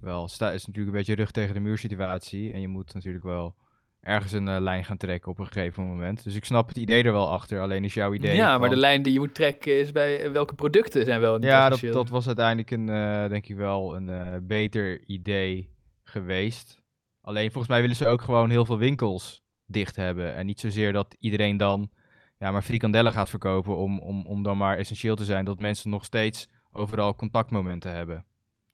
[0.00, 2.52] wel, sta, is natuurlijk een beetje rug tegen de muur situatie.
[2.52, 3.54] En je moet natuurlijk wel
[4.00, 6.24] ergens een eh, lijn gaan trekken op een gegeven moment.
[6.24, 8.76] Dus ik snap het idee er wel achter, alleen is jouw idee ja, maar de
[8.76, 12.26] lijn die je moet trekken is bij eh, welke producten zijn wel Ja, dat, was
[12.26, 15.70] uiteindelijk een, eh, denk ik wel, een beter idee
[16.04, 16.82] geweest.
[17.20, 20.34] Alleen volgens mij willen ze ook gewoon heel veel winkels dicht hebben.
[20.34, 21.90] En niet zozeer dat iedereen dan
[22.38, 25.44] ja, maar frikandellen gaat verkopen om, om, om dan maar essentieel te zijn.
[25.44, 28.24] Dat mensen nog steeds overal contactmomenten hebben.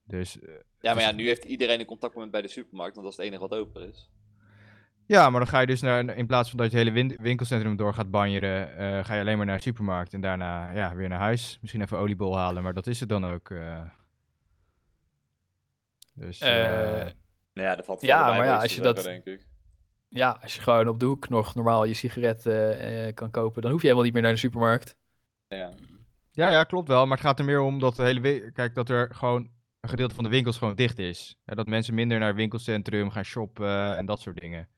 [0.05, 0.49] Dus eh,
[0.81, 3.25] Ja, maar ja, is- nu heeft iedereen een contactmoment bij de supermarkt, want dat is
[3.25, 4.11] het enige wat open is.
[5.07, 7.19] ja, maar dan ga je dus naar, in plaats van dat je het hele win-
[7.23, 10.95] winkelcentrum door gaat banjeren, eh, ga je alleen maar naar de supermarkt en daarna ja,
[10.95, 11.59] weer naar huis.
[11.61, 13.51] Misschien even oliebol halen, maar dat is het dan ook.
[13.51, 13.81] eh.
[16.15, 17.13] Dus, Nou
[17.53, 19.47] ja, dat valt Ja, voor maar ja, als je te dat- denk ik.
[20.09, 23.71] Ja, als je gewoon op de hoek nog normaal je sigaretten eh, kan kopen, dan
[23.71, 24.97] hoef je helemaal niet meer naar de supermarkt.
[25.49, 25.71] Ja.
[26.31, 27.07] Ja, ja, klopt wel.
[27.07, 29.51] Maar het gaat er meer om dat de hele Kijk, dat er gewoon
[29.83, 31.37] een gedeelte van de winkels gewoon dicht is.
[31.45, 34.69] Ja, dat mensen minder naar het winkelcentrum gaan shoppen en dat soort dingen.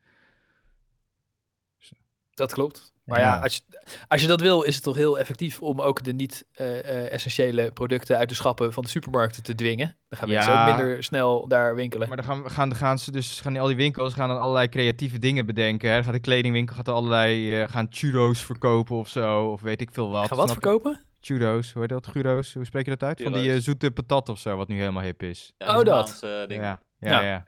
[2.34, 2.92] Dat klopt.
[3.04, 3.40] Maar ja, Ja.
[3.40, 3.62] als, je,
[4.08, 8.28] als je dat wil, is het toch heel effectief om ook de niet-essentiële producten uit
[8.28, 9.96] de schappen van de supermarkten te dwingen.
[10.08, 10.68] Dan gaan mensen Ja.
[10.70, 12.08] ook minder snel daar winkelen.
[12.08, 15.18] Maar dan gaan, gaan, gaan ze dus, gaan al die winkels gaan dan allerlei creatieve
[15.18, 15.88] dingen bedenken.
[15.88, 15.94] Hè.
[15.94, 19.88] Dan gaat de kledingwinkel gaat allerlei, eh, gaan churros verkopen of zo, of weet ik
[19.92, 20.28] veel wat.
[20.28, 21.00] Gaan wat verkopen?
[21.24, 22.06] Churros, hoe heet dat?
[22.06, 23.22] Churros, hoe spreek je dat uit?
[23.22, 25.52] Van die eh, zoete patat of zo, wat nu helemaal hip is.
[25.58, 26.08] Ja, Oh, dat.
[26.08, 26.64] Spaanse dingen.
[26.64, 27.28] Ja, ja, Ja.
[27.28, 27.44] ja.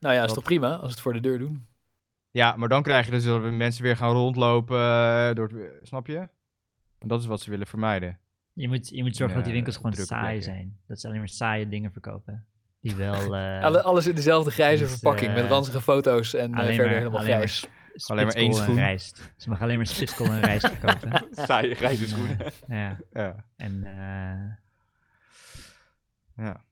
[0.00, 1.66] Nou ja, is toch prima als ze het voor de deur doen.
[2.30, 6.06] Ja, maar dan krijg je dus dat mensen weer gaan rondlopen eh, door het, snap
[6.06, 6.16] je?
[6.98, 8.18] En dat is wat ze willen vermijden.
[8.52, 10.42] Je moet, je moet zorgen dat die winkels gewoon saai plekken.
[10.42, 10.78] zijn.
[10.86, 12.46] Dat ze alleen maar saaie dingen verkopen.
[12.80, 13.14] Die wel...
[13.36, 16.84] eh, Alle, alles in dezelfde grijze dus, verpakking met eh, ranzige foto's en eh, verder
[16.86, 17.68] maar- helemaal grijs.
[18.06, 18.74] Alleen maar één schoen.
[18.74, 19.32] rijst.
[19.36, 21.26] Ze mag alleen maar spitskool en rijst verkopen.
[21.46, 22.36] Saaie grijze En, schoenen.
[22.68, 24.58] ja, Ja, en eh,
[26.44, 26.64] ja.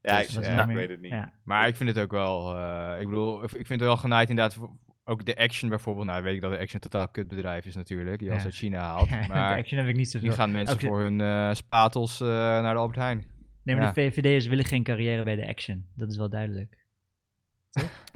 [0.00, 1.10] Ja, Dus, ik, ja, ik weet het niet.
[1.10, 4.28] Ja, Maar ik vind het ook wel, eh, ik bedoel, ik vind het wel genaaid
[4.28, 4.54] inderdaad.
[4.54, 4.70] voor-
[5.08, 8.18] Ook de Action bijvoorbeeld, nou weet ik dat de Action een totaal kutbedrijf is natuurlijk,
[8.18, 8.38] die Ja.
[8.42, 9.10] uit China haalt.
[9.28, 10.36] Maar Action heb ik niet die zoveel.
[10.36, 13.24] gaan mensen voor hun eh, spatels eh, naar de Albert Heijn.
[13.62, 13.92] Nee, maar ja.
[13.92, 15.86] de VVD'ers willen geen carrière bij de Action.
[15.94, 16.85] Dat is wel duidelijk.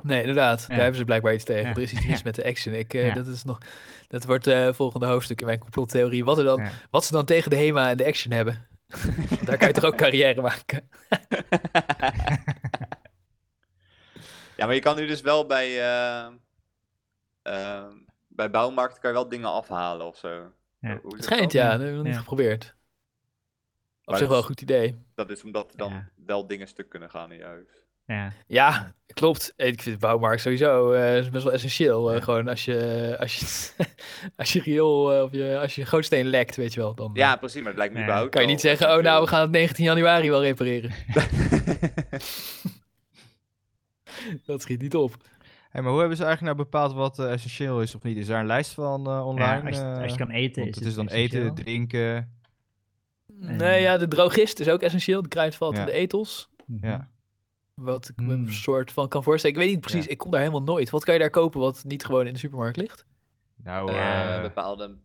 [0.02, 0.60] Nee, inderdaad.
[0.60, 0.66] Ja.
[0.66, 1.68] Daar hebben ze blijkbaar iets tegen.
[1.68, 1.74] Ja.
[1.74, 2.24] Er is iets mis Ja.
[2.24, 2.74] met de action.
[2.74, 3.14] Ik, eh, Ja.
[3.14, 3.58] dat, is nog,
[4.08, 6.24] dat wordt eh volgende hoofdstuk in mijn complottheorie.
[6.24, 6.70] Wat, er dan, Ja.
[6.90, 8.66] wat ze dan tegen de HEMA en de action hebben.
[9.44, 10.88] Daar kan je toch ook carrière maken?
[14.56, 16.26] Ja, maar je kan nu dus wel bij, eh,
[17.42, 17.92] ehm,
[18.28, 20.52] bij bouwmarkten kan je wel dingen afhalen of zo.
[20.80, 21.00] Ja.
[21.08, 21.70] Het schijnt, ja.
[21.70, 22.64] Dat heb ik nog niet geprobeerd.
[22.64, 25.04] Op Maar zich wel een goed idee.
[25.14, 26.08] Dat is omdat er dan Ja.
[26.26, 27.68] wel dingen stuk kunnen gaan in je huis.
[28.14, 29.52] Ja, Ja, klopt.
[29.56, 32.12] Ik vind de bouwmarkt sowieso eh, is best wel essentieel.
[32.12, 33.84] eh, gewoon als je, als je,
[34.36, 36.94] als je riool eh, of je, als je gootsteen lekt, weet je wel.
[36.94, 38.28] Dan Ja, precies, maar het lijkt me Ja.
[38.28, 40.90] kan je niet zeggen, oh nou, we gaan het 19 januari wel repareren.
[44.46, 45.16] Dat schiet niet op.
[45.70, 48.16] Hey, maar hoe hebben ze eigenlijk nou bepaald wat essentieel is of niet?
[48.16, 49.60] Is daar een lijst van eh, online?
[49.62, 51.42] ja als, je, als je kan eten, is het is dan essentieel.
[51.42, 52.34] eten, drinken.
[53.36, 55.22] Nee, ja, de drogist is ook essentieel.
[55.22, 56.48] De kruidvat en de etels.
[56.66, 56.86] Mhm.
[56.86, 57.08] Ja.
[57.80, 59.56] Wat ik me een soort van kan voorstellen.
[59.56, 60.10] Ik weet niet precies, Ja.
[60.10, 60.90] ik kom daar helemaal nooit.
[60.90, 63.06] Wat kan je daar kopen wat niet gewoon in de supermarkt ligt?
[63.64, 64.96] Nou, Eh, eh, bepaalde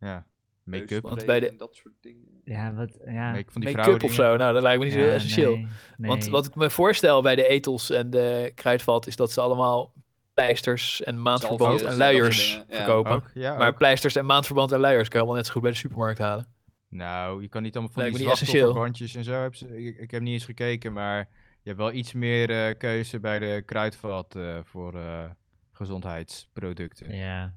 [0.00, 0.26] ja.
[0.64, 1.02] Make-up.
[1.02, 2.26] Want bij de- en dat soort dingen.
[2.44, 3.30] Ja, wat, ja.
[3.32, 5.56] Make van die Make-up of zo, nou, dat lijkt me niet zo essentieel.
[5.56, 9.40] nee, Want wat ik me voorstel bij de etels en de kruidvat is dat ze
[9.40, 9.92] allemaal
[10.34, 12.76] pleisters en maandverband en luiers ja.
[12.76, 13.12] verkopen.
[13.12, 15.70] Ook, ja, Maar pleisters en maandverband en luiers kan je allemaal net zo goed bij
[15.70, 16.46] de supermarkt halen.
[16.88, 19.46] Nou, je kan niet allemaal van Lijkt die slachtofferbandjes en zo.
[19.72, 21.28] Ik, ik heb niet eens gekeken, maar
[21.68, 25.24] hebt wel iets meer eh, keuze bij de kruidvat eh, voor eh,
[25.72, 27.14] gezondheidsproducten.
[27.16, 27.52] Ja.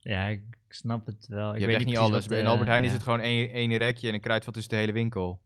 [0.00, 1.54] ja, ik snap het wel.
[1.54, 2.20] Ik je weet hebt echt niet alles.
[2.20, 4.68] wat, Bij eh, Albert Heijn is het gewoon één, één rekje en een kruidvat is
[4.68, 5.40] de hele winkel.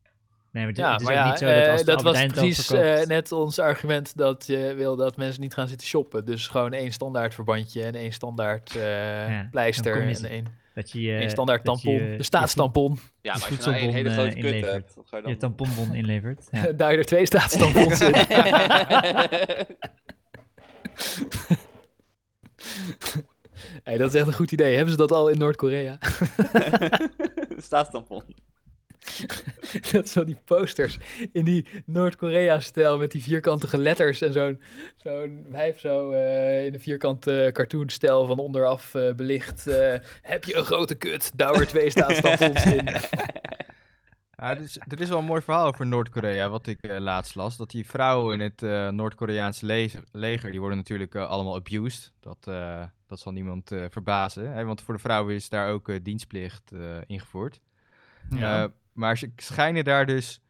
[0.52, 2.02] Nee, maar het, Ja, het is maar ook ja, niet zo dat als de dat
[2.02, 5.86] was precies verkoopt- eh, net ons argument dat je wil dat mensen niet gaan zitten
[5.86, 6.24] shoppen.
[6.24, 10.46] Dus gewoon één standaard verbandje en één standaard eh, pleister en één...
[10.78, 12.98] Dat je je Een standaard dat je tampon, je- de staatstampon.
[13.20, 14.72] Ja, maar je als je nou een hele voedselbon, grote eh, kut inlevert.
[14.72, 16.48] hebt, wat ga je Je, dan je tamponbon inlevert.
[16.50, 16.72] Ja.
[16.76, 18.14] Daar je er twee staatstampons in.
[23.84, 24.74] Hey, dat is echt een goed idee.
[24.74, 25.98] Hebben ze dat al in Noord-Korea?
[27.56, 28.22] Staatstampon.
[29.92, 30.98] dat zo die posters
[31.32, 34.62] in die Noord-Korea-stijl met die vierkantige letters en zo'n
[34.96, 39.66] zo'n wijf zo eh, in een vierkante cartoonstijl van onderaf eh, belicht.
[39.66, 41.30] eh, heb je een grote kut?
[41.38, 42.88] Douw er twee staatstampons in.
[44.40, 47.34] Ja, er, is, er is wel een mooi verhaal over Noord-Korea, wat ik eh, laatst
[47.34, 47.56] las.
[47.56, 52.12] Dat die vrouwen in het eh, Noord-Koreaanse leger, leger, die worden natuurlijk allemaal abused.
[52.20, 54.52] Dat, eh, dat zal niemand eh, verbazen.
[54.52, 54.64] Hè?
[54.64, 57.60] Want voor de vrouwen is daar ook eh, dienstplicht eh, ingevoerd.
[58.30, 58.72] Ja.
[58.98, 60.40] Eh, maar ze schijnen daar dus...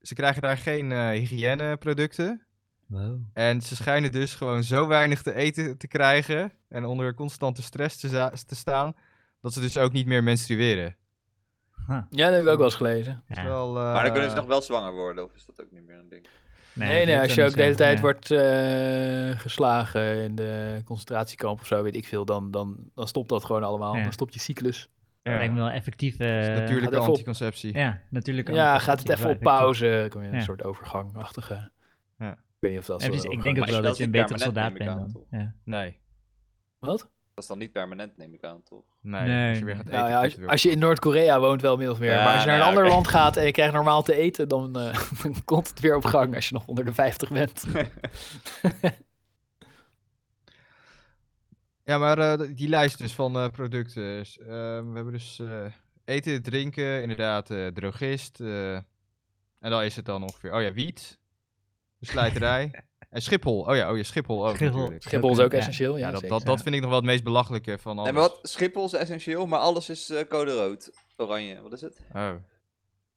[0.00, 2.46] Ze krijgen daar geen eh, hygiëneproducten.
[2.86, 3.18] Wow.
[3.32, 7.96] En ze schijnen dus gewoon zo weinig te eten te krijgen en onder constante stress
[7.98, 8.94] te, staan,
[9.40, 10.96] dat ze dus ook niet meer menstrueren.
[11.86, 12.02] Huh.
[12.10, 13.22] Ja, dat heb ik ook wel eens gelezen.
[13.28, 13.44] Ja.
[13.44, 15.86] wel, Maar dan kunnen ze eh, nog wel zwanger worden, of is dat ook niet
[15.86, 16.26] meer een ding?
[16.72, 21.66] Nee, nee, als je ook de hele tijd wordt eh, geslagen in de concentratiekamp of
[21.66, 23.96] zo, weet ik veel, dan, dan, dan stopt dat gewoon allemaal.
[23.96, 24.02] Ja.
[24.02, 24.88] Dan stopt je cyclus.
[25.26, 25.32] Ja.
[25.32, 26.16] ja, Lijkt me wel effectief.
[26.16, 27.06] dat natuurlijke op.
[27.08, 27.76] anticonceptie.
[27.78, 28.52] Ja, natuurlijk.
[28.52, 30.06] Ja, gaat het even op pauze.
[30.10, 31.70] Kom je in een soort overgangachtige.
[32.18, 32.30] Ja.
[32.32, 34.20] Ik weet niet of dat zo precies, ik denk ook wel dat je een dat
[34.22, 34.90] betere soldaat bent
[35.30, 35.50] dan.
[35.64, 35.98] Nee,
[36.78, 36.98] Wat?
[37.34, 38.84] Dat is dan niet permanent, neem ik aan, toch?
[39.00, 40.42] nee, Nee, als je weer gaat Nou eten.
[40.42, 42.10] ja, als, je in Noord-Korea woont, wel min of meer.
[42.12, 44.14] Ja, maar als je naar een ja, ander land gaat en je krijgt normaal te
[44.14, 47.30] eten, dan, eh, dan komt het weer op gang als je nog onder de 50
[47.30, 47.64] bent.
[51.86, 54.02] Ja, maar eh, die lijst dus van eh, producten.
[54.18, 55.64] is, eh, we hebben dus eh,
[56.04, 58.40] eten, drinken, inderdaad, eh, drogist.
[58.40, 58.74] eh,
[59.58, 61.18] en dan is het dan ongeveer, oh ja, wiet,
[61.98, 62.84] de slijterij.
[63.10, 64.76] en Schiphol, oh ja, oh ja, Schiphol ook Schiphol.
[64.76, 65.02] natuurlijk.
[65.02, 65.58] Schiphol is ook Ja.
[65.58, 66.06] essentieel, ja.
[66.06, 66.36] Ja, dat, zeker.
[66.36, 68.04] dat, dat vind ik nog wel het meest belachelijke van alles.
[68.12, 70.90] Nee, maar wat, Schiphol is essentieel, maar alles is eh, code rood.
[71.16, 72.00] Oranje, wat is het?
[72.12, 72.30] Oh,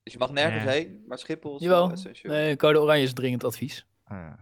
[0.04, 0.70] Dus je mag nergens Ja.
[0.70, 1.92] heen, maar Schiphol is Jawel.
[1.92, 2.34] essentieel.
[2.34, 3.86] Nee, code oranje is dringend advies.
[4.04, 4.34] ah,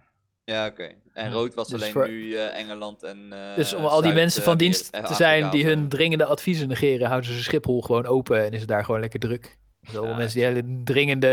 [0.54, 0.66] ja.
[0.68, 0.90] Oké.
[1.14, 4.02] En rood was Dus alleen voor- nu eh, Engeland en eh Dus om al die
[4.02, 7.44] Zuid- mensen van eh, dienst Amer- te zijn die hun dringende adviezen negeren, houden ze
[7.44, 9.58] Schiphol gewoon open en is het daar gewoon lekker druk.
[9.82, 11.28] Dus allemaal Ja, mensen die hele dringende,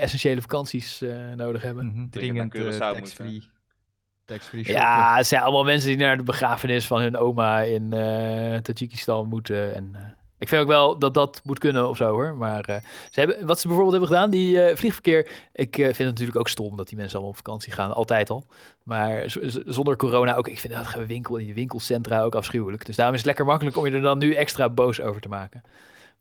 [0.00, 1.86] essentiële vakanties eh, nodig hebben.
[1.86, 2.78] Mhm, naar Dringend Curaçao
[4.24, 4.64] tax-free.
[4.72, 9.28] Ja, het zijn allemaal mensen die naar de begrafenis van hun oma in eh Tajikistan
[9.28, 9.74] moeten.
[9.74, 10.00] En, eh,
[10.40, 12.34] ik vind ook wel dat dat moet kunnen of zo hoor.
[12.34, 12.76] Maar eh,
[13.10, 15.28] ze hebben, wat ze bijvoorbeeld hebben gedaan, die eh, vliegverkeer.
[15.52, 18.30] Ik eh, vind het natuurlijk ook stom dat die mensen allemaal op vakantie gaan, altijd
[18.30, 18.44] al.
[18.82, 19.24] Maar
[19.66, 20.48] zonder corona ook.
[20.48, 22.86] Ik vind dat winkel in die winkelcentra ook afschuwelijk.
[22.86, 25.28] Dus daarom is het lekker makkelijk om je er dan nu extra boos over te
[25.28, 25.62] maken.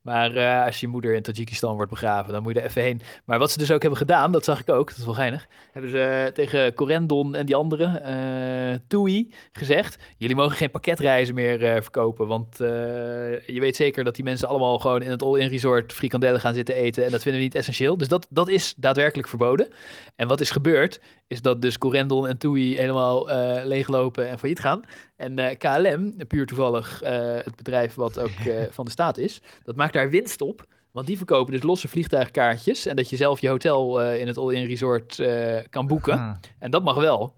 [0.02, 3.02] Maar eh, als je moeder in Tajikistan wordt begraven, dan moet je er even heen.
[3.26, 5.48] Maar wat ze dus ook hebben gedaan, dat zag ik ook, dat is wel geinig.
[5.72, 11.36] Hebben ze eh, tegen Corendon en die anderen, eh TUI, gezegd: Jullie mogen geen pakketreizen
[11.36, 12.28] meer verkopen.
[12.28, 16.54] Want je weet zeker dat die mensen allemaal gewoon in het all-in resort frikandellen gaan
[16.54, 17.06] zitten eten.
[17.06, 17.98] En dat vinden we niet essentieel.
[17.98, 19.68] Dus dat, dat is daadwerkelijk verboden.
[20.16, 23.28] En wat is gebeurd, is dat dus Corendon en TUI helemaal
[23.66, 24.82] leeglopen en failliet gaan.
[25.20, 29.42] En eh, KLM, puur toevallig eh, het bedrijf wat ook eh, van de staat is,
[29.64, 30.66] dat maakt daar winst op.
[30.92, 32.86] Want die verkopen dus losse vliegtuigkaartjes.
[32.86, 36.14] En dat je zelf je hotel eh, in het all-in resort eh, kan boeken.
[36.20, 37.34] Ah, En dat mag wel.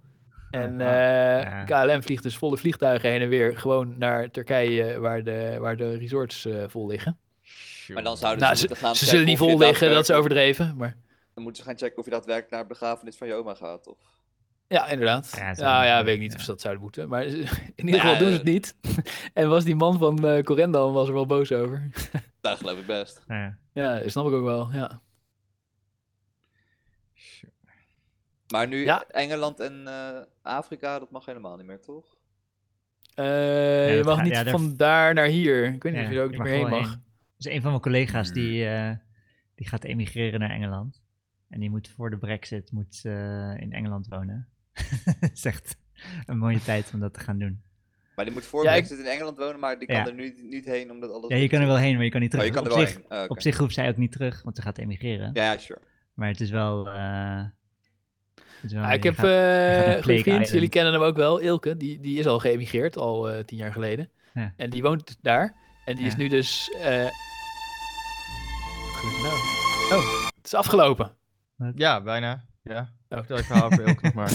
[0.52, 1.64] En Ah, eh, ja.
[1.86, 5.98] KLM vliegt dus volle vliegtuigen heen en weer gewoon naar Turkije, waar de, waar de
[5.98, 7.18] resorts eh, vol liggen.
[7.94, 10.76] Maar dan zouden Nou, ze moeten gaan Ze zullen niet vol liggen, dat is overdreven.
[10.78, 10.95] Maar
[11.34, 13.88] Dan moeten ze gaan checken of je daadwerkelijk naar de begrafenis van je oma gaat.
[13.88, 13.98] Of...
[14.72, 15.34] ja, inderdaad.
[15.38, 16.38] Ja, is nou ja, weet ik niet ja.
[16.38, 17.10] of ze dat zouden moeten.
[17.10, 17.35] Maar in
[17.76, 18.76] ieder Ja, geval doen ze eh, het niet.
[19.34, 21.89] en was die man van eh Corendon was er wel boos over.
[22.41, 23.23] Daar geloof ik best.
[23.27, 23.57] nou ja.
[23.73, 24.72] ja, dat snap ik ook wel.
[24.73, 25.02] Ja.
[28.52, 29.03] Maar nu Ja.
[29.07, 32.06] Engeland en eh, Afrika, dat mag helemaal niet meer, toch?
[33.15, 35.73] Eh, je mag gaat- niet van daar naar hier.
[35.73, 36.89] Ik weet niet Ja, of je er ook niet meer heen mag.
[36.89, 37.03] heen.
[37.38, 38.91] Dus een van mijn collega's die, eh,
[39.56, 41.02] die gaat emigreren naar Engeland.
[41.49, 44.48] En die moet voor de brexit moet, eh, in Engeland wonen.
[44.73, 45.76] Het is echt
[46.26, 47.61] een mooie tijd om dat te gaan doen.
[48.15, 50.07] Maar die moet voor Ja, ik- in Engeland wonen, maar die kan Ja.
[50.07, 51.30] er nu niet heen omdat alles...
[51.30, 52.56] Ja, je kan er wel heen, maar je kan niet Oh, terug.
[52.56, 53.06] je kan er op, wel zich, heen.
[53.18, 53.31] Oh, oké.
[53.31, 55.30] op zich hoeft zij ook niet terug, want ze gaat emigreren.
[55.34, 55.80] Ja, ja, sure.
[56.14, 56.89] Maar het is wel...
[56.89, 57.43] eh,
[58.35, 60.49] het is wel Ja, ik heb gaat- eh, goede vriend, Island.
[60.49, 61.77] jullie kennen hem ook wel, Ilke.
[61.77, 64.10] Die, die is al geëmigreerd, al eh, tien jaar geleden.
[64.34, 64.53] Ja.
[64.57, 65.56] En die woont daar.
[65.85, 66.69] En die is nu dus...
[66.81, 67.10] nou?
[69.91, 71.11] Oh, het is afgelopen.
[71.76, 72.45] Ja, bijna.
[72.64, 72.89] Ja.
[73.18, 74.32] Over Elke nog maar.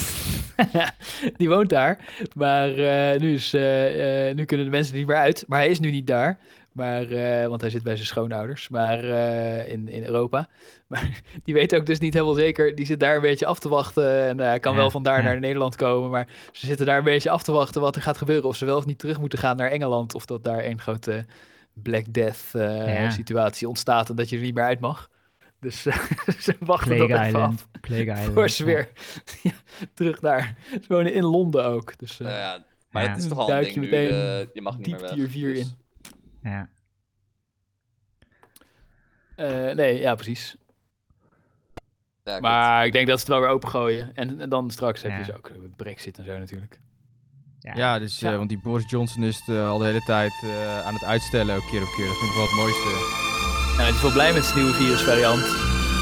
[1.38, 1.98] die woont daar.
[2.34, 5.44] Maar eh, nu, is, eh, eh, nu kunnen de mensen er niet meer uit.
[5.46, 6.38] Maar hij is nu niet daar.
[6.72, 7.06] Maar,
[7.48, 8.68] want hij zit bij zijn schoonouders.
[8.68, 9.04] Maar
[9.68, 10.48] in, in Europa.
[10.86, 12.74] Maar die weet ook dus niet helemaal zeker.
[12.74, 14.22] Die zit daar een beetje af te wachten.
[14.22, 15.24] En hij kan Ja, wel vandaar ja.
[15.24, 16.10] naar Nederland komen.
[16.10, 18.48] Maar ze zitten daar een beetje af te wachten wat er gaat gebeuren.
[18.48, 20.14] Of ze wel of niet terug moeten gaan naar Engeland.
[20.14, 21.24] Of dat daar één grote
[21.72, 23.10] Black Death Ja.
[23.10, 25.08] situatie ontstaat en dat je er niet meer uit mag.
[25.60, 25.96] Dus eh,
[26.40, 27.66] ze wachten Plague dat even Island.
[27.72, 27.80] af.
[27.80, 28.32] Plague Island.
[28.32, 28.88] Voor ze weer
[29.42, 29.52] ja,
[29.94, 30.56] terug daar.
[30.70, 31.98] Ze wonen in Londen ook.
[31.98, 33.08] Dus eh, Nou ja, maar Ja.
[33.08, 34.96] het is toch al Duik een je ding nu, meteen eh, je mag niet meer
[34.98, 35.16] diep weg.
[35.16, 35.76] tier 4 dus- in.
[36.50, 36.68] Ja.
[39.36, 40.56] Eh, nee, ja, precies.
[42.40, 44.10] Maar ik denk dat ze het wel weer opengooien.
[44.14, 46.80] En, en dan straks heb je dus ook Brexit en zo natuurlijk.
[47.60, 47.74] Ja.
[47.74, 50.86] Ja, dus, eh, want die Boris Johnson is het, eh, al de hele tijd eh,
[50.86, 52.06] aan het uitstellen, ook keer op keer.
[52.06, 53.35] Dat vind ik wel het mooiste.
[53.76, 55.44] Nou, hij is wel blij met zijn nieuwe virusvariant.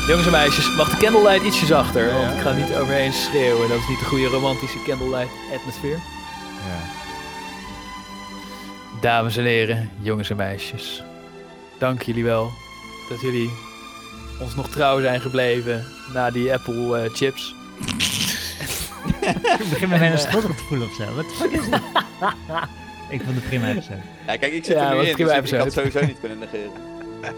[0.07, 2.07] Jongens en meisjes, mag de candlelight ietsje zachter?
[2.09, 3.69] Ja, Want ik ga niet overheen schreeuwen.
[3.69, 5.99] Dat is niet de goede romantische candlelight atmosfeer.
[6.67, 6.93] Ja.
[9.01, 11.03] Dames en heren, jongens en meisjes.
[11.79, 12.53] Dank jullie wel
[13.09, 13.51] dat jullie
[14.41, 15.85] ons nog trouw zijn gebleven
[16.15, 17.55] na die Apple eh, chips.
[19.61, 21.15] Ik begin me bijna schuldig te voelen of zo.
[21.15, 21.81] Wat de fuck is dit?
[23.15, 23.99] ik vond het prima episode.
[24.27, 25.91] Ja, kijk, ik zit Ja, er nu in, prima dus ik, ik had episode.
[25.91, 26.71] sowieso niet kunnen negeren.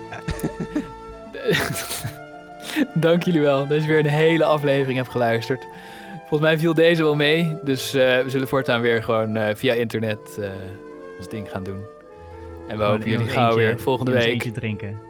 [2.94, 5.66] Dank jullie wel dat je weer een hele aflevering hebt geluisterd.
[6.18, 7.58] Volgens mij viel deze wel mee.
[7.62, 10.50] Dus eh, we zullen voortaan weer gewoon eh, via internet eh,
[11.18, 11.84] ons ding gaan doen.
[12.68, 15.00] En we hopen jullie gauw weer volgende in ons week eentje drinken.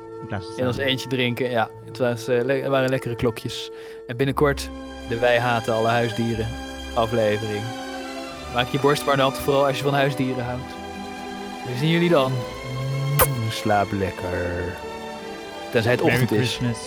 [0.57, 1.51] In ons eentje drinken.
[1.51, 3.71] Ja, het, was, het waren lekkere klokjes.
[4.07, 4.71] En binnenkort
[5.09, 6.47] de Wij haten alle huisdieren
[6.95, 7.63] aflevering.
[8.55, 10.75] Maak je borst maar nat, vooral als je van huisdieren houdt.
[11.67, 12.33] We zien jullie dan.
[13.47, 14.77] Mm, Slaap lekker.
[15.71, 16.57] Tenzij het Merry ochtend is.
[16.57, 16.79] Christmas.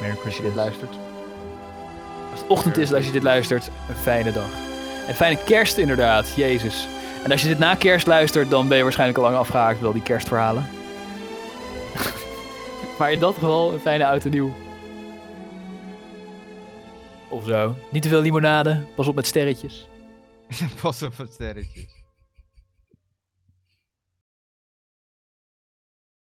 [0.00, 0.94] Merry als je dit luistert.
[2.30, 4.50] Als het ochtend is als je dit luistert, een fijne dag.
[5.06, 6.88] En fijne kerst inderdaad, Jezus.
[7.24, 9.86] En als je dit na kerst luistert, dan ben je waarschijnlijk al lang afgehaakt met
[9.86, 10.68] al die kerstverhalen.
[12.98, 14.54] maar in dat geval een fijne oud en nieuw.
[17.28, 17.74] Of zo.
[17.90, 19.88] Niet te veel limonade, pas op met sterretjes.
[20.82, 21.91] Pas op wat sterretjes.